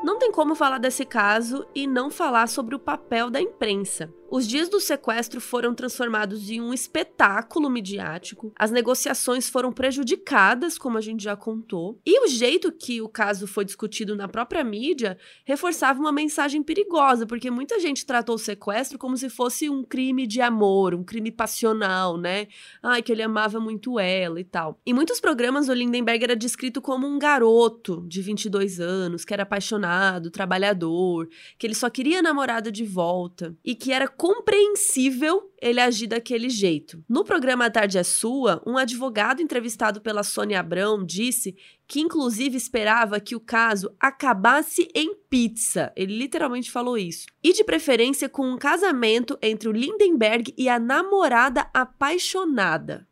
Não 0.04 0.18
tem 0.18 0.30
como 0.30 0.54
falar 0.54 0.78
desse 0.78 1.04
caso 1.04 1.66
e 1.74 1.86
não 1.86 2.10
falar 2.10 2.46
sobre 2.46 2.74
o 2.74 2.78
papel 2.78 3.28
da 3.28 3.40
imprensa. 3.40 4.08
Os 4.30 4.46
dias 4.46 4.68
do 4.68 4.78
sequestro 4.78 5.40
foram 5.40 5.74
transformados 5.74 6.50
em 6.50 6.60
um 6.60 6.74
espetáculo 6.74 7.70
midiático, 7.70 8.52
as 8.58 8.70
negociações 8.70 9.48
foram 9.48 9.72
prejudicadas, 9.72 10.76
como 10.76 10.98
a 10.98 11.00
gente 11.00 11.24
já 11.24 11.34
contou, 11.34 11.98
e 12.04 12.22
o 12.22 12.28
jeito 12.28 12.70
que 12.70 13.00
o 13.00 13.08
caso 13.08 13.46
foi 13.46 13.64
discutido 13.64 14.14
na 14.14 14.28
própria 14.28 14.62
mídia 14.62 15.16
reforçava 15.46 15.98
uma 15.98 16.12
mensagem 16.12 16.62
perigosa, 16.62 17.26
porque 17.26 17.50
muita 17.50 17.80
gente 17.80 18.04
tratou 18.04 18.34
o 18.34 18.38
sequestro 18.38 18.98
como 18.98 19.16
se 19.16 19.30
fosse 19.30 19.70
um 19.70 19.82
crime 19.82 20.26
de 20.26 20.42
amor, 20.42 20.94
um 20.94 21.02
crime 21.02 21.32
passional, 21.32 22.18
né? 22.18 22.48
Ai, 22.82 23.00
que 23.00 23.10
ele 23.10 23.22
amava 23.22 23.58
muito 23.58 23.98
ela 23.98 24.38
e 24.38 24.44
tal. 24.44 24.78
Em 24.84 24.92
muitos 24.92 25.20
programas, 25.20 25.70
o 25.70 25.72
Lindenberg 25.72 26.22
era 26.22 26.36
descrito 26.36 26.82
como 26.82 27.06
um 27.06 27.18
garoto 27.18 28.04
de 28.06 28.20
22 28.20 28.78
anos, 28.78 29.24
que 29.24 29.32
era 29.32 29.44
apaixonado, 29.44 30.30
trabalhador, 30.30 31.30
que 31.58 31.66
ele 31.66 31.74
só 31.74 31.88
queria 31.88 32.18
a 32.18 32.22
namorada 32.22 32.70
de 32.70 32.84
volta 32.84 33.56
e 33.64 33.74
que 33.74 33.90
era 33.90 34.17
compreensível 34.18 35.48
ele 35.62 35.80
agir 35.80 36.08
daquele 36.08 36.50
jeito. 36.50 37.02
No 37.08 37.24
programa 37.24 37.66
A 37.66 37.70
Tarde 37.70 37.98
é 37.98 38.02
Sua, 38.02 38.60
um 38.66 38.76
advogado 38.76 39.40
entrevistado 39.40 40.00
pela 40.00 40.24
Sônia 40.24 40.58
Abrão 40.58 41.04
disse 41.04 41.56
que, 41.86 42.00
inclusive, 42.00 42.56
esperava 42.56 43.20
que 43.20 43.36
o 43.36 43.40
caso 43.40 43.94
acabasse 43.98 44.88
em 44.92 45.14
pizza. 45.30 45.92
Ele 45.96 46.18
literalmente 46.18 46.70
falou 46.70 46.98
isso. 46.98 47.26
E, 47.42 47.52
de 47.52 47.62
preferência, 47.62 48.28
com 48.28 48.46
um 48.50 48.58
casamento 48.58 49.38
entre 49.40 49.68
o 49.68 49.72
Lindenberg 49.72 50.52
e 50.58 50.68
a 50.68 50.80
namorada 50.80 51.70
apaixonada. 51.72 53.07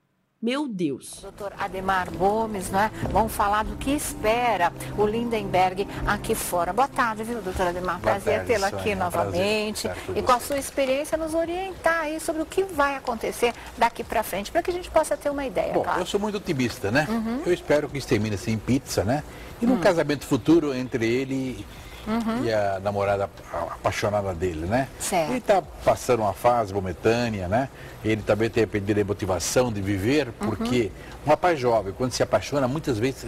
Meu 0.47 0.69
Deus. 0.69 1.19
Doutor 1.23 1.53
Ademar 1.59 2.09
Gomes, 2.09 2.71
né? 2.71 2.93
Vamos 3.11 3.33
falar 3.33 3.65
do 3.65 3.75
que 3.75 3.91
espera 3.91 4.73
o 4.97 5.05
Lindenberg 5.05 5.89
aqui 6.07 6.37
fora. 6.37 6.73
Boa 6.73 6.87
tarde, 6.87 7.25
viu, 7.25 7.43
doutor 7.43 7.67
Ademar? 7.67 7.99
Boa 7.99 8.13
Prazer 8.13 8.45
tê-lo 8.45 8.65
aqui 8.65 8.95
novamente. 8.95 9.91
E 10.15 10.23
com 10.23 10.31
a 10.31 10.39
sua 10.39 10.57
experiência 10.57 11.19
nos 11.19 11.35
orientar 11.35 12.03
aí 12.03 12.21
sobre 12.21 12.43
o 12.43 12.47
que 12.47 12.63
vai 12.63 12.95
acontecer 12.95 13.53
daqui 13.77 14.05
para 14.05 14.23
frente, 14.23 14.53
para 14.53 14.63
que 14.63 14.71
a 14.71 14.73
gente 14.73 14.89
possa 14.89 15.17
ter 15.17 15.31
uma 15.31 15.45
ideia. 15.45 15.73
Bom, 15.73 15.83
claro. 15.83 16.03
eu 16.03 16.07
sou 16.07 16.21
muito 16.21 16.37
otimista, 16.37 16.93
né? 16.93 17.09
Uhum. 17.11 17.43
Eu 17.45 17.53
espero 17.53 17.89
que 17.89 17.99
isso 17.99 18.07
termine 18.07 18.37
assim 18.37 18.53
em 18.53 18.59
pizza, 18.59 19.03
né? 19.03 19.25
E 19.61 19.67
num 19.67 19.73
uhum. 19.73 19.81
casamento 19.81 20.25
futuro 20.27 20.73
entre 20.73 21.13
ele 21.13 21.67
uhum. 22.07 22.45
e 22.45 22.53
a 22.53 22.81
namorada 22.81 23.31
apaixonada 23.53 24.35
dele, 24.35 24.67
né? 24.67 24.89
Certo. 24.99 25.31
Ele 25.31 25.39
está 25.39 25.63
passando 25.63 26.21
uma 26.21 26.33
fase 26.33 26.73
momentânea, 26.73 27.49
né? 27.49 27.69
Ele 28.05 28.23
também 28.23 28.49
tem 28.49 28.67
perdido 28.67 29.01
a 29.01 29.05
motivação 29.05 29.73
de 29.73 29.81
viver, 29.81 30.33
porque 30.33 30.83
uhum. 30.83 31.27
um 31.27 31.31
rapaz 31.31 31.59
jovem, 31.59 31.93
quando 31.93 32.13
se 32.13 32.23
apaixona, 32.23 32.69
muitas 32.69 32.99
vezes 32.99 33.27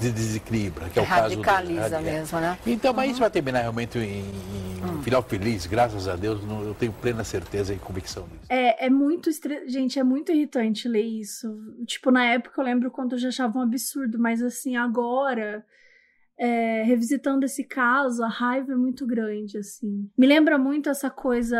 se 0.00 0.10
desequilibra, 0.10 0.88
que 0.88 0.98
é 0.98 1.02
o 1.02 1.04
Radicaliza 1.04 1.42
caso 1.42 1.64
do... 1.64 1.72
Radicaliza 1.72 2.00
mesmo, 2.00 2.40
né? 2.40 2.58
Então, 2.66 2.92
mas 2.92 3.06
uhum. 3.06 3.10
isso 3.12 3.20
vai 3.20 3.30
terminar 3.30 3.60
realmente 3.60 3.98
em, 3.98 4.20
em 4.20 4.68
um 4.84 5.02
final 5.02 5.22
feliz, 5.22 5.66
graças 5.66 6.06
a 6.08 6.16
Deus, 6.16 6.40
eu 6.42 6.74
tenho 6.74 6.92
plena 6.92 7.24
certeza 7.24 7.74
e 7.74 7.78
convicção 7.78 8.24
disso. 8.24 8.46
É, 8.48 8.86
é 8.86 8.90
muito, 8.90 9.30
gente, 9.66 9.98
é 9.98 10.04
muito 10.04 10.32
irritante 10.32 10.88
ler 10.88 11.02
isso. 11.02 11.48
Tipo, 11.86 12.10
na 12.10 12.24
época 12.24 12.60
eu 12.60 12.64
lembro 12.64 12.90
quando 12.90 13.12
eu 13.12 13.18
já 13.18 13.28
achava 13.28 13.58
um 13.58 13.62
absurdo, 13.62 14.18
mas 14.18 14.42
assim, 14.42 14.76
agora 14.76 15.64
é, 16.38 16.82
revisitando 16.84 17.44
esse 17.44 17.64
caso, 17.64 18.22
a 18.22 18.28
raiva 18.28 18.72
é 18.72 18.76
muito 18.76 19.04
grande, 19.04 19.58
assim. 19.58 20.08
Me 20.16 20.26
lembra 20.26 20.56
muito 20.56 20.88
essa 20.88 21.10
coisa. 21.10 21.58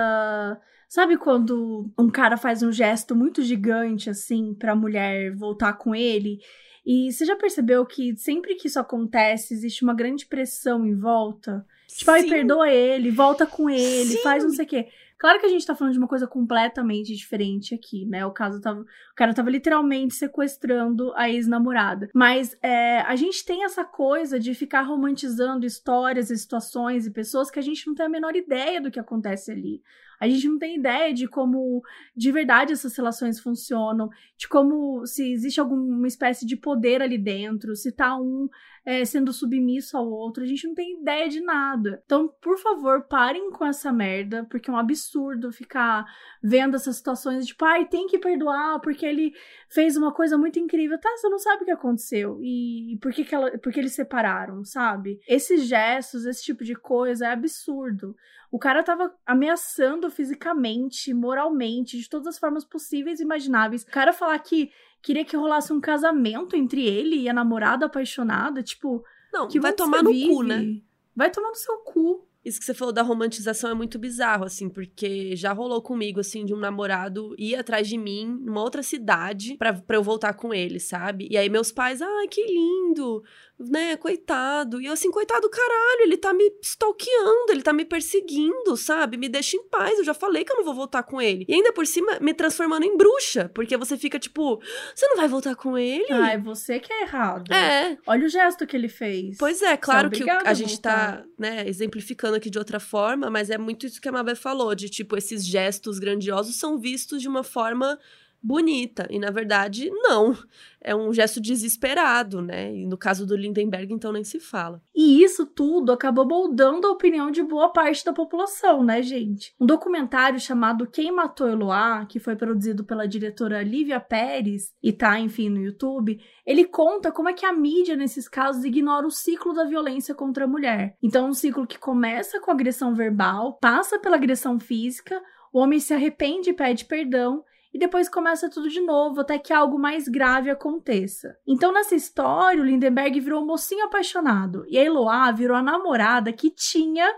Sabe 0.89 1.18
quando 1.18 1.91
um 1.99 2.09
cara 2.09 2.37
faz 2.37 2.62
um 2.62 2.72
gesto 2.72 3.14
muito 3.14 3.43
gigante, 3.43 4.09
assim, 4.09 4.55
pra 4.55 4.76
mulher 4.76 5.35
voltar 5.35 5.74
com 5.74 5.95
ele? 5.95 6.39
E 6.87 7.12
você 7.12 7.26
já 7.26 7.37
percebeu 7.37 7.85
que 7.85 8.16
sempre 8.16 8.55
que 8.55 8.68
isso 8.68 8.81
acontece, 8.81 9.53
existe 9.53 9.83
uma 9.83 9.93
grande 9.93 10.24
pressão 10.24 10.87
em 10.87 10.95
volta? 10.95 11.66
Tipo, 11.89 12.11
ai, 12.12 12.24
perdoa 12.24 12.70
ele, 12.70 13.11
volta 13.11 13.47
com 13.47 13.68
ele, 13.68 14.12
Sim. 14.12 14.22
faz 14.22 14.45
não 14.45 14.51
sei 14.51 14.64
o 14.64 14.68
quê. 14.68 14.89
Claro 15.19 15.41
que 15.41 15.47
a 15.47 15.49
gente 15.49 15.66
tá 15.66 15.75
falando 15.75 15.93
de 15.93 15.99
uma 15.99 16.07
coisa 16.07 16.29
completamente 16.29 17.14
diferente 17.14 17.75
aqui, 17.75 18.07
né? 18.07 18.25
O 18.25 18.31
caso 18.31 18.61
tava. 18.61 18.81
O 18.81 19.14
cara 19.16 19.35
tava 19.35 19.51
literalmente 19.51 20.14
sequestrando 20.14 21.12
a 21.16 21.29
ex-namorada. 21.29 22.09
Mas 22.14 22.57
é, 22.62 23.01
a 23.01 23.16
gente 23.16 23.45
tem 23.45 23.64
essa 23.64 23.85
coisa 23.85 24.39
de 24.39 24.55
ficar 24.55 24.83
romantizando 24.83 25.66
histórias 25.66 26.31
e 26.31 26.39
situações 26.39 27.05
e 27.05 27.11
pessoas 27.11 27.51
que 27.51 27.59
a 27.59 27.62
gente 27.62 27.85
não 27.87 27.97
tem 27.97 28.07
a 28.07 28.09
menor 28.09 28.37
ideia 28.37 28.81
do 28.81 28.93
que 28.93 29.01
acontece 29.01 29.51
ali. 29.51 29.83
A 30.21 30.29
gente 30.29 30.49
não 30.49 30.59
tem 30.59 30.77
ideia 30.77 31.14
de 31.14 31.29
como 31.29 31.83
de 32.16 32.33
verdade 32.33 32.73
essas 32.73 32.97
relações 32.97 33.39
funcionam, 33.41 34.09
de 34.37 34.49
como 34.49 35.07
se 35.07 35.33
existe 35.33 35.61
alguma 35.61 36.07
espécie 36.09 36.45
de 36.45 36.57
poder 36.57 37.03
ali 37.03 37.19
dentro, 37.19 37.77
se 37.77 37.93
tá 37.93 38.16
um 38.16 38.49
é, 38.85 39.05
sendo 39.05 39.33
submisso 39.33 39.97
ao 39.97 40.09
outro, 40.09 40.43
a 40.43 40.47
gente 40.47 40.66
não 40.66 40.74
tem 40.74 41.01
ideia 41.01 41.29
de 41.29 41.41
nada. 41.41 42.03
Então, 42.05 42.29
por 42.41 42.59
favor, 42.59 43.03
parem 43.03 43.51
com 43.51 43.64
essa 43.64 43.93
merda, 43.93 44.47
porque 44.51 44.70
é 44.70 44.72
um 44.72 44.79
absurdo 44.79 45.53
ficar 45.53 46.05
vendo 46.43 46.76
essas 46.76 46.97
situações 46.97 47.45
de, 47.45 47.53
tipo, 47.53 47.64
ai, 47.64 47.87
tem 47.87 48.07
que 48.07 48.18
perdoar 48.18 48.81
porque 48.81 49.05
ele 49.05 49.33
fez 49.68 49.97
uma 49.97 50.12
coisa 50.12 50.39
muito 50.39 50.59
incrível. 50.59 50.99
Tá, 50.99 51.11
você 51.16 51.29
não 51.29 51.39
sabe 51.39 51.62
o 51.62 51.66
que 51.66 51.70
aconteceu 51.70 52.39
e, 52.43 52.95
e 52.95 52.99
por 52.99 53.12
que, 53.12 53.24
que 53.24 53.35
ela, 53.35 53.57
por 53.59 53.72
que 53.72 53.81
eles 53.81 53.95
separaram, 53.95 54.64
sabe? 54.64 55.20
Esses 55.29 55.66
gestos, 55.66 56.24
esse 56.24 56.43
tipo 56.43 56.64
de 56.64 56.74
coisa 56.74 57.26
é 57.26 57.33
absurdo. 57.33 58.16
O 58.51 58.59
cara 58.59 58.83
tava 58.83 59.14
ameaçando 59.26 60.11
fisicamente, 60.11 61.12
moralmente, 61.12 61.99
de 61.99 62.09
todas 62.09 62.29
as 62.29 62.39
formas 62.39 62.64
possíveis 62.64 63.20
e 63.20 63.22
imagináveis. 63.22 63.83
O 63.83 63.91
cara 63.91 64.12
falar 64.12 64.39
que 64.39 64.70
queria 65.03 65.24
que 65.24 65.36
rolasse 65.36 65.72
um 65.72 65.80
casamento 65.80 66.57
entre 66.57 66.86
ele 66.86 67.16
e 67.16 67.28
a 67.28 67.32
namorada 67.32 67.86
apaixonada, 67.86 68.62
tipo. 68.62 69.05
Não, 69.32 69.49
que 69.49 69.61
vai 69.61 69.72
tomar 69.72 70.03
no 70.03 70.11
vive? 70.11 70.34
cu, 70.34 70.42
né? 70.42 70.80
Vai 71.14 71.30
tomar 71.30 71.49
no 71.49 71.55
seu 71.57 71.78
cu. 71.78 72.28
Isso 72.45 72.59
que 72.59 72.64
você 72.64 72.72
falou 72.72 72.93
da 72.93 73.03
romantização 73.03 73.70
é 73.70 73.74
muito 73.74 73.99
bizarro, 73.99 74.45
assim, 74.45 74.68
porque 74.68 75.34
já 75.36 75.53
rolou 75.53 75.82
comigo, 75.82 76.20
assim, 76.20 76.45
de 76.45 76.55
um 76.55 76.59
namorado 76.59 77.34
ir 77.39 77.57
atrás 77.57 77.89
de 77.89 77.99
mim 77.99 78.39
numa 78.41 78.62
outra 78.62 78.82
cidade 78.82 79.57
pra, 79.57 79.72
pra 79.72 79.97
eu 79.97 80.03
voltar 80.03 80.32
com 80.34 80.55
ele, 80.55 80.78
sabe? 80.78 81.28
E 81.30 81.36
aí 81.36 81.49
meus 81.49 81.72
pais, 81.72 82.01
ai, 82.01 82.28
que 82.28 82.43
lindo, 82.45 83.22
né, 83.59 83.97
coitado. 83.97 84.80
E 84.80 84.86
eu 84.86 84.93
assim, 84.93 85.11
coitado, 85.11 85.51
caralho, 85.51 86.03
ele 86.03 86.16
tá 86.16 86.32
me 86.32 86.51
stalkeando, 86.62 87.51
ele 87.51 87.62
tá 87.62 87.72
me 87.72 87.84
perseguindo, 87.84 88.76
sabe? 88.76 89.16
Me 89.16 89.28
deixa 89.28 89.57
em 89.57 89.68
paz, 89.68 89.99
eu 89.99 90.05
já 90.05 90.14
falei 90.14 90.45
que 90.45 90.53
eu 90.53 90.57
não 90.57 90.64
vou 90.64 90.74
voltar 90.74 91.03
com 91.03 91.20
ele. 91.20 91.45
E 91.49 91.55
ainda 91.55 91.72
por 91.72 91.86
cima, 91.86 92.18
me 92.20 92.32
transformando 92.32 92.84
em 92.84 92.97
bruxa, 92.97 93.51
porque 93.53 93.76
você 93.76 93.97
fica 93.97 94.18
tipo, 94.18 94.61
você 94.95 95.07
não 95.09 95.16
vai 95.16 95.28
voltar 95.28 95.57
com 95.57 95.76
ele? 95.76 96.07
Ah, 96.12 96.32
é 96.32 96.39
você 96.39 96.78
que 96.78 96.93
é 96.93 97.03
errado. 97.03 97.53
É. 97.53 97.99
Olha 98.07 98.26
o 98.26 98.28
gesto 98.28 98.66
que 98.66 98.76
ele 98.76 98.89
fez. 98.89 99.36
Pois 99.39 99.61
é, 99.61 99.76
claro 99.76 100.09
que 100.09 100.28
a 100.30 100.55
gente 100.55 100.80
tá, 100.80 101.24
né, 101.39 101.68
exemplificando 101.68 102.28
aqui 102.35 102.51
de 102.51 102.59
outra 102.59 102.81
forma, 102.81 103.31
mas 103.31 103.51
é 103.51 103.59
muito 103.59 103.87
isso 103.87 104.01
que 104.01 104.09
a 104.09 104.12
Mabel 104.12 104.37
falou, 104.37 104.74
de 104.74 104.89
tipo, 104.89 105.16
esses 105.16 105.47
gestos 105.47 105.99
grandiosos 105.99 106.57
são 106.57 106.79
vistos 106.79 107.22
de 107.22 107.29
uma 107.29 107.43
forma 107.43 107.99
bonita. 108.43 109.07
E 109.11 109.18
na 109.18 109.30
verdade, 109.30 109.91
não. 109.91 110.36
É 110.80 110.95
um 110.95 111.12
gesto 111.12 111.41
desesperado, 111.41 112.41
né? 112.41 112.72
E 112.72 112.86
no 112.86 112.97
caso 112.97 113.26
do 113.26 113.36
Lindenberg, 113.36 113.93
então 113.93 114.12
nem 114.12 114.22
se 114.22 114.39
fala. 114.39 114.80
E 114.95 115.22
isso 115.22 115.45
tudo 115.45 115.91
acabou 115.91 116.26
moldando 116.26 116.86
a 116.86 116.91
opinião 116.93 117.30
de 117.32 117.43
boa 117.43 117.72
parte 117.72 118.05
da 118.05 118.12
população, 118.12 118.84
né, 118.84 119.03
gente? 119.03 119.55
Um 119.61 119.66
documentário 119.66 120.39
chamado 120.39 120.86
Quem 120.86 121.11
Matou 121.11 121.49
Eloá, 121.49 122.07
que 122.07 122.20
foi 122.20 122.36
produzido 122.36 122.84
pela 122.84 123.09
diretora 123.09 123.62
Lívia 123.62 123.99
Pérez 123.99 124.72
e 124.80 124.93
tá, 124.93 125.18
enfim, 125.18 125.49
no 125.49 125.61
YouTube, 125.61 126.20
ele 126.47 126.64
conta 126.64 127.11
como 127.11 127.28
é 127.28 127.32
que 127.32 127.45
a 127.45 127.53
mídia, 127.53 127.97
nesses 127.97 128.28
casos, 128.28 128.64
ignora 128.64 129.07
o 129.07 129.11
ciclo 129.11 129.53
da 129.53 129.64
violência 129.64 130.14
contra 130.14 130.45
a 130.45 130.49
mulher. 130.49 130.97
Então, 131.03 131.28
um 131.28 131.34
ciclo 131.34 131.66
que 131.66 131.78
começa 131.78 132.41
com 132.41 132.51
agressão 132.51 132.95
verbal, 132.95 133.59
passa 133.61 133.99
pela 133.99 134.16
agressão 134.16 134.61
física, 134.61 135.20
o 135.53 135.59
homem 135.59 135.80
se 135.80 135.93
arrepende 135.93 136.51
e 136.51 136.55
pede 136.55 136.84
perdão, 136.84 137.45
e 137.79 137.87
depois 137.87 138.09
começa 138.09 138.51
tudo 138.51 138.68
de 138.68 138.81
novo 138.81 139.20
até 139.20 139.39
que 139.39 139.53
algo 139.53 139.79
mais 139.79 140.09
grave 140.09 140.51
aconteça. 140.51 141.37
Então, 141.47 141.72
nessa 141.72 141.95
história, 141.95 142.61
o 142.61 142.64
Lindenberg 142.64 143.20
virou 143.20 143.41
um 143.41 143.47
mocinho 143.47 143.85
apaixonado 143.85 144.64
e 144.66 144.76
a 144.76 144.83
Eloá 144.83 145.31
virou 145.31 145.57
a 145.57 145.62
namorada 145.62 146.33
que 146.33 146.51
tinha 146.51 147.09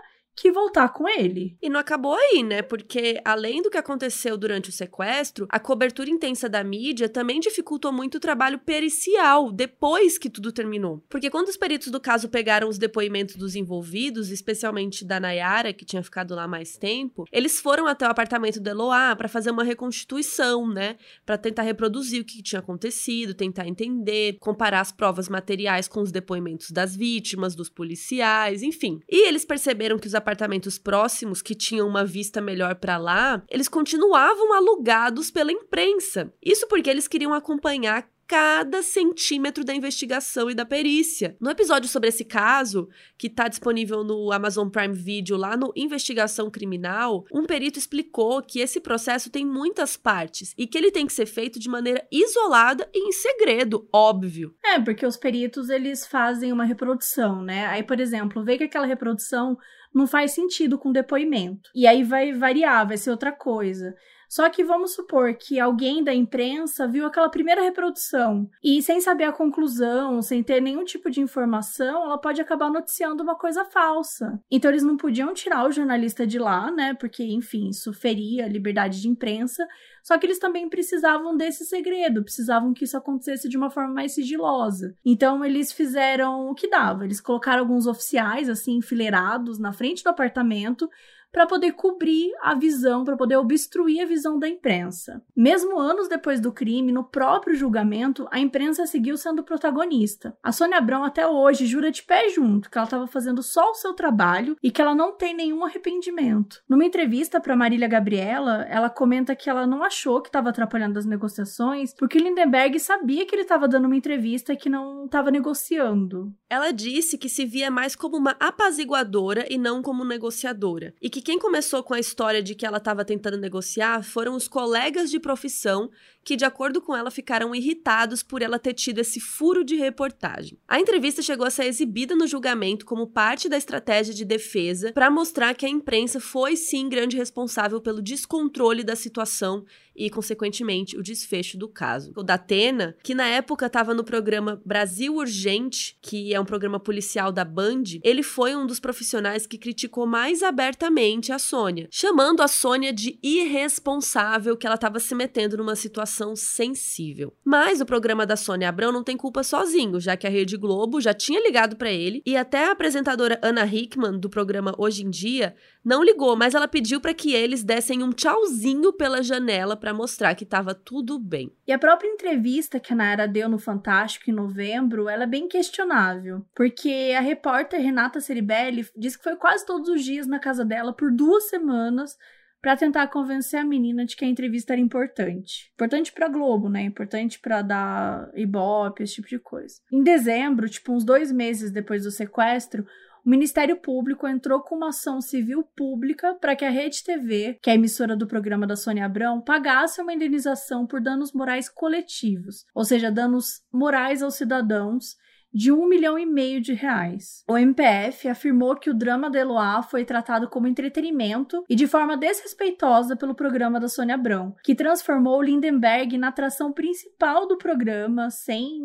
que 0.41 0.51
voltar 0.51 0.89
com 0.89 1.07
ele. 1.07 1.55
E 1.61 1.69
não 1.69 1.79
acabou 1.79 2.15
aí, 2.15 2.41
né? 2.41 2.63
Porque 2.63 3.21
além 3.23 3.61
do 3.61 3.69
que 3.69 3.77
aconteceu 3.77 4.35
durante 4.35 4.69
o 4.69 4.71
sequestro, 4.71 5.45
a 5.47 5.59
cobertura 5.59 6.09
intensa 6.09 6.49
da 6.49 6.63
mídia 6.63 7.07
também 7.07 7.39
dificultou 7.39 7.91
muito 7.91 8.15
o 8.15 8.19
trabalho 8.19 8.57
pericial 8.57 9.51
depois 9.51 10.17
que 10.17 10.31
tudo 10.31 10.51
terminou. 10.51 11.03
Porque 11.07 11.29
quando 11.29 11.49
os 11.49 11.57
peritos 11.57 11.89
do 11.89 11.99
caso 11.99 12.27
pegaram 12.27 12.67
os 12.67 12.79
depoimentos 12.79 13.35
dos 13.35 13.55
envolvidos, 13.55 14.31
especialmente 14.31 15.05
da 15.05 15.19
Nayara, 15.19 15.73
que 15.73 15.85
tinha 15.85 16.01
ficado 16.01 16.33
lá 16.33 16.47
mais 16.47 16.75
tempo, 16.75 17.25
eles 17.31 17.61
foram 17.61 17.85
até 17.85 18.07
o 18.07 18.09
apartamento 18.09 18.59
do 18.59 18.67
Eloá 18.67 19.15
para 19.15 19.27
fazer 19.27 19.51
uma 19.51 19.63
reconstituição, 19.63 20.67
né? 20.67 20.97
Para 21.23 21.37
tentar 21.37 21.61
reproduzir 21.61 22.19
o 22.19 22.25
que 22.25 22.41
tinha 22.41 22.61
acontecido, 22.61 23.35
tentar 23.35 23.67
entender, 23.67 24.37
comparar 24.39 24.81
as 24.81 24.91
provas 24.91 25.29
materiais 25.29 25.87
com 25.87 26.01
os 26.01 26.11
depoimentos 26.11 26.71
das 26.71 26.95
vítimas, 26.95 27.53
dos 27.53 27.69
policiais, 27.69 28.63
enfim. 28.63 29.01
E 29.07 29.27
eles 29.27 29.45
perceberam 29.45 29.99
que 29.99 30.07
os 30.07 30.15
apartamentos 30.15 30.30
próximos 30.77 31.41
que 31.41 31.55
tinham 31.55 31.87
uma 31.87 32.05
vista 32.05 32.41
melhor 32.41 32.75
para 32.75 32.97
lá, 32.97 33.43
eles 33.49 33.67
continuavam 33.67 34.53
alugados 34.53 35.31
pela 35.31 35.51
imprensa. 35.51 36.33
Isso 36.43 36.67
porque 36.67 36.89
eles 36.89 37.07
queriam 37.07 37.33
acompanhar 37.33 38.07
cada 38.31 38.81
centímetro 38.81 39.61
da 39.65 39.75
investigação 39.75 40.49
e 40.49 40.55
da 40.55 40.65
perícia. 40.65 41.35
No 41.37 41.49
episódio 41.49 41.89
sobre 41.89 42.07
esse 42.07 42.23
caso, 42.23 42.87
que 43.17 43.27
está 43.27 43.49
disponível 43.49 44.05
no 44.05 44.31
Amazon 44.31 44.69
Prime 44.69 44.93
Video, 44.93 45.35
lá 45.35 45.57
no 45.57 45.73
Investigação 45.75 46.49
Criminal, 46.49 47.25
um 47.29 47.45
perito 47.45 47.77
explicou 47.77 48.41
que 48.41 48.61
esse 48.61 48.79
processo 48.79 49.29
tem 49.29 49.45
muitas 49.45 49.97
partes 49.97 50.53
e 50.57 50.65
que 50.65 50.77
ele 50.77 50.91
tem 50.91 51.05
que 51.05 51.11
ser 51.11 51.25
feito 51.25 51.59
de 51.59 51.67
maneira 51.67 52.07
isolada 52.09 52.89
e 52.93 53.09
em 53.09 53.11
segredo, 53.11 53.85
óbvio. 53.91 54.55
É, 54.63 54.79
porque 54.79 55.05
os 55.05 55.17
peritos 55.17 55.69
eles 55.69 56.07
fazem 56.07 56.53
uma 56.53 56.63
reprodução, 56.63 57.41
né? 57.41 57.65
Aí, 57.65 57.83
por 57.83 57.99
exemplo, 57.99 58.45
vê 58.45 58.57
que 58.57 58.63
aquela 58.63 58.87
reprodução 58.87 59.57
não 59.93 60.07
faz 60.07 60.31
sentido 60.31 60.77
com 60.77 60.91
depoimento. 60.91 61.69
E 61.75 61.85
aí 61.87 62.03
vai 62.03 62.33
variar, 62.33 62.87
vai 62.87 62.97
ser 62.97 63.11
outra 63.11 63.31
coisa. 63.31 63.95
Só 64.31 64.49
que 64.49 64.63
vamos 64.63 64.93
supor 64.93 65.33
que 65.33 65.59
alguém 65.59 66.01
da 66.01 66.13
imprensa 66.13 66.87
viu 66.87 67.05
aquela 67.05 67.27
primeira 67.27 67.61
reprodução 67.61 68.49
e, 68.63 68.81
sem 68.81 69.01
saber 69.01 69.25
a 69.25 69.33
conclusão, 69.33 70.21
sem 70.21 70.41
ter 70.41 70.61
nenhum 70.61 70.85
tipo 70.85 71.11
de 71.11 71.19
informação, 71.19 72.05
ela 72.05 72.17
pode 72.17 72.39
acabar 72.39 72.69
noticiando 72.69 73.21
uma 73.23 73.35
coisa 73.35 73.65
falsa. 73.65 74.41
Então, 74.49 74.71
eles 74.71 74.83
não 74.83 74.95
podiam 74.95 75.33
tirar 75.33 75.67
o 75.67 75.71
jornalista 75.71 76.25
de 76.25 76.39
lá, 76.39 76.71
né? 76.71 76.93
Porque, 76.93 77.25
enfim, 77.25 77.67
isso 77.67 77.91
feria 77.91 78.45
a 78.45 78.47
liberdade 78.47 79.01
de 79.01 79.09
imprensa. 79.09 79.67
Só 80.01 80.17
que 80.17 80.25
eles 80.25 80.39
também 80.39 80.69
precisavam 80.69 81.35
desse 81.35 81.65
segredo, 81.65 82.23
precisavam 82.23 82.73
que 82.73 82.85
isso 82.85 82.95
acontecesse 82.95 83.49
de 83.49 83.57
uma 83.57 83.69
forma 83.69 83.93
mais 83.93 84.13
sigilosa. 84.13 84.95
Então 85.05 85.43
eles 85.45 85.71
fizeram 85.71 86.49
o 86.49 86.55
que 86.55 86.69
dava. 86.69 87.05
Eles 87.05 87.21
colocaram 87.21 87.59
alguns 87.59 87.85
oficiais 87.85 88.49
assim 88.49 88.77
enfileirados 88.77 89.59
na 89.59 89.73
frente 89.73 90.03
do 90.03 90.09
apartamento 90.09 90.89
para 91.31 91.47
poder 91.47 91.73
cobrir 91.73 92.31
a 92.41 92.53
visão, 92.53 93.03
para 93.03 93.15
poder 93.15 93.37
obstruir 93.37 94.01
a 94.01 94.05
visão 94.05 94.37
da 94.37 94.47
imprensa. 94.47 95.21
Mesmo 95.35 95.79
anos 95.79 96.07
depois 96.07 96.39
do 96.39 96.51
crime, 96.51 96.91
no 96.91 97.03
próprio 97.03 97.55
julgamento, 97.55 98.27
a 98.31 98.39
imprensa 98.39 98.85
seguiu 98.85 99.17
sendo 99.17 99.43
protagonista. 99.43 100.35
A 100.43 100.51
Sônia 100.51 100.77
Abrão 100.77 101.03
até 101.03 101.27
hoje 101.27 101.65
jura 101.65 101.91
de 101.91 102.03
pé 102.03 102.29
junto 102.29 102.69
que 102.69 102.77
ela 102.77 102.85
estava 102.85 103.07
fazendo 103.07 103.41
só 103.41 103.71
o 103.71 103.75
seu 103.75 103.93
trabalho 103.93 104.57
e 104.61 104.71
que 104.71 104.81
ela 104.81 104.93
não 104.93 105.13
tem 105.15 105.33
nenhum 105.33 105.63
arrependimento. 105.63 106.61
Numa 106.67 106.85
entrevista 106.85 107.39
para 107.39 107.55
Marília 107.55 107.87
Gabriela, 107.87 108.65
ela 108.69 108.89
comenta 108.89 109.35
que 109.35 109.49
ela 109.49 109.65
não 109.65 109.83
achou 109.83 110.21
que 110.21 110.29
estava 110.29 110.49
atrapalhando 110.49 110.99
as 110.99 111.05
negociações, 111.05 111.93
porque 111.93 112.19
Lindenberg 112.19 112.79
sabia 112.79 113.25
que 113.25 113.35
ele 113.35 113.43
estava 113.43 113.67
dando 113.67 113.85
uma 113.85 113.95
entrevista 113.95 114.53
e 114.53 114.57
que 114.57 114.69
não 114.69 115.05
estava 115.05 115.31
negociando. 115.31 116.33
Ela 116.49 116.71
disse 116.71 117.17
que 117.17 117.29
se 117.29 117.45
via 117.45 117.71
mais 117.71 117.95
como 117.95 118.17
uma 118.17 118.35
apaziguadora 118.39 119.45
e 119.49 119.57
não 119.57 119.81
como 119.81 120.03
negociadora, 120.03 120.93
e 121.01 121.09
que 121.09 121.20
que 121.21 121.25
quem 121.25 121.39
começou 121.39 121.83
com 121.83 121.93
a 121.93 121.99
história 121.99 122.41
de 122.41 122.55
que 122.55 122.65
ela 122.65 122.79
estava 122.79 123.05
tentando 123.05 123.37
negociar 123.37 124.03
foram 124.03 124.35
os 124.35 124.47
colegas 124.47 125.11
de 125.11 125.19
profissão 125.19 125.89
que, 126.23 126.35
de 126.35 126.45
acordo 126.45 126.81
com 126.81 126.95
ela, 126.95 127.11
ficaram 127.11 127.53
irritados 127.55 128.23
por 128.23 128.41
ela 128.41 128.59
ter 128.59 128.73
tido 128.73 128.99
esse 128.99 129.19
furo 129.19 129.63
de 129.63 129.75
reportagem. 129.75 130.57
A 130.67 130.79
entrevista 130.79 131.21
chegou 131.21 131.45
a 131.45 131.49
ser 131.49 131.65
exibida 131.65 132.15
no 132.15 132.27
julgamento 132.27 132.85
como 132.85 133.07
parte 133.07 133.49
da 133.49 133.57
estratégia 133.57 134.13
de 134.13 134.23
defesa 134.23 134.91
para 134.93 135.09
mostrar 135.09 135.55
que 135.55 135.65
a 135.65 135.69
imprensa 135.69 136.19
foi 136.19 136.55
sim 136.55 136.87
grande 136.87 137.17
responsável 137.17 137.81
pelo 137.81 138.01
descontrole 138.01 138.83
da 138.83 138.95
situação 138.95 139.65
e, 139.95 140.09
consequentemente, 140.09 140.97
o 140.97 141.03
desfecho 141.03 141.57
do 141.57 141.67
caso. 141.67 142.13
O 142.15 142.23
Datena, 142.23 142.95
que 143.03 143.13
na 143.13 143.27
época 143.27 143.65
estava 143.65 143.93
no 143.93 144.03
programa 144.03 144.61
Brasil 144.65 145.15
Urgente, 145.15 145.97
que 146.01 146.33
é 146.33 146.39
um 146.39 146.45
programa 146.45 146.79
policial 146.79 147.31
da 147.31 147.43
Band, 147.43 147.83
ele 148.03 148.23
foi 148.23 148.55
um 148.55 148.65
dos 148.65 148.79
profissionais 148.79 149.45
que 149.45 149.57
criticou 149.57 150.05
mais 150.05 150.43
abertamente 150.43 151.31
a 151.31 151.39
Sônia, 151.39 151.87
chamando 151.91 152.41
a 152.41 152.47
Sônia 152.47 152.93
de 152.93 153.19
irresponsável 153.21 154.55
que 154.55 154.65
ela 154.65 154.75
estava 154.75 154.99
se 154.99 155.13
metendo 155.13 155.57
numa 155.57 155.75
situação 155.75 156.10
sensível. 156.35 157.33
Mas 157.43 157.81
o 157.81 157.85
programa 157.85 158.25
da 158.25 158.35
Sônia 158.35 158.69
Abrão 158.69 158.91
não 158.91 159.03
tem 159.03 159.17
culpa 159.17 159.43
sozinho, 159.43 159.99
já 159.99 160.15
que 160.17 160.27
a 160.27 160.29
Rede 160.29 160.57
Globo 160.57 161.01
já 161.01 161.13
tinha 161.13 161.41
ligado 161.41 161.75
para 161.75 161.91
ele 161.91 162.21
e 162.25 162.35
até 162.35 162.65
a 162.65 162.71
apresentadora 162.71 163.39
Ana 163.41 163.65
Hickman 163.65 164.19
do 164.19 164.29
programa 164.29 164.75
Hoje 164.77 165.03
em 165.05 165.09
Dia 165.09 165.55
não 165.83 166.03
ligou, 166.03 166.35
mas 166.35 166.53
ela 166.53 166.67
pediu 166.67 167.01
para 167.01 167.13
que 167.13 167.33
eles 167.33 167.63
dessem 167.63 168.03
um 168.03 168.11
tchauzinho 168.11 168.93
pela 168.93 169.23
janela 169.23 169.75
para 169.75 169.93
mostrar 169.93 170.35
que 170.35 170.43
estava 170.43 170.75
tudo 170.75 171.17
bem. 171.17 171.51
E 171.67 171.71
a 171.71 171.79
própria 171.79 172.07
entrevista 172.07 172.79
que 172.79 172.93
a 172.93 172.95
Nayara 172.95 173.27
deu 173.27 173.49
no 173.49 173.57
Fantástico 173.57 174.29
em 174.29 174.33
novembro, 174.33 175.09
ela 175.09 175.23
é 175.23 175.27
bem 175.27 175.47
questionável, 175.47 176.45
porque 176.55 177.13
a 177.17 177.21
repórter 177.21 177.81
Renata 177.81 178.19
Ceribelli 178.19 178.87
disse 178.95 179.17
que 179.17 179.23
foi 179.23 179.35
quase 179.35 179.65
todos 179.65 179.89
os 179.89 180.03
dias 180.03 180.27
na 180.27 180.39
casa 180.39 180.63
dela 180.63 180.93
por 180.93 181.11
duas 181.11 181.49
semanas 181.49 182.17
para 182.61 182.77
tentar 182.77 183.07
convencer 183.07 183.59
a 183.59 183.65
menina 183.65 184.05
de 184.05 184.15
que 184.15 184.23
a 184.23 184.27
entrevista 184.27 184.73
era 184.73 184.81
importante. 184.81 185.71
Importante 185.73 186.11
para 186.11 186.29
Globo, 186.29 186.69
né? 186.69 186.83
Importante 186.83 187.39
para 187.39 187.61
dar 187.61 188.29
ibope, 188.35 189.03
esse 189.03 189.15
tipo 189.15 189.27
de 189.27 189.39
coisa. 189.39 189.75
Em 189.91 190.03
dezembro, 190.03 190.69
tipo 190.69 190.93
uns 190.93 191.03
dois 191.03 191.31
meses 191.31 191.71
depois 191.71 192.03
do 192.03 192.11
sequestro, 192.11 192.85
o 193.25 193.29
Ministério 193.29 193.77
Público 193.77 194.27
entrou 194.27 194.61
com 194.61 194.75
uma 194.75 194.89
ação 194.89 195.21
civil 195.21 195.63
pública 195.75 196.33
para 196.35 196.55
que 196.55 196.65
a 196.65 196.71
Rede 196.71 197.03
TV, 197.03 197.57
que 197.61 197.69
é 197.69 197.73
a 197.73 197.75
emissora 197.75 198.15
do 198.15 198.25
programa 198.25 198.65
da 198.65 198.75
Sônia 198.75 199.05
Abrão, 199.05 199.39
pagasse 199.39 200.01
uma 200.01 200.13
indenização 200.13 200.87
por 200.87 200.99
danos 200.99 201.31
morais 201.31 201.69
coletivos, 201.69 202.65
ou 202.73 202.83
seja, 202.83 203.11
danos 203.11 203.61
morais 203.71 204.23
aos 204.23 204.35
cidadãos 204.35 205.15
de 205.53 205.71
um 205.71 205.85
milhão 205.85 206.17
e 206.17 206.25
meio 206.25 206.61
de 206.61 206.73
reais. 206.73 207.43
O 207.47 207.57
MPF 207.57 208.27
afirmou 208.29 208.75
que 208.75 208.89
o 208.89 208.93
drama 208.93 209.29
de 209.29 209.37
Eloá 209.37 209.83
foi 209.83 210.05
tratado 210.05 210.49
como 210.49 210.67
entretenimento 210.67 211.63
e 211.69 211.75
de 211.75 211.87
forma 211.87 212.15
desrespeitosa 212.15 213.15
pelo 213.15 213.35
programa 213.35 213.79
da 213.79 213.89
Sônia 213.89 214.15
Abrão, 214.15 214.55
que 214.63 214.75
transformou 214.75 215.41
Lindenberg 215.41 216.17
na 216.17 216.29
atração 216.29 216.71
principal 216.71 217.47
do 217.47 217.57
programa, 217.57 218.29
sem 218.29 218.81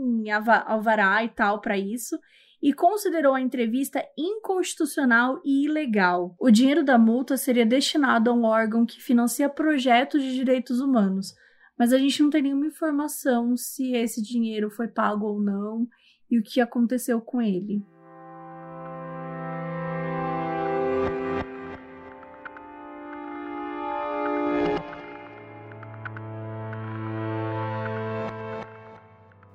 alvará 0.66 1.22
e 1.22 1.28
tal 1.28 1.60
para 1.60 1.78
isso, 1.78 2.18
e 2.60 2.72
considerou 2.72 3.34
a 3.34 3.40
entrevista 3.40 4.04
inconstitucional 4.18 5.40
e 5.44 5.66
ilegal. 5.66 6.34
O 6.40 6.50
dinheiro 6.50 6.82
da 6.82 6.98
multa 6.98 7.36
seria 7.36 7.64
destinado 7.64 8.30
a 8.30 8.32
um 8.32 8.44
órgão 8.44 8.84
que 8.84 9.00
financia 9.00 9.48
projetos 9.48 10.20
de 10.22 10.34
direitos 10.34 10.80
humanos, 10.80 11.32
mas 11.78 11.92
a 11.92 11.98
gente 11.98 12.22
não 12.22 12.30
tem 12.30 12.42
nenhuma 12.42 12.66
informação 12.66 13.56
se 13.56 13.94
esse 13.94 14.20
dinheiro 14.22 14.70
foi 14.70 14.88
pago 14.88 15.26
ou 15.26 15.40
não 15.40 15.86
e 16.30 16.38
o 16.38 16.42
que 16.42 16.60
aconteceu 16.60 17.20
com 17.20 17.40
ele. 17.40 17.84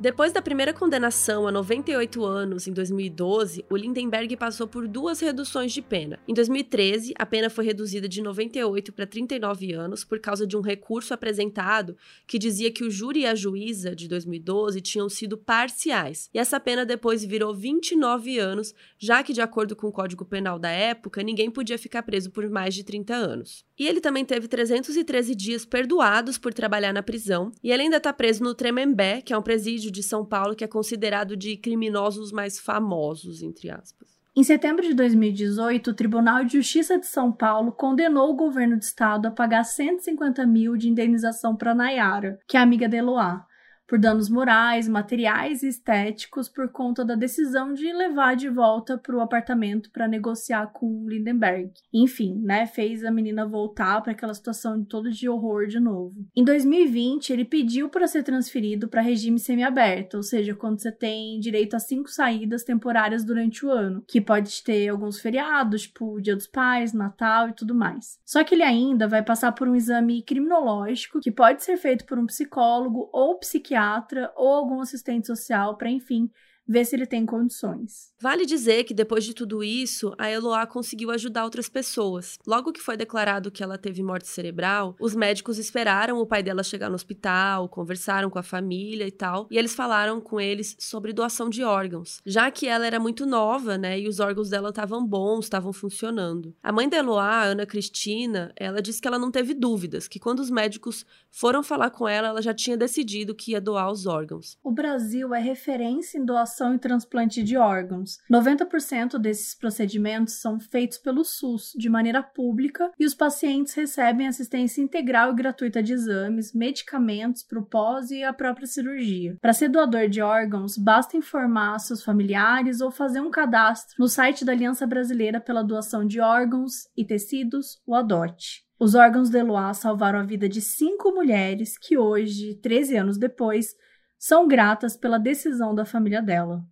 Depois 0.02 0.34
da 0.34 0.42
primeira 0.42 0.74
condenação 0.74 1.48
a 1.48 1.52
98 1.52 2.26
anos 2.26 2.66
em 2.66 2.74
2012, 2.74 3.64
o 3.70 3.78
Lindenberg 3.78 4.36
passou 4.36 4.68
por 4.68 4.88
duas 4.88 5.20
reduções 5.20 5.72
de 5.72 5.80
pena. 5.80 6.18
Em 6.28 6.34
2013, 6.34 7.14
a 7.20 7.24
pena 7.24 7.52
foi 7.52 7.66
reduzida 7.66 8.10
de 8.10 8.20
98 8.20 8.92
para 8.94 9.06
39 9.06 9.74
anos 9.74 10.04
por 10.04 10.20
causa 10.20 10.48
de 10.48 10.58
um 10.58 10.62
recurso 10.62 11.14
apresentado 11.14 11.96
que 12.26 12.40
dizia 12.40 12.72
que 12.72 12.84
o 12.84 12.90
júri 12.90 13.20
e 13.20 13.26
a 13.28 13.36
juíza 13.36 13.96
de 13.96 14.08
2012 14.08 14.82
tinham 14.82 15.08
sido 15.08 15.38
parciais. 15.38 16.32
E 16.34 16.40
essa 16.40 16.60
pena 16.60 16.84
depois 16.84 17.24
virou 17.24 17.54
29 17.54 18.40
anos, 18.40 18.74
já 18.98 19.22
que, 19.22 19.34
de 19.34 19.42
acordo 19.42 19.76
com 19.76 19.86
o 19.86 19.92
Código 19.92 20.26
Penal 20.26 20.58
da 20.58 20.72
época, 20.72 21.22
ninguém 21.22 21.52
podia 21.52 21.78
ficar 21.78 22.02
preso 22.02 22.32
por 22.32 22.50
mais 22.50 22.74
de 22.74 22.84
30 22.84 23.14
anos. 23.14 23.64
E 23.82 23.88
ele 23.88 24.00
também 24.00 24.24
teve 24.24 24.48
313 24.48 25.34
dias 25.34 25.66
perdoados 25.66 26.38
por 26.38 26.54
trabalhar 26.54 26.94
na 26.94 27.02
prisão, 27.02 27.52
e 27.64 27.72
ele 27.72 27.82
ainda 27.82 27.98
está 27.98 28.14
preso 28.14 28.44
no 28.44 28.54
Tremembé, 28.54 29.24
que 29.24 29.34
é 29.34 29.38
um 29.38 29.42
presídio 29.42 29.90
de 29.90 30.04
São 30.04 30.24
Paulo 30.24 30.56
que 30.56 30.64
é 30.64 30.68
considerado 30.68 31.36
de 31.36 31.58
criminosos 31.58 32.32
mais 32.32 32.60
famosos, 32.60 33.42
entre 33.42 33.72
aspas. 33.72 34.08
Em 34.36 34.44
setembro 34.44 34.84
de 34.84 34.94
2018, 34.94 35.90
o 35.90 35.94
Tribunal 35.96 36.46
de 36.46 36.60
Justiça 36.60 37.00
de 37.00 37.08
São 37.08 37.32
Paulo 37.32 37.72
condenou 37.72 38.30
o 38.30 38.36
governo 38.36 38.78
do 38.78 38.84
estado 38.84 39.26
a 39.26 39.32
pagar 39.32 39.64
150 39.64 40.46
mil 40.46 40.78
de 40.78 40.88
indenização 40.88 41.56
para 41.56 41.74
Nayara, 41.74 42.38
que 42.48 42.58
é 42.58 42.60
amiga 42.60 42.88
de 42.88 42.98
Eloá, 42.98 43.48
por 43.92 44.00
danos 44.00 44.30
morais, 44.30 44.88
materiais 44.88 45.64
e 45.64 45.68
estéticos 45.68 46.48
por 46.48 46.70
conta 46.70 47.04
da 47.04 47.14
decisão 47.14 47.74
de 47.74 47.92
levar 47.92 48.38
de 48.38 48.48
volta 48.48 48.98
para 48.98 49.18
o 49.18 49.20
apartamento 49.20 49.92
para 49.92 50.08
negociar 50.08 50.68
com 50.68 51.06
Lindenberg. 51.10 51.74
Enfim, 51.94 52.40
né, 52.42 52.66
fez 52.66 53.04
a 53.04 53.12
menina 53.12 53.46
voltar 53.46 54.00
para 54.02 54.14
aquela 54.14 54.34
situação 54.34 54.82
toda 54.82 55.12
de 55.12 55.28
horror 55.28 55.68
de 55.68 55.78
novo. 55.78 56.26
Em 56.34 56.42
2020, 56.42 57.34
ele 57.34 57.44
pediu 57.44 57.90
para 57.90 58.08
ser 58.08 58.24
transferido 58.24 58.88
para 58.88 59.02
regime 59.02 59.38
semiaberto, 59.38 60.16
ou 60.16 60.24
seja, 60.24 60.56
quando 60.56 60.80
você 60.80 60.90
tem 60.90 61.38
direito 61.42 61.76
a 61.76 61.80
cinco 61.80 62.10
saídas 62.10 62.64
temporárias 62.64 63.26
durante 63.26 63.66
o 63.66 63.70
ano, 63.70 64.06
que 64.08 64.22
pode 64.22 64.64
ter 64.64 64.88
alguns 64.88 65.20
feriados, 65.20 65.82
tipo 65.82 66.22
Dia 66.22 66.38
dos 66.38 66.48
Pais, 66.48 66.94
Natal 66.94 67.50
e 67.50 67.54
tudo 67.54 67.76
mais. 67.76 68.18
Só 68.26 68.42
que 68.42 68.56
ele 68.56 68.64
ainda 68.64 69.06
vai 69.06 69.22
passar 69.22 69.52
por 69.52 69.68
um 69.68 69.76
exame 69.76 70.22
criminológico 70.22 71.20
que 71.20 71.30
pode 71.30 71.62
ser 71.62 71.76
feito 71.76 72.06
por 72.06 72.18
um 72.18 72.26
psicólogo 72.26 73.10
ou 73.12 73.38
psiquiatra 73.38 73.81
psiquiatra 73.82 74.32
ou 74.36 74.54
algum 74.54 74.82
assistente 74.82 75.28
social 75.28 75.78
para, 75.78 75.90
enfim, 75.90 76.30
ver 76.72 76.86
se 76.86 76.96
ele 76.96 77.06
tem 77.06 77.26
condições. 77.26 78.14
Vale 78.20 78.46
dizer 78.46 78.86
que 78.86 78.94
depois 78.94 79.26
de 79.26 79.34
tudo 79.34 79.62
isso, 79.62 80.14
a 80.18 80.32
Eloá 80.32 80.66
conseguiu 80.66 81.12
ajudar 81.12 81.44
outras 81.44 81.68
pessoas. 81.68 82.38
Logo 82.48 82.72
que 82.72 82.80
foi 82.80 82.96
declarado 82.96 83.52
que 83.52 83.62
ela 83.62 83.78
teve 83.78 84.02
morte 84.02 84.28
cerebral, 84.28 84.96
os 85.00 85.14
médicos 85.14 85.58
esperaram 85.58 86.18
o 86.20 86.26
pai 86.26 86.42
dela 86.42 86.64
chegar 86.64 86.88
no 86.88 86.96
hospital, 86.96 87.68
conversaram 87.68 88.30
com 88.30 88.40
a 88.40 88.44
família 88.44 89.06
e 89.06 89.12
tal, 89.12 89.48
e 89.52 89.58
eles 89.58 89.76
falaram 89.76 90.22
com 90.22 90.40
eles 90.40 90.76
sobre 90.80 91.12
doação 91.12 91.50
de 91.50 91.64
órgãos, 91.64 92.22
já 92.26 92.50
que 92.50 92.68
ela 92.68 92.88
era 92.88 93.00
muito 93.00 93.26
nova, 93.26 93.78
né, 93.78 94.00
e 94.00 94.08
os 94.08 94.20
órgãos 94.20 94.50
dela 94.50 94.70
estavam 94.70 95.06
bons, 95.06 95.46
estavam 95.46 95.74
funcionando. 95.74 96.56
A 96.64 96.72
mãe 96.72 96.88
da 96.88 96.98
Eloá, 96.98 97.44
Ana 97.44 97.66
Cristina, 97.66 98.54
ela 98.56 98.82
disse 98.82 99.02
que 99.02 99.08
ela 99.08 99.20
não 99.20 99.32
teve 99.32 99.54
dúvidas, 99.54 100.08
que 100.08 100.20
quando 100.20 100.40
os 100.40 100.50
médicos 100.50 101.06
foram 101.30 101.64
falar 101.64 101.90
com 101.90 102.08
ela, 102.08 102.30
ela 102.30 102.42
já 102.42 102.54
tinha 102.54 102.78
decidido 102.78 103.36
que 103.36 103.52
ia 103.52 103.62
doar 103.62 103.92
os 103.92 104.06
órgãos. 104.06 104.58
O 104.64 104.72
Brasil 104.72 105.34
é 105.34 105.40
referência 105.40 106.18
em 106.18 106.26
doação 106.26 106.61
e 106.76 106.80
transplante 106.80 107.42
de 107.42 107.58
órgãos 107.58 108.12
anos. 108.12 108.18
90% 108.30 109.18
desses 109.18 109.56
procedimentos 109.56 110.36
são 110.36 110.60
feitos 110.60 110.98
pelo 110.98 111.24
SUS, 111.24 111.72
de 111.78 111.90
maneira 111.90 112.22
pública, 112.22 112.92
e 113.00 113.06
os 113.06 113.14
pacientes 113.14 113.74
recebem 113.74 114.28
assistência 114.28 114.82
integral 114.82 115.32
e 115.32 115.36
gratuita 115.36 115.82
de 115.82 115.94
exames, 115.94 116.54
medicamentos 116.54 117.44
para 117.44 117.60
o 117.60 117.66
pós 117.66 118.12
e 118.12 118.24
a 118.24 118.34
própria 118.34 118.68
cirurgia. 118.68 119.38
Para 119.42 119.54
ser 119.54 119.70
doador 119.70 120.10
de 120.10 120.22
órgãos, 120.22 120.78
basta 120.78 121.18
informar 121.18 121.80
seus 121.80 122.04
familiares 122.04 122.82
ou 122.82 122.92
fazer 122.92 123.22
um 123.22 123.32
cadastro 123.32 123.96
no 124.00 124.08
site 124.08 124.44
da 124.44 124.52
Aliança 124.52 124.86
Brasileira 124.88 125.40
pela 125.40 125.64
Doação 125.64 126.06
de 126.06 126.20
Órgãos 126.20 126.88
e 126.98 127.06
Tecidos, 127.06 127.82
o 127.86 127.96
ADOT. 127.96 128.66
Os 128.80 128.96
órgãos 128.96 129.30
de 129.30 129.38
Eloá 129.38 129.76
salvaram 129.76 130.20
a 130.20 130.24
vida 130.24 130.50
de 130.50 130.60
cinco 130.60 131.12
mulheres 131.12 131.78
que 131.78 132.00
hoje, 132.00 132.56
13 132.56 132.98
anos 132.98 133.18
depois, 133.20 133.76
são 134.22 134.48
gratas 134.48 134.96
pela 134.96 135.18
decisão 135.18 135.74
da 135.74 135.84
família 135.84 136.22
dela. 136.22 136.64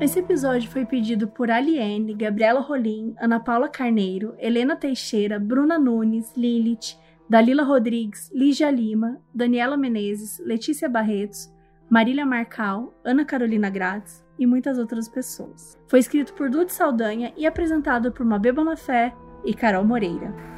Esse 0.00 0.20
episódio 0.20 0.70
foi 0.70 0.86
pedido 0.86 1.28
por 1.28 1.50
Aliene, 1.50 2.14
Gabriela 2.14 2.60
Rolim, 2.60 3.14
Ana 3.20 3.38
Paula 3.38 3.68
Carneiro, 3.68 4.34
Helena 4.38 4.74
Teixeira, 4.74 5.38
Bruna 5.38 5.78
Nunes, 5.78 6.32
Lilith, 6.34 6.96
Dalila 7.28 7.62
Rodrigues, 7.62 8.30
Lígia 8.32 8.70
Lima, 8.70 9.20
Daniela 9.34 9.76
Menezes, 9.76 10.38
Letícia 10.38 10.88
Barretos, 10.88 11.52
Marília 11.90 12.24
Marcal, 12.24 12.94
Ana 13.04 13.26
Carolina 13.26 13.68
Gratz 13.68 14.23
e 14.38 14.46
muitas 14.46 14.78
outras 14.78 15.08
pessoas. 15.08 15.78
Foi 15.86 15.98
escrito 15.98 16.34
por 16.34 16.50
Dude 16.50 16.72
Saldanha 16.72 17.32
e 17.36 17.46
apresentado 17.46 18.12
por 18.12 18.24
Mabê 18.24 18.52
Bonafé 18.52 19.14
e 19.44 19.54
Carol 19.54 19.84
Moreira. 19.84 20.53